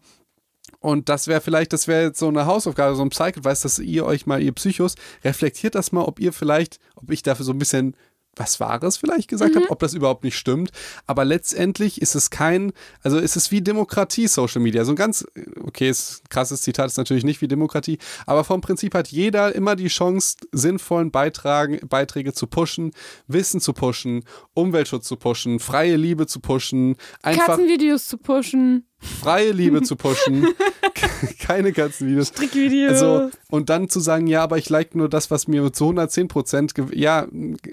[0.81, 4.07] Und das wäre vielleicht, das wäre jetzt so eine Hausaufgabe, so ein Psych-Advice, dass ihr
[4.07, 7.59] euch mal, ihr Psychos, reflektiert das mal, ob ihr vielleicht, ob ich dafür so ein
[7.59, 7.95] bisschen
[8.41, 10.71] was Wahres vielleicht gesagt habe, ob das überhaupt nicht stimmt.
[11.07, 12.73] Aber letztendlich ist es kein,
[13.03, 14.85] also ist es wie Demokratie, Social Media.
[14.85, 15.27] So ein ganz,
[15.63, 19.55] okay, ist ein krasses Zitat, ist natürlich nicht wie Demokratie, aber vom Prinzip hat jeder
[19.55, 22.93] immer die Chance, sinnvollen Beitragen, Beiträge zu pushen,
[23.27, 24.25] Wissen zu pushen,
[24.55, 30.47] Umweltschutz zu pushen, freie Liebe zu pushen, einfach Katzenvideos zu pushen, freie Liebe zu pushen,
[31.41, 32.33] keine Katzenvideos.
[32.33, 32.91] Trickvideos.
[32.93, 36.29] Also, und dann zu sagen, ja, aber ich like nur das, was mir zu 110
[36.29, 37.27] Prozent, ja,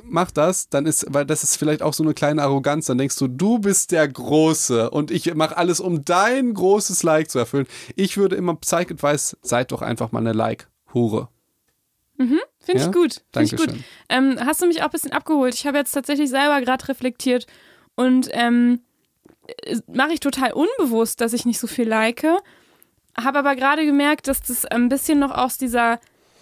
[0.04, 3.18] mach das, dann ist, weil das ist vielleicht auch so eine kleine Arroganz, dann denkst
[3.18, 7.68] du, du bist der Große und ich mache alles, um dein großes Like zu erfüllen.
[7.96, 11.30] Ich würde immer Psych-Advice, seid doch einfach mal eine Like-Hure.
[12.18, 12.88] Finde Ja?
[12.88, 13.22] ich gut.
[13.32, 13.68] Finde ich gut.
[13.68, 13.84] Dankeschön.
[14.10, 15.54] Ähm, hast du mich auch ein bisschen abgeholt?
[15.54, 17.46] Ich habe jetzt tatsächlich selber gerade reflektiert
[17.96, 18.82] und ähm,
[19.88, 22.26] mache ich total unbewusst, dass ich nicht so viel like.
[23.20, 26.00] Habe aber gerade gemerkt, dass das ein bisschen noch aus dieser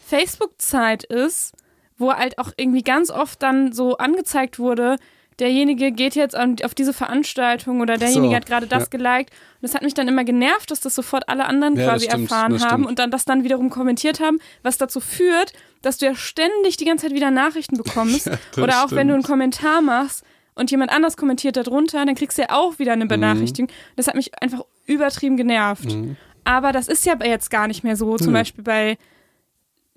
[0.08, 1.54] Facebook-Zeit ist,
[1.98, 4.98] wo halt auch irgendwie ganz oft dann so angezeigt wurde,
[5.40, 8.90] derjenige geht jetzt auf diese Veranstaltung oder derjenige So, hat gerade das ja.
[8.90, 9.32] geliked.
[9.32, 12.24] Und das hat mich dann immer genervt, dass das sofort alle anderen Ja, quasi stimmt,
[12.24, 12.88] erfahren haben stimmt.
[12.88, 16.86] und dann das dann wiederum kommentiert haben, was dazu führt, dass du ja ständig die
[16.86, 18.30] ganze Zeit wieder Nachrichten bekommst.
[18.56, 19.28] Ja, oder auch wenn du einen stimmt.
[19.28, 20.24] Kommentar machst
[20.56, 23.02] und jemand anders kommentiert darunter, dann kriegst du ja auch wieder Mhm.
[23.04, 23.70] eine Benachrichtigung.
[23.96, 25.96] Das hat mich einfach übertrieben genervt.
[26.44, 28.18] Aber das ist ja jetzt gar nicht mehr so.
[28.18, 28.40] Zum Nö.
[28.40, 28.98] Beispiel bei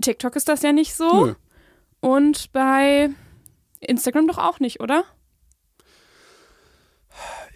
[0.00, 1.26] TikTok ist das ja nicht so.
[1.26, 1.34] Nö.
[2.00, 3.10] Und bei
[3.80, 5.04] Instagram doch auch nicht, oder?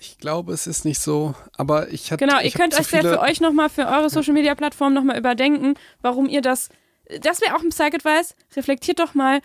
[0.00, 2.24] Ich glaube, es ist nicht so, aber ich hatte.
[2.26, 5.16] Genau, ihr könnt euch sehr viele- für euch nochmal, für eure Social Media Plattform nochmal
[5.18, 6.68] überdenken, warum ihr das.
[7.20, 8.34] Das wäre auch ein Psych-Advice.
[8.56, 9.40] Reflektiert doch mal,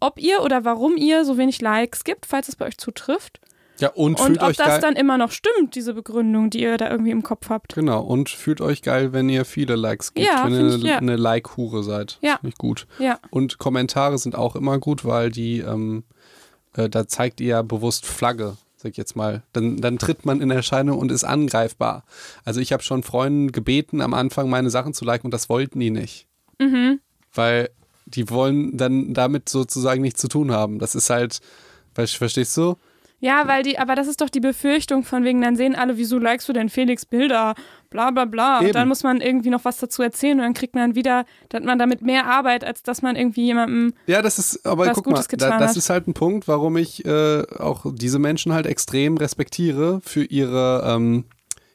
[0.00, 3.40] ob ihr oder warum ihr so wenig Likes gibt, falls es bei euch zutrifft.
[3.78, 7.10] Ja, und, Und ob das dann immer noch stimmt, diese Begründung, die ihr da irgendwie
[7.10, 7.74] im Kopf habt.
[7.74, 10.96] Genau, und fühlt euch geil, wenn ihr viele Likes gebt, Ja, wenn ihr eine, ja.
[10.96, 12.18] eine Like-Hure seid.
[12.22, 12.36] Ja.
[12.36, 12.86] Finde ich gut.
[12.98, 13.18] Ja.
[13.30, 16.04] Und Kommentare sind auch immer gut, weil die, ähm,
[16.74, 19.42] äh, da zeigt ihr ja bewusst Flagge, sag ich jetzt mal.
[19.52, 22.04] Dann, dann tritt man in Erscheinung und ist angreifbar.
[22.46, 25.80] Also ich habe schon Freunden gebeten, am Anfang meine Sachen zu liken und das wollten
[25.80, 26.26] die nicht.
[26.58, 27.00] Mhm.
[27.34, 27.68] Weil
[28.06, 30.78] die wollen dann damit sozusagen nichts zu tun haben.
[30.78, 31.40] Das ist halt,
[31.94, 32.76] verstehst du?
[33.18, 36.18] Ja, weil die, aber das ist doch die Befürchtung von wegen, dann sehen alle, wieso
[36.18, 37.54] likest du denn Felix Bilder,
[37.88, 38.58] bla bla bla.
[38.58, 38.66] Eben.
[38.66, 41.62] Und dann muss man irgendwie noch was dazu erzählen und dann kriegt man wieder, dann
[41.62, 43.94] hat man damit mehr Arbeit, als dass man irgendwie jemandem.
[44.06, 45.76] Ja, das ist, aber Was guck Gutes mal, da, das hat.
[45.76, 50.84] ist halt ein Punkt, warum ich äh, auch diese Menschen halt extrem respektiere für ihre
[50.86, 51.24] ähm,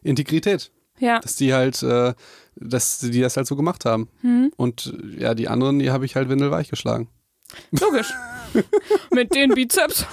[0.04, 0.72] Integrität.
[1.00, 1.20] Ja.
[1.20, 2.14] Dass die halt, äh,
[2.56, 4.10] dass die das halt so gemacht haben.
[4.22, 4.52] Hm.
[4.58, 7.10] Und ja, die anderen, die habe ich halt windelweich geschlagen.
[7.72, 8.14] Logisch.
[9.12, 10.06] Mit den Bizeps.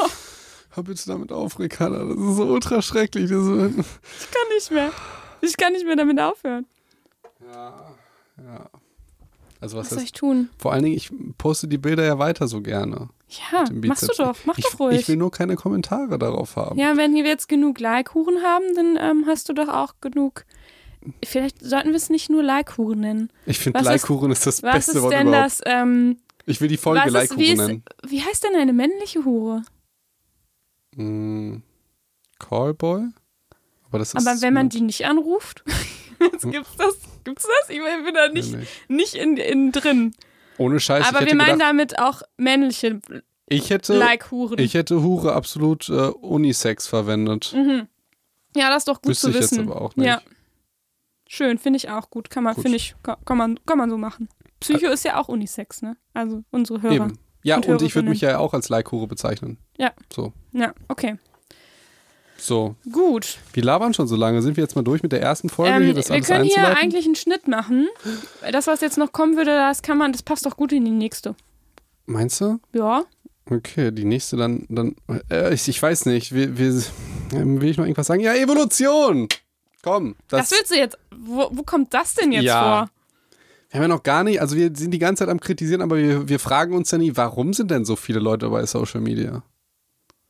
[0.71, 2.05] Hör bitte damit auf, Ricarda.
[2.05, 3.31] Das ist so ultra schrecklich.
[3.31, 4.91] Das ist, Ich kann nicht mehr.
[5.41, 6.67] Ich kann nicht mehr damit aufhören.
[7.53, 7.95] ja,
[8.45, 8.71] ja.
[9.61, 10.51] Also was, Was soll ich tun?
[10.57, 13.09] vor allen Dingen, ich poste die Bilder ja weiter so gerne.
[13.29, 14.37] Ja, machst du doch.
[14.45, 15.01] Mach ich, doch ruhig.
[15.01, 16.79] Ich will nur keine Kommentare darauf haben.
[16.79, 20.45] Ja, wenn wir jetzt genug Leikuchen haben, dann ähm, hast du doch auch genug.
[21.25, 23.31] Vielleicht sollten wir es nicht nur Leikuchen nennen.
[23.47, 25.47] Ich finde Was ist- Leikuchen ist das Was beste ist Wort denn überhaupt.
[25.47, 25.61] das?
[25.67, 27.85] Ähm, Ich will die Folge was ist, Leikuchen wie, nennen.
[28.03, 29.63] ist, wie heißt denn eine männliche Hure?
[30.97, 31.57] Mm,
[32.39, 33.07] Callboy?
[33.91, 34.17] Aber ist.
[34.17, 35.65] Aber wenn man die nicht anruft,
[36.21, 37.71] jetzt gibt's das, gibt's das?
[37.71, 38.97] Ich bin da nicht, Nee, nee.
[38.97, 40.15] nicht in, in drin.
[40.59, 41.07] Ohne Scheiß.
[41.09, 43.01] Aber wir meinen gedacht, damit auch männliche
[43.49, 44.59] ich hätte, Like-Huren.
[44.59, 47.53] ich hätte Hure absolut äh, Unisex verwendet.
[47.55, 47.87] Mhm.
[48.57, 49.71] Ja, das ist doch gut Wüsste zu ich jetzt wissen.
[49.71, 50.07] aber auch nicht.
[50.07, 50.21] Ja.
[51.31, 52.31] Schön, finde ich auch gut.
[52.31, 54.31] Kann man, finde ich, kann, man, kann man so machen.
[54.61, 55.97] Psycho ist ja auch Unisex, ne?
[56.15, 56.95] Also unsere Hörer.
[56.95, 57.19] Eben.
[57.43, 59.59] Ja, und und, ich würde mich ja auch als Leikhure bezeichnen.
[59.77, 59.93] Ja.
[60.13, 60.33] So.
[60.53, 61.19] Ja, okay.
[62.39, 62.77] So.
[62.91, 63.39] Gut.
[63.53, 64.41] Wir labern schon so lange.
[64.41, 66.77] Sind wir jetzt mal durch mit der ersten Folge Ähm, hier, das wir können hier
[66.77, 67.89] eigentlich einen Schnitt machen.
[68.51, 70.91] Das, was jetzt noch kommen würde, das kann man, das passt doch gut in die
[70.91, 71.37] nächste.
[72.07, 72.59] Meinst du?
[72.73, 73.05] Ja.
[73.51, 74.97] Okay, die nächste dann, dann
[75.31, 76.83] äh, ich, ich weiß nicht, wir, wir,
[77.33, 78.21] ähm, will ich noch irgendwas sagen?
[78.21, 79.29] Ja, Evolution!
[79.83, 80.99] Komm, Das, das, willst du jetzt.
[81.17, 82.63] Wo, wo kommt das denn jetzt Ja.
[82.63, 82.91] vor?
[83.71, 85.99] wir haben ja noch gar nicht, also wir sind die ganze Zeit am Kritisieren, aber
[85.99, 89.43] wir, wir fragen uns ja nie, warum sind denn so viele Leute bei Social Media?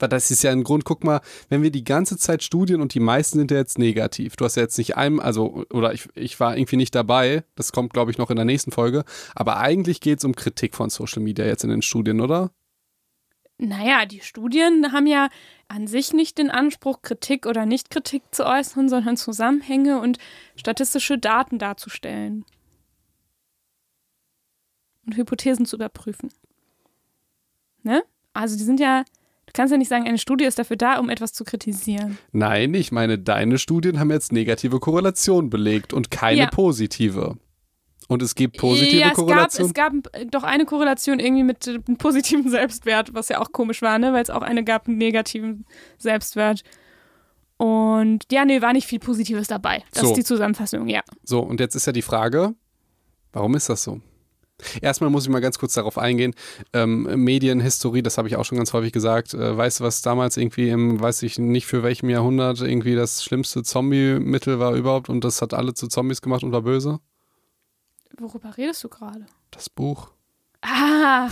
[0.00, 2.94] Weil das ist ja ein Grund, guck mal, wenn wir die ganze Zeit Studien und
[2.94, 4.36] die meisten sind ja jetzt negativ.
[4.36, 7.72] Du hast ja jetzt nicht einem, also, oder ich, ich war irgendwie nicht dabei, das
[7.72, 10.90] kommt, glaube ich, noch in der nächsten Folge, aber eigentlich geht es um Kritik von
[10.90, 12.50] Social Media jetzt in den Studien, oder?
[13.58, 15.28] Naja, die Studien haben ja
[15.66, 20.18] an sich nicht den Anspruch, Kritik oder Nicht-Kritik zu äußern, sondern Zusammenhänge und
[20.54, 22.44] statistische Daten darzustellen.
[25.04, 26.30] Und Hypothesen zu überprüfen.
[27.82, 28.02] Ne?
[28.32, 29.04] Also die sind ja,
[29.46, 32.18] du kannst ja nicht sagen, eine Studie ist dafür da, um etwas zu kritisieren.
[32.30, 36.46] Nein, ich meine, deine Studien haben jetzt negative Korrelation belegt und keine Ja.
[36.46, 37.36] positive.
[38.08, 39.66] Und es gibt positive ja, es gab, Korrelation.
[39.66, 43.52] es gab äh, doch eine Korrelation irgendwie mit äh, einem positiven Selbstwert, was ja auch
[43.52, 44.12] komisch war, ne?
[44.12, 45.66] weil es auch eine gab, einen negativen
[45.98, 46.62] Selbstwert.
[47.58, 49.84] Und ja, nee, war nicht viel Positives dabei.
[49.92, 50.08] Das So.
[50.08, 51.02] ist die Zusammenfassung, ja.
[51.22, 52.54] So, und jetzt ist ja die Frage,
[53.32, 54.00] warum ist das so?
[54.80, 56.34] Erstmal muss ich mal ganz kurz darauf eingehen.
[56.72, 59.34] Ähm, Medienhistorie, das habe ich auch schon ganz häufig gesagt.
[59.34, 63.22] Äh, weißt du, was damals irgendwie im, weiß ich nicht für welchem Jahrhundert, irgendwie das
[63.22, 67.00] schlimmste Zombie-Mittel war überhaupt und das hat alle zu Zombies gemacht und war böse?
[68.16, 69.26] Worüber redest du gerade?
[69.50, 70.10] Das Buch.
[70.60, 71.28] Ah,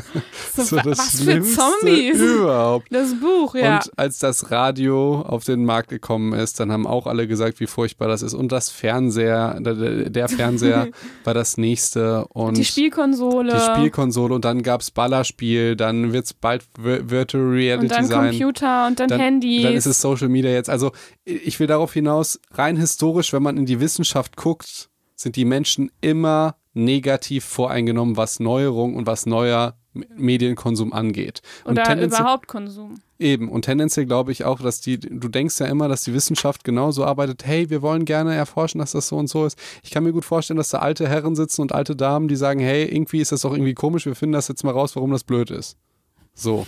[0.56, 2.18] so, So das was für Zombies.
[2.18, 2.86] Überhaupt.
[2.90, 3.76] Das Buch, ja.
[3.76, 7.66] Und als das Radio auf den Markt gekommen ist, dann haben auch alle gesagt, wie
[7.66, 8.32] furchtbar das ist.
[8.32, 10.88] Und das Fernseher, der, Fernseher
[11.24, 12.24] war das nächste.
[12.28, 13.52] Und die Spielkonsole.
[13.52, 14.34] die Spielkonsole.
[14.34, 18.30] Und dann gab es Ballerspiel, dann wird es bald Vir- Virtual Reality und dann sein.
[18.30, 19.62] Computer und dann, Dann, Handys.
[19.62, 20.70] dann ist es Social Media jetzt.
[20.70, 20.92] Also
[21.26, 24.86] ich will darauf hinaus, rein historisch, wenn man in die Wissenschaft guckt,
[25.20, 29.76] sind die Menschen immer negativ voreingenommen, was Neuerung und was neuer
[30.16, 31.42] Medienkonsum angeht.
[31.64, 33.00] Und Oder tendenziell- überhaupt Konsum.
[33.18, 36.64] Eben, und tendenziell glaube ich auch, dass die, du denkst ja immer, dass die Wissenschaft
[36.64, 39.58] genauso arbeitet, hey, wir wollen gerne erforschen, dass das so und so ist.
[39.82, 42.60] Ich kann mir gut vorstellen, dass da alte Herren sitzen und alte Damen, die sagen,
[42.60, 45.24] hey, irgendwie ist das doch irgendwie komisch, wir finden das jetzt mal raus, warum das
[45.24, 45.76] blöd ist.
[46.34, 46.66] So.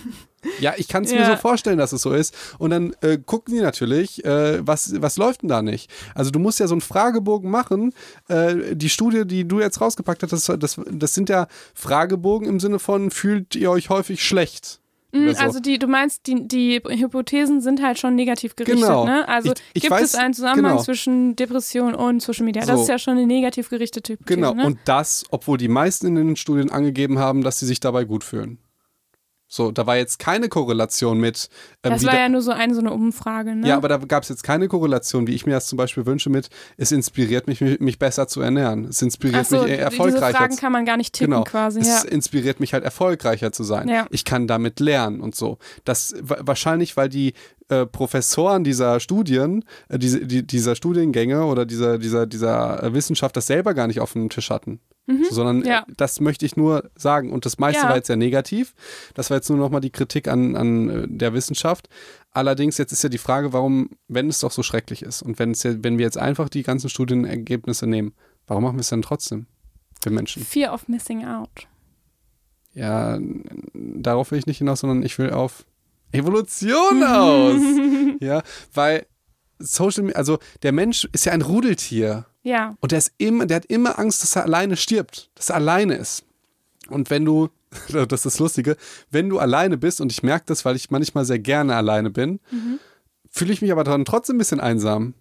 [0.59, 1.31] Ja, ich kann es mir Ja.
[1.31, 2.35] so vorstellen, dass es so ist.
[2.59, 5.89] Und dann äh, gucken die natürlich, äh, was, was läuft denn da nicht?
[6.15, 7.93] Also du musst ja so einen Fragebogen machen.
[8.27, 12.59] Äh, die Studie, die du jetzt rausgepackt hast, das, das, das sind ja Fragebogen im
[12.59, 14.79] Sinne von, fühlt ihr euch häufig schlecht?
[15.15, 15.41] Oder so.
[15.43, 19.05] Also die, du meinst, die, die Hypothesen sind halt schon negativ gerichtet, Genau.
[19.05, 19.27] ne?
[19.29, 20.83] Also Ich- ich gibt weiß- es einen Zusammenhang genau.
[20.83, 22.65] zwischen Depression und Social Media.
[22.65, 22.81] Das So.
[22.81, 24.65] ist ja schon eine negativ gerichtete Hypothese, Genau, ne?
[24.65, 28.23] und das, obwohl die meisten in den Studien angegeben haben, dass sie sich dabei gut
[28.23, 28.57] fühlen.
[29.55, 31.47] So, da war jetzt keine Korrelation mit.
[31.83, 33.67] ähm, das war ja nur so eine, so eine Umfrage, ne?
[33.67, 36.31] ja, aber da gab es jetzt keine Korrelation, wie ich mir das zum Beispiel wünsche,
[36.31, 38.85] mit, es inspiriert mich, mich, besser zu ernähren.
[38.85, 41.43] Es inspiriert so, mich eher diese erfolgreicher Fragen zu kann man gar nicht tippen Genau.
[41.43, 42.09] quasi, es ja.
[42.09, 43.89] inspiriert mich halt erfolgreicher zu sein.
[43.89, 44.07] Ja.
[44.09, 45.59] Ich kann damit lernen und so.
[45.85, 47.33] Das wa- wahrscheinlich, weil die
[47.69, 53.37] äh, Professoren dieser Studien, äh, diese, die, dieser Studiengänge oder dieser, dieser, dieser äh, Wissenschaft
[53.37, 54.79] das selber gar nicht auf dem Tisch hatten.
[55.05, 55.65] So, sondern Mhm.
[55.65, 55.79] Ja.
[55.79, 57.31] äh, das möchte ich nur sagen.
[57.33, 57.89] Und das meiste Ja.
[57.89, 58.73] war jetzt sehr negativ.
[59.15, 61.89] Das war jetzt nur nochmal die Kritik an, an äh, der Wissenschaft.
[62.31, 65.51] Allerdings, jetzt ist ja die Frage, warum, wenn es doch so schrecklich ist und wenn,
[65.51, 68.13] es ja, wenn wir jetzt einfach die ganzen Studienergebnisse nehmen,
[68.47, 69.45] warum machen wir es dann trotzdem?
[70.03, 70.43] Wir Menschen.
[70.43, 71.67] Fear of missing out.
[72.73, 73.19] Ja,
[73.73, 75.65] darauf will ich nicht hinaus, sondern ich will auf
[76.11, 77.61] Evolution aus.
[78.19, 78.41] ja,
[78.73, 79.05] weil
[79.59, 82.75] Social Media, also der Mensch ist ja ein Rudeltier Ja.
[82.79, 85.95] und der ist immer, der hat immer Angst, dass er alleine stirbt, dass er alleine
[85.95, 86.23] ist.
[86.89, 87.49] Und wenn du,
[87.91, 88.77] das ist das Lustige,
[89.11, 92.39] wenn du alleine bist, und ich merke das, weil ich manchmal sehr gerne alleine bin,
[93.29, 95.13] fühle ich mich aber dann trotzdem ein bisschen einsam.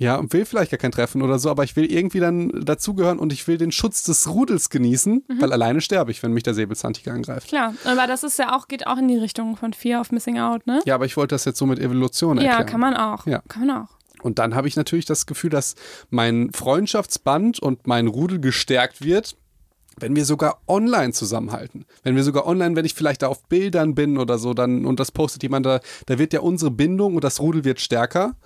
[0.00, 3.18] Ja, und will vielleicht gar kein Treffen oder so, aber ich will irgendwie dann dazugehören
[3.18, 5.40] und ich will den Schutz des Rudels genießen, Mhm.
[5.40, 7.48] weil alleine sterbe ich, wenn mich der Säbelzahntiger angreift.
[7.48, 10.38] Klar, aber das ist ja auch, geht auch in die Richtung von Fear of Missing
[10.38, 10.80] Out, ne?
[10.86, 12.58] Ja, aber ich wollte das jetzt so mit Evolution erklären.
[12.60, 13.26] Ja, kann man auch.
[13.26, 13.42] Ja.
[13.48, 13.88] Kann man auch.
[14.22, 15.74] Und dann habe ich natürlich das Gefühl, dass
[16.10, 19.36] mein Freundschaftsband und mein Rudel gestärkt wird,
[20.00, 21.84] wenn wir sogar online zusammenhalten.
[22.04, 25.00] Wenn wir sogar online, wenn ich vielleicht da auf Bildern bin oder so, dann und
[25.00, 28.36] das postet jemand da, da wird ja unsere Bindung und das Rudel wird stärker.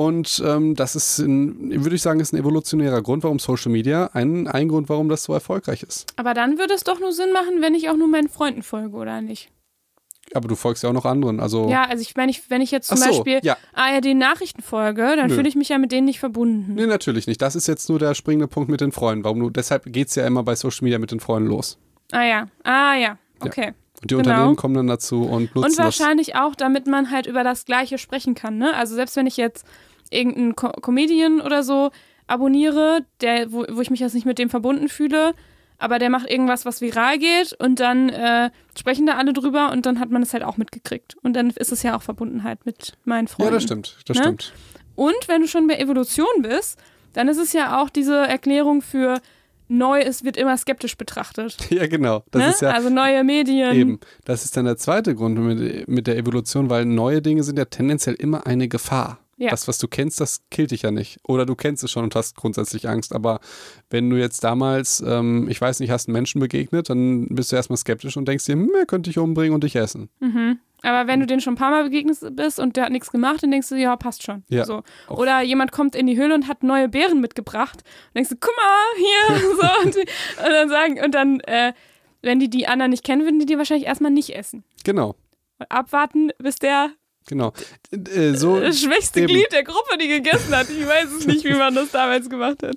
[0.00, 4.08] Und ähm, das ist, ein, würde ich sagen, ist ein evolutionärer Grund, warum Social Media,
[4.14, 6.06] ein, ein Grund, warum das so erfolgreich ist.
[6.16, 8.96] Aber dann würde es doch nur Sinn machen, wenn ich auch nur meinen Freunden folge,
[8.96, 9.50] oder nicht?
[10.32, 11.38] Aber du folgst ja auch noch anderen.
[11.38, 13.58] Also Ja, also ich, wenn ich, wenn ich jetzt zum so, Beispiel ja.
[13.74, 16.76] ARD-Nachrichten folge, dann fühle ich mich ja mit denen nicht verbunden.
[16.76, 17.42] Nee, natürlich nicht.
[17.42, 19.22] Das ist jetzt nur der springende Punkt mit den Freunden.
[19.24, 21.76] Warum du, deshalb geht es ja immer bei Social Media mit den Freunden los.
[22.10, 23.74] Ah ja, ah ja, okay.
[24.00, 24.30] Und die Genau.
[24.30, 25.84] Unternehmen kommen dann dazu und nutzen Und das.
[26.00, 28.56] wahrscheinlich auch, damit man halt über das Gleiche sprechen kann.
[28.56, 28.72] Ne?
[28.74, 29.66] Also selbst wenn ich jetzt
[30.10, 31.90] irgendeinen Co Comedian oder so
[32.26, 35.34] abonniere, der, wo, wo ich mich jetzt nicht mit dem verbunden fühle,
[35.78, 39.86] aber der macht irgendwas, was viral geht und dann äh, sprechen da alle drüber und
[39.86, 41.16] dann hat man es halt auch mitgekriegt.
[41.22, 43.52] Und dann ist es ja auch Verbundenheit mit meinen Freunden.
[43.52, 43.96] Ja, das stimmt.
[44.06, 44.22] Das Ne?
[44.22, 44.52] stimmt.
[44.94, 46.78] Und wenn du schon bei Evolution bist,
[47.14, 49.20] dann ist es ja auch diese Erklärung für
[49.68, 51.56] neu, es wird immer skeptisch betrachtet.
[51.70, 52.24] Ja, genau.
[52.30, 52.48] Das ne?
[52.50, 53.74] ist ja also neue Medien.
[53.74, 54.00] eben.
[54.24, 57.64] Das ist dann der zweite Grund mit, mit der Evolution, weil neue Dinge sind ja
[57.64, 59.19] tendenziell immer eine Gefahr.
[59.40, 59.48] Ja.
[59.48, 61.18] Das, was du kennst, das killt dich ja nicht.
[61.26, 63.14] Oder du kennst es schon und hast grundsätzlich Angst.
[63.14, 63.40] Aber
[63.88, 67.56] wenn du jetzt damals, ähm, ich weiß nicht, hast einen Menschen begegnet, dann bist du
[67.56, 70.10] erstmal skeptisch und denkst dir, hm, er könnte dich umbringen und dich essen.
[70.20, 70.58] Mhm.
[70.82, 73.42] Aber wenn du den schon ein paar Mal begegnet bist und der hat nichts gemacht,
[73.42, 74.44] dann denkst du, ja, passt schon.
[74.50, 74.82] Ja, So.
[75.08, 78.54] Oder jemand kommt in die Höhle und hat neue Beeren mitgebracht und denkst du, guck
[78.56, 79.86] mal, hier, so.
[79.86, 81.72] Und, und dann sagen, und dann, äh,
[82.20, 84.64] wenn die die anderen nicht kennen, würden die die wahrscheinlich erstmal nicht essen.
[84.84, 85.16] Genau.
[85.58, 86.90] Und abwarten, bis der
[87.28, 87.52] Genau.
[87.92, 89.28] Äh, so, das schwächste eben.
[89.28, 90.68] Glied der Gruppe die gegessen hat.
[90.68, 92.76] Ich weiß es nicht, wie man das damals gemacht hat.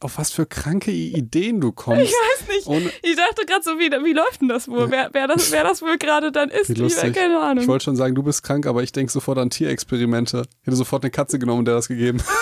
[0.00, 2.02] auf was für kranke Ideen du kommst.
[2.02, 2.66] Ich weiß nicht.
[2.66, 4.90] Ohne, Ich dachte gerade so, wie, wie läuft denn das wohl?
[4.90, 6.70] Wer, wer, das, wer das wohl gerade dann ist?
[6.70, 7.14] Ich lustig.
[7.14, 7.62] keine Ahnung.
[7.62, 10.42] ich wollte schon sagen, du bist krank, aber ich denke sofort an Tierexperimente.
[10.62, 12.18] Ich hätte sofort eine Katze genommen und der das gegeben.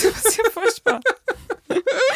[0.00, 1.00] Du bist ja furchtbar.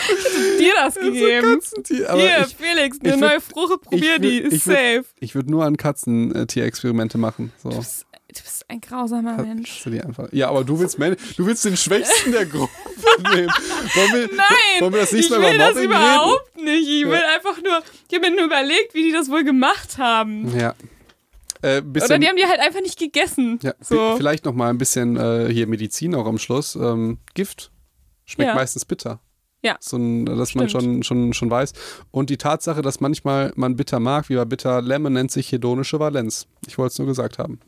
[0.08, 1.54] Ich hätte dir das gegeben.
[1.54, 2.10] Katzentier.
[2.10, 5.04] Aber Hier, ich, Felix, eine ich neue Frucht, probier ich die, ist ich safe.
[5.20, 7.52] ich würde nur an Katzentierexperimente machen.
[7.62, 7.70] So.
[7.70, 9.70] Du bist, du bist ein grausamer Mensch.
[9.76, 10.28] Hast du die einfach.
[10.32, 12.72] Ja, aber du willst, Men- du willst den Schwächsten der Gruppe
[13.34, 13.48] nehmen.
[13.94, 16.88] Wollen wir, Nein, wollen wir das ich nächste Mal will über das Mobbing überhaupt nicht.
[16.88, 17.34] Ich will Ja.
[17.36, 20.46] einfach nur, ich habe mir nur überlegt, wie die das wohl gemacht haben.
[20.48, 20.60] reden?
[20.60, 20.74] Ja.
[21.62, 23.58] Äh, Oder die haben die halt einfach nicht gegessen.
[23.62, 23.96] ja, so.
[23.96, 26.76] vi- Vielleicht noch mal ein bisschen äh, hier Medizin auch am Schluss.
[26.76, 27.70] Ähm, Gift
[28.26, 28.54] schmeckt Ja.
[28.54, 29.20] meistens bitter.
[29.66, 29.76] Ja.
[29.80, 30.84] So ein, dass man Stimmt.
[30.84, 31.72] schon, schon, schon weiß.
[32.12, 35.98] Und die Tatsache, dass manchmal man bitter mag, wie bei Bitter Lemon, nennt sich hedonische
[35.98, 36.46] Valenz.
[36.66, 37.58] Ich wollte es nur gesagt haben.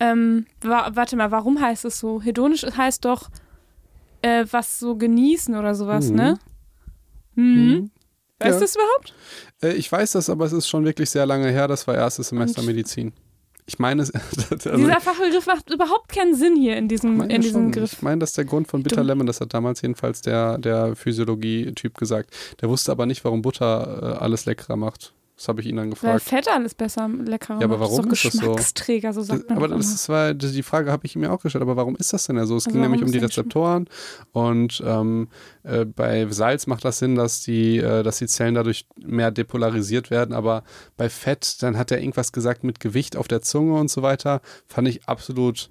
[0.00, 2.20] Ähm, wa warte mal, warum heißt es so?
[2.20, 3.30] Hedonisch heißt doch
[4.22, 6.16] äh, was so genießen oder sowas, Mhm.
[6.16, 6.38] ne?
[7.34, 7.90] Mhm.
[8.40, 8.58] Weißt Ja.
[8.58, 9.14] du das überhaupt?
[9.62, 11.68] Äh, ich weiß das, aber es ist schon wirklich sehr lange her.
[11.68, 13.12] Das war erstes Semester Und- Medizin.
[13.66, 14.02] Ich meine,
[14.50, 17.72] also, Dieser Fachbegriff macht überhaupt keinen Sinn hier in diesem, in diesem schon.
[17.72, 17.94] Griff.
[17.94, 19.26] Ich meine, das ist der Grund von Bitter Lemon.
[19.26, 22.34] Das hat damals jedenfalls der, der Physiologie-Typ gesagt.
[22.60, 25.14] Der wusste aber nicht, warum Butter äh, alles leckerer macht.
[25.36, 26.22] Das habe ich ihn dann Weil gefragt.
[26.22, 28.38] Fett alles besser, leckerer Ja, aber warum so ist das so?
[28.38, 31.62] Geschmacksträger, so sagt man aber das ist, das- die Frage habe ich mir auch gestellt.
[31.62, 32.56] Aber warum ist das denn so?
[32.56, 33.88] Es Also ging nämlich um die ist Rezeptoren.
[34.32, 35.28] Und ähm,
[35.64, 40.10] äh, bei Salz macht das Sinn, dass die, äh, dass die Zellen dadurch mehr depolarisiert
[40.10, 40.34] werden.
[40.34, 40.62] Aber
[40.96, 44.40] bei Fett, dann hat er irgendwas gesagt mit Gewicht auf der Zunge und so weiter.
[44.68, 45.70] Fand ich absolut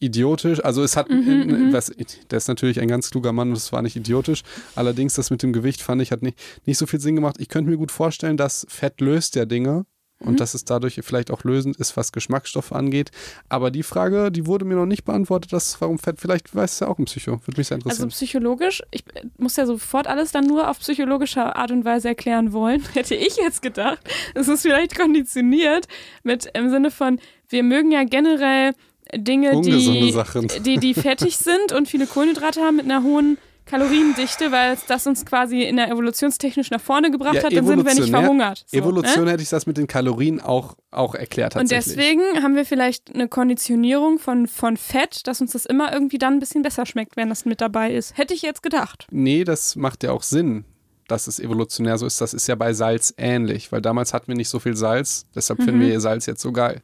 [0.00, 0.64] idiotisch.
[0.64, 1.92] Also es hat, Mhm, was,
[2.30, 4.42] der ist natürlich ein ganz kluger Mann und es war nicht idiotisch.
[4.74, 7.36] Allerdings das mit dem Gewicht fand ich hat nicht, nicht so viel Sinn gemacht.
[7.38, 9.84] Ich könnte mir gut vorstellen, dass Fett löst ja Dinge
[10.18, 10.36] und Mhm.
[10.36, 13.10] dass es dadurch vielleicht auch lösend ist, was Geschmacksstoffe angeht.
[13.48, 16.80] Aber die Frage, die wurde mir noch nicht beantwortet, dass warum Fett, vielleicht weiß es
[16.80, 17.40] ja auch ein Psycho.
[17.46, 18.08] Würde mich sehr Also interessieren.
[18.10, 19.02] psychologisch, ich
[19.38, 22.82] muss ja sofort alles dann nur auf psychologische Art und Weise erklären wollen.
[22.94, 24.00] Hätte ich jetzt gedacht.
[24.34, 25.88] Es ist vielleicht konditioniert
[26.22, 27.18] mit im Sinne von,
[27.48, 28.72] wir mögen ja generell
[29.14, 30.14] Dinge, die,
[30.64, 33.38] die, die fettig sind und viele Kohlenhydrate haben mit einer hohen
[33.70, 37.84] Kaloriendichte, weil das uns quasi in der evolutionstechnisch nach vorne gebracht Ja, hat, dann sind
[37.84, 38.64] wir nicht verhungert.
[38.66, 39.32] So, Evolution ne?
[39.32, 43.28] hätte ich das mit den Kalorien auch, auch erklärt Und deswegen haben wir vielleicht eine
[43.28, 47.28] Konditionierung von, von Fett, dass uns das immer irgendwie dann ein bisschen besser schmeckt, wenn
[47.28, 48.18] das mit dabei ist.
[48.18, 49.06] Hätte ich jetzt gedacht.
[49.12, 50.64] Nee, das macht ja auch Sinn,
[51.10, 52.20] dass es evolutionär so ist.
[52.20, 55.62] Das ist ja bei Salz ähnlich, weil damals hatten wir nicht so viel Salz, deshalb
[55.62, 56.82] finden wir Salz jetzt so geil.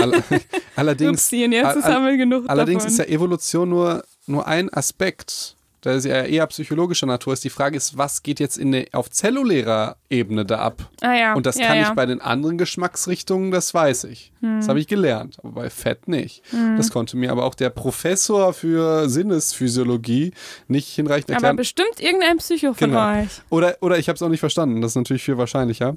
[0.00, 0.12] All,
[0.76, 1.44] allerdings Upsi,
[1.84, 7.06] all- genug allerdings ist ja Evolution nur, nur ein Aspekt Da ist ja eher psychologischer
[7.06, 7.44] Natur ist.
[7.44, 10.90] Die Frage ist, was geht jetzt in der, auf zellulärer Ebene da ab?
[11.00, 11.34] Ah ja.
[11.34, 11.88] Und das ja, kann ja.
[11.88, 14.32] ich bei den anderen Geschmacksrichtungen, das weiß ich.
[14.40, 14.58] Hm.
[14.58, 16.42] Das habe ich gelernt, aber bei Fett nicht.
[16.76, 20.32] Das konnte mir aber auch der Professor für Sinnesphysiologie
[20.66, 21.56] nicht hinreichend Aber erklären.
[21.56, 23.20] bestimmt irgendein Psycho von Genau.
[23.20, 23.28] euch.
[23.50, 24.80] Oder, oder ich habe es auch nicht verstanden.
[24.80, 25.96] Das ist natürlich viel wahrscheinlicher.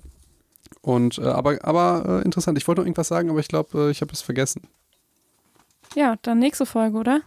[0.81, 2.57] Und, äh, aber aber äh, interessant.
[2.57, 4.61] Ich wollte noch irgendwas sagen, aber ich glaube, äh, ich habe es vergessen.
[5.95, 7.21] Ja, dann nächste Folge, oder?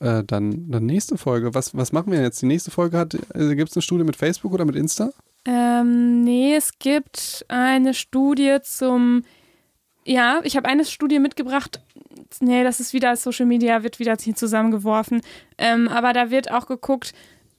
[0.00, 1.54] Äh, dann, dann nächste Folge.
[1.54, 2.42] Was, was machen wir jetzt?
[2.42, 5.10] Die nächste Folge hat, äh, gibt es eine Studie mit Facebook oder mit Insta?
[5.46, 9.24] Ähm, nee, es gibt eine Studie zum.
[10.04, 11.80] Ja, ich habe eine Studie mitgebracht.
[12.40, 15.22] Nee, das ist wieder Social Media, wird wieder hier zusammengeworfen.
[15.58, 17.12] Ähm, aber da wird auch geguckt,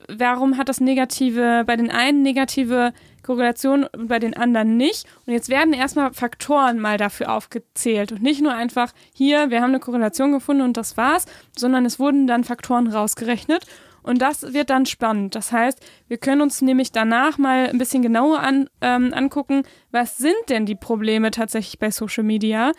[0.08, 2.94] warum hat das negative, bei den einen negative
[3.24, 5.06] Korrelation und bei den anderen nicht.
[5.26, 9.72] Und jetzt werden erstmal Faktoren mal dafür aufgezählt und nicht nur einfach hier, wir haben
[9.72, 11.26] eine Korrelation gefunden und das war's,
[11.58, 13.66] sondern es wurden dann Faktoren rausgerechnet.
[14.02, 15.36] Und das wird dann spannend.
[15.36, 20.18] Das heißt, wir können uns nämlich danach mal ein bisschen genauer an, ähm, angucken, was
[20.18, 22.72] sind denn die Probleme tatsächlich bei Social Media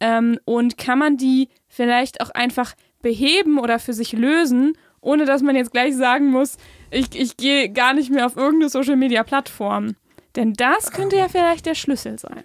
[0.00, 5.42] ähm, und kann man die vielleicht auch einfach beheben oder für sich lösen, ohne dass
[5.42, 6.56] man jetzt gleich sagen muss,
[6.90, 9.96] ich, ich gehe gar nicht mehr auf irgendeine Social Media Plattform.
[10.36, 12.42] Denn das könnte ja vielleicht der Schlüssel sein.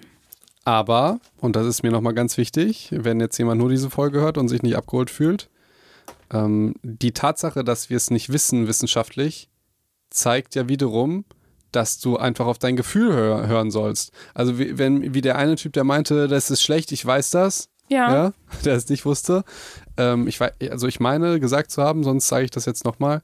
[0.66, 4.38] Aber, und das ist mir nochmal ganz wichtig, wenn jetzt jemand nur diese Folge hört
[4.38, 5.50] und sich nicht abgeholt fühlt,
[6.32, 9.50] ähm, die Tatsache, dass wir es nicht wissen wissenschaftlich,
[10.12, 11.26] zeigt ja wiederum,
[11.72, 14.12] dass du einfach auf dein Gefühl hör hören sollst.
[14.34, 17.70] Also wie, wenn, wie der eine Typ, der meinte, das ist schlecht, ich weiß das,
[17.88, 18.34] Ja, ja,
[18.66, 19.44] der es nicht wusste.
[20.00, 23.22] Ähm, ich also ich meine gesagt zu haben, sonst sage ich das jetzt nochmal,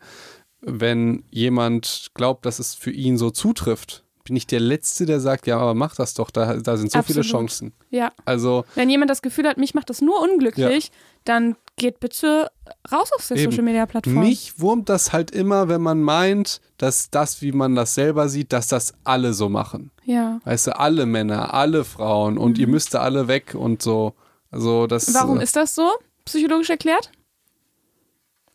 [0.62, 5.46] wenn jemand glaubt, dass es für ihn so zutrifft, bin ich der Letzte, der sagt,
[5.46, 7.26] ja, aber mach das doch, da, da sind so viele Absolut.
[7.28, 7.74] Chancen.
[7.92, 8.12] ja.
[8.26, 10.92] Also Wenn jemand das Gefühl hat, mich macht das nur unglücklich,
[11.26, 12.50] dann geht bitte
[12.92, 13.52] raus aus der Eben.
[13.52, 14.16] Social Media Plattform.
[14.20, 18.52] mich wurmt das halt immer, wenn man meint, dass das, wie man das selber sieht,
[18.52, 19.92] dass das alle so machen.
[20.06, 20.40] Ja.
[20.44, 24.14] Weißt du, alle Männer, alle Frauen und ihr müsst da alle weg und so.
[24.50, 25.10] Also das.
[25.10, 25.14] Mhm.
[25.16, 25.92] Warum äh, ist das so?
[26.26, 27.12] Psychologisch erklärt?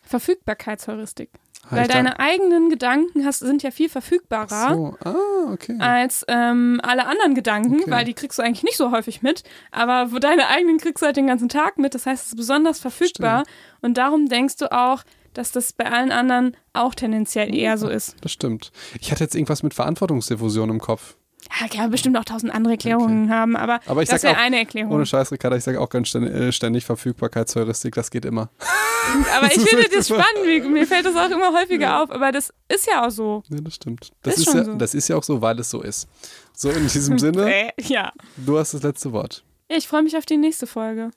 [0.03, 1.31] Verfügbarkeitsheuristik.
[1.65, 5.77] hab Weil deine eigenen Gedanken hast, sind ja viel verfügbarer So, ah, okay.
[5.79, 7.91] als ähm, alle anderen Gedanken, Okay.
[7.91, 9.45] weil die kriegst du eigentlich nicht so häufig mit.
[9.71, 11.95] Aber wo deine eigenen kriegst du halt den ganzen Tag mit.
[11.95, 13.45] Das heißt, es ist besonders verfügbar.
[13.83, 18.17] Und darum denkst du auch, dass das bei allen anderen auch tendenziell eher so ist.
[18.21, 18.73] Das stimmt.
[19.01, 21.17] Ich hatte jetzt irgendwas mit Verantwortungsdiffusion im Kopf.
[21.61, 24.93] Ja, kann bestimmt auch tausend andere Erklärungen haben, aber, Aber ich das wäre eine Erklärung.
[24.93, 28.51] Ohne Scheiß, Ricarda, ich sage auch ganz ständig, äh, ständig Verfügbarkeitsheuristik, das geht immer.
[29.37, 32.87] Aber ich finde das spannend, mir, fällt das auch immer häufiger auf, aber das ist
[32.87, 33.43] ja auch so.
[33.49, 34.11] Ja, das stimmt.
[34.23, 34.75] Das Ist ist, ja, so.
[34.75, 36.07] das ist ja auch so, weil es so ist.
[36.55, 38.13] So, in diesem Sinne, Äh, ja.
[38.37, 39.43] du hast das letzte Wort.
[39.71, 41.11] ja, ich freue mich auf die nächste Folge.